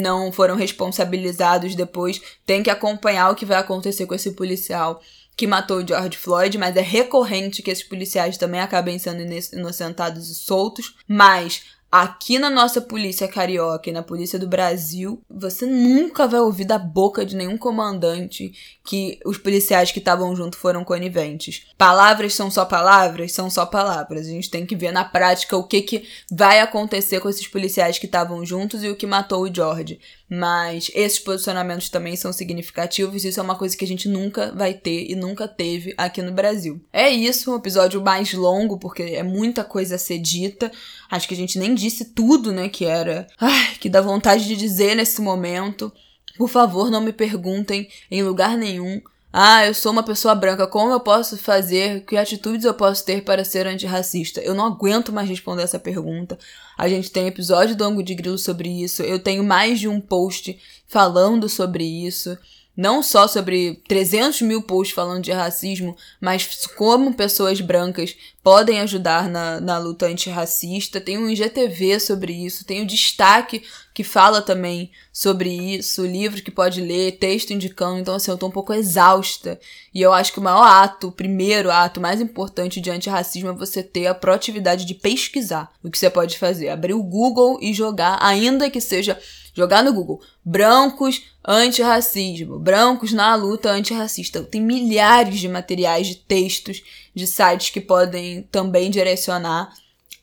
não 0.00 0.32
foram 0.32 0.56
responsabilizados 0.56 1.74
depois, 1.74 2.20
tem 2.44 2.62
que 2.62 2.70
acompanhar 2.70 3.30
o 3.30 3.34
que 3.34 3.46
vai 3.46 3.58
acontecer 3.58 4.06
com 4.06 4.14
esse 4.14 4.32
policial 4.32 5.00
que 5.36 5.46
matou 5.46 5.78
o 5.78 5.86
George 5.86 6.16
Floyd, 6.16 6.56
mas 6.58 6.76
é 6.76 6.80
recorrente 6.80 7.62
que 7.62 7.70
esses 7.70 7.84
policiais 7.84 8.36
também 8.36 8.60
acabem 8.60 8.98
sendo 8.98 9.20
inocentados 9.52 10.30
e 10.30 10.34
soltos. 10.34 10.94
Mas 11.08 11.62
Aqui 11.96 12.40
na 12.40 12.50
nossa 12.50 12.80
polícia 12.80 13.28
carioca 13.28 13.88
e 13.88 13.92
na 13.92 14.02
polícia 14.02 14.36
do 14.36 14.48
Brasil, 14.48 15.22
você 15.30 15.64
nunca 15.64 16.26
vai 16.26 16.40
ouvir 16.40 16.64
da 16.64 16.76
boca 16.76 17.24
de 17.24 17.36
nenhum 17.36 17.56
comandante 17.56 18.52
que 18.84 19.20
os 19.24 19.38
policiais 19.38 19.92
que 19.92 20.00
estavam 20.00 20.34
junto 20.34 20.58
foram 20.58 20.82
coniventes. 20.82 21.68
Palavras 21.78 22.34
são 22.34 22.50
só 22.50 22.64
palavras? 22.64 23.30
São 23.30 23.48
só 23.48 23.64
palavras. 23.64 24.26
A 24.26 24.30
gente 24.30 24.50
tem 24.50 24.66
que 24.66 24.74
ver 24.74 24.90
na 24.90 25.04
prática 25.04 25.56
o 25.56 25.62
que, 25.62 25.82
que 25.82 26.08
vai 26.32 26.58
acontecer 26.58 27.20
com 27.20 27.28
esses 27.28 27.46
policiais 27.46 27.96
que 27.96 28.06
estavam 28.06 28.44
juntos 28.44 28.82
e 28.82 28.88
o 28.88 28.96
que 28.96 29.06
matou 29.06 29.44
o 29.44 29.54
George. 29.54 30.00
Mas 30.28 30.90
esses 30.94 31.18
posicionamentos 31.18 31.90
também 31.90 32.16
são 32.16 32.32
significativos, 32.32 33.24
isso 33.24 33.38
é 33.38 33.42
uma 33.42 33.56
coisa 33.56 33.76
que 33.76 33.84
a 33.84 33.88
gente 33.88 34.08
nunca 34.08 34.52
vai 34.52 34.72
ter 34.72 35.10
e 35.10 35.14
nunca 35.14 35.46
teve 35.46 35.94
aqui 35.98 36.22
no 36.22 36.32
Brasil. 36.32 36.80
É 36.92 37.10
isso, 37.10 37.52
um 37.52 37.56
episódio 37.56 38.02
mais 38.02 38.32
longo, 38.32 38.78
porque 38.78 39.02
é 39.02 39.22
muita 39.22 39.62
coisa 39.62 39.96
a 39.96 39.98
ser 39.98 40.18
dita. 40.18 40.72
Acho 41.10 41.28
que 41.28 41.34
a 41.34 41.36
gente 41.36 41.58
nem 41.58 41.74
disse 41.74 42.06
tudo, 42.06 42.52
né, 42.52 42.68
que 42.68 42.84
era. 42.86 43.26
Ai, 43.38 43.74
que 43.78 43.88
dá 43.88 44.00
vontade 44.00 44.46
de 44.46 44.56
dizer 44.56 44.94
nesse 44.96 45.20
momento. 45.20 45.92
Por 46.36 46.48
favor, 46.48 46.90
não 46.90 47.00
me 47.00 47.12
perguntem 47.12 47.88
em 48.10 48.22
lugar 48.22 48.56
nenhum 48.56 49.00
ah, 49.36 49.66
eu 49.66 49.74
sou 49.74 49.90
uma 49.90 50.04
pessoa 50.04 50.32
branca, 50.32 50.64
como 50.64 50.92
eu 50.92 51.00
posso 51.00 51.36
fazer? 51.36 52.04
Que 52.04 52.16
atitudes 52.16 52.64
eu 52.64 52.72
posso 52.72 53.04
ter 53.04 53.24
para 53.24 53.44
ser 53.44 53.66
antirracista? 53.66 54.40
Eu 54.40 54.54
não 54.54 54.64
aguento 54.64 55.12
mais 55.12 55.28
responder 55.28 55.64
essa 55.64 55.76
pergunta. 55.76 56.38
A 56.78 56.88
gente 56.88 57.10
tem 57.10 57.26
episódio 57.26 57.74
do 57.74 57.82
Ango 57.82 58.00
de 58.00 58.14
Grilo 58.14 58.38
sobre 58.38 58.68
isso. 58.68 59.02
Eu 59.02 59.18
tenho 59.18 59.42
mais 59.42 59.80
de 59.80 59.88
um 59.88 60.00
post 60.00 60.56
falando 60.86 61.48
sobre 61.48 61.82
isso 61.82 62.38
não 62.76 63.02
só 63.02 63.28
sobre 63.28 63.80
300 63.86 64.42
mil 64.42 64.62
posts 64.62 64.94
falando 64.94 65.22
de 65.22 65.30
racismo, 65.30 65.96
mas 66.20 66.66
como 66.76 67.14
pessoas 67.14 67.60
brancas 67.60 68.16
podem 68.42 68.80
ajudar 68.80 69.28
na, 69.28 69.60
na 69.60 69.78
luta 69.78 70.06
antirracista. 70.06 71.00
Tem 71.00 71.16
um 71.16 71.30
IGTV 71.30 72.00
sobre 72.00 72.32
isso, 72.32 72.64
tem 72.64 72.80
o 72.80 72.82
um 72.82 72.86
destaque 72.86 73.62
que 73.94 74.02
fala 74.02 74.42
também 74.42 74.90
sobre 75.12 75.48
isso, 75.48 76.04
livro 76.04 76.42
que 76.42 76.50
pode 76.50 76.80
ler, 76.80 77.12
texto 77.12 77.52
indicando. 77.52 78.00
Então, 78.00 78.16
assim, 78.16 78.32
eu 78.32 78.36
tô 78.36 78.48
um 78.48 78.50
pouco 78.50 78.74
exausta. 78.74 79.58
E 79.94 80.02
eu 80.02 80.12
acho 80.12 80.32
que 80.32 80.40
o 80.40 80.42
maior 80.42 80.64
ato, 80.64 81.08
o 81.08 81.12
primeiro 81.12 81.70
ato 81.70 82.00
mais 82.00 82.20
importante 82.20 82.80
de 82.80 82.90
antirracismo 82.90 83.50
é 83.50 83.52
você 83.52 83.84
ter 83.84 84.08
a 84.08 84.14
proatividade 84.14 84.84
de 84.84 84.94
pesquisar 84.94 85.72
o 85.82 85.88
que 85.88 85.96
você 85.96 86.10
pode 86.10 86.36
fazer. 86.36 86.70
Abrir 86.70 86.94
o 86.94 87.02
Google 87.04 87.56
e 87.62 87.72
jogar, 87.72 88.18
ainda 88.20 88.68
que 88.68 88.80
seja 88.80 89.16
jogar 89.54 89.84
no 89.84 89.92
Google 89.92 90.20
brancos 90.44 91.22
antirracismo, 91.46 92.58
brancos 92.58 93.12
na 93.12 93.34
luta 93.36 93.70
antirracista. 93.70 94.42
Tem 94.42 94.60
milhares 94.60 95.38
de 95.38 95.48
materiais, 95.48 96.08
de 96.08 96.16
textos, 96.16 96.82
de 97.14 97.26
sites 97.28 97.70
que 97.70 97.80
podem 97.80 98.42
também 98.50 98.90
direcionar, 98.90 99.72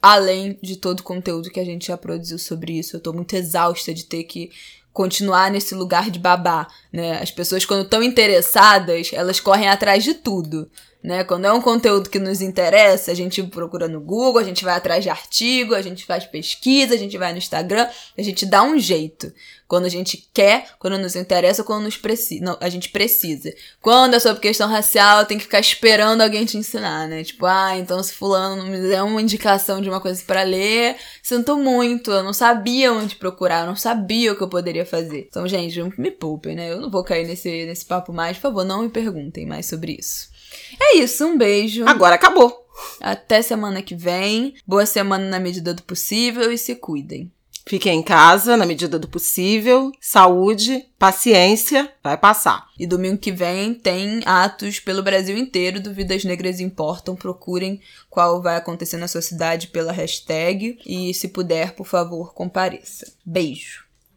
além 0.01 0.57
de 0.61 0.75
todo 0.75 1.01
o 1.01 1.03
conteúdo 1.03 1.51
que 1.51 1.59
a 1.59 1.65
gente 1.65 1.87
já 1.87 1.97
produziu 1.97 2.39
sobre 2.39 2.79
isso. 2.79 2.95
Eu 2.95 3.01
tô 3.01 3.13
muito 3.13 3.35
exausta 3.35 3.93
de 3.93 4.05
ter 4.05 4.23
que 4.23 4.49
continuar 4.91 5.51
nesse 5.51 5.73
lugar 5.73 6.09
de 6.09 6.19
babá, 6.19 6.67
né? 6.91 7.21
As 7.21 7.31
pessoas 7.31 7.63
quando 7.63 7.83
estão 7.83 8.03
interessadas, 8.03 9.11
elas 9.13 9.39
correm 9.39 9.69
atrás 9.69 10.03
de 10.03 10.15
tudo. 10.15 10.69
Né? 11.03 11.23
Quando 11.23 11.45
é 11.45 11.51
um 11.51 11.61
conteúdo 11.61 12.09
que 12.09 12.19
nos 12.19 12.41
interessa, 12.41 13.11
a 13.11 13.15
gente 13.15 13.41
procura 13.43 13.87
no 13.87 13.99
Google, 13.99 14.39
a 14.39 14.43
gente 14.43 14.63
vai 14.63 14.75
atrás 14.75 15.03
de 15.03 15.09
artigo, 15.09 15.73
a 15.73 15.81
gente 15.81 16.05
faz 16.05 16.25
pesquisa, 16.25 16.93
a 16.93 16.97
gente 16.97 17.17
vai 17.17 17.31
no 17.31 17.37
Instagram, 17.37 17.87
a 18.17 18.21
gente 18.21 18.45
dá 18.45 18.61
um 18.61 18.77
jeito. 18.77 19.33
Quando 19.67 19.85
a 19.85 19.89
gente 19.89 20.27
quer, 20.33 20.67
quando 20.77 20.97
nos 20.97 21.15
interessa, 21.15 21.63
quando 21.63 21.85
nos 21.85 21.95
preci 21.95 22.41
não, 22.41 22.57
a 22.59 22.67
gente 22.67 22.89
precisa. 22.89 23.53
Quando 23.81 24.15
é 24.15 24.19
sobre 24.19 24.41
questão 24.41 24.67
racial, 24.67 25.25
tem 25.25 25.37
que 25.37 25.45
ficar 25.45 25.61
esperando 25.61 26.21
alguém 26.21 26.45
te 26.45 26.57
ensinar, 26.57 27.07
né? 27.07 27.23
Tipo, 27.23 27.45
ah, 27.45 27.77
então 27.77 28.03
se 28.03 28.11
fulano 28.13 28.57
não 28.57 28.69
me 28.69 28.81
der 28.81 29.01
uma 29.01 29.21
indicação 29.21 29.81
de 29.81 29.87
uma 29.87 30.01
coisa 30.01 30.21
para 30.27 30.43
ler, 30.43 30.97
sinto 31.23 31.57
muito, 31.57 32.11
eu 32.11 32.21
não 32.21 32.33
sabia 32.33 32.91
onde 32.91 33.15
procurar, 33.15 33.61
eu 33.61 33.67
não 33.67 33.75
sabia 33.75 34.33
o 34.33 34.35
que 34.35 34.43
eu 34.43 34.49
poderia 34.49 34.85
fazer. 34.85 35.27
Então, 35.29 35.47
gente, 35.47 35.81
me 35.97 36.11
poupem, 36.11 36.55
né? 36.55 36.71
Eu 36.71 36.81
não 36.81 36.91
vou 36.91 37.03
cair 37.03 37.25
nesse, 37.25 37.65
nesse 37.65 37.85
papo 37.85 38.11
mais, 38.11 38.37
por 38.37 38.43
favor, 38.43 38.65
não 38.65 38.83
me 38.83 38.89
perguntem 38.89 39.45
mais 39.45 39.67
sobre 39.67 39.95
isso. 39.97 40.30
É 40.79 40.97
isso, 40.97 41.25
um 41.25 41.37
beijo. 41.37 41.85
Agora 41.87 42.15
acabou. 42.15 42.65
Até 42.99 43.41
semana 43.41 43.81
que 43.81 43.95
vem. 43.95 44.55
Boa 44.65 44.85
semana 44.85 45.27
na 45.29 45.39
medida 45.39 45.73
do 45.73 45.83
possível 45.83 46.51
e 46.51 46.57
se 46.57 46.75
cuidem. 46.75 47.31
Fiquem 47.65 47.99
em 47.99 48.03
casa 48.03 48.57
na 48.57 48.65
medida 48.65 48.97
do 48.97 49.07
possível. 49.07 49.91
Saúde, 49.99 50.85
paciência, 50.97 51.91
vai 52.03 52.17
passar. 52.17 52.65
E 52.77 52.87
domingo 52.87 53.17
que 53.17 53.31
vem 53.31 53.73
tem 53.73 54.21
atos 54.25 54.79
pelo 54.79 55.03
Brasil 55.03 55.37
inteiro 55.37 55.79
do 55.79 55.93
Vidas 55.93 56.23
Negras 56.23 56.59
Importam. 56.59 57.15
Procurem 57.15 57.79
qual 58.09 58.41
vai 58.41 58.57
acontecer 58.57 58.97
na 58.97 59.07
sua 59.07 59.21
cidade 59.21 59.67
pela 59.67 59.91
hashtag. 59.91 60.79
E 60.85 61.13
se 61.13 61.27
puder, 61.27 61.73
por 61.73 61.85
favor, 61.85 62.33
compareça. 62.33 63.13
Beijo. 63.23 63.85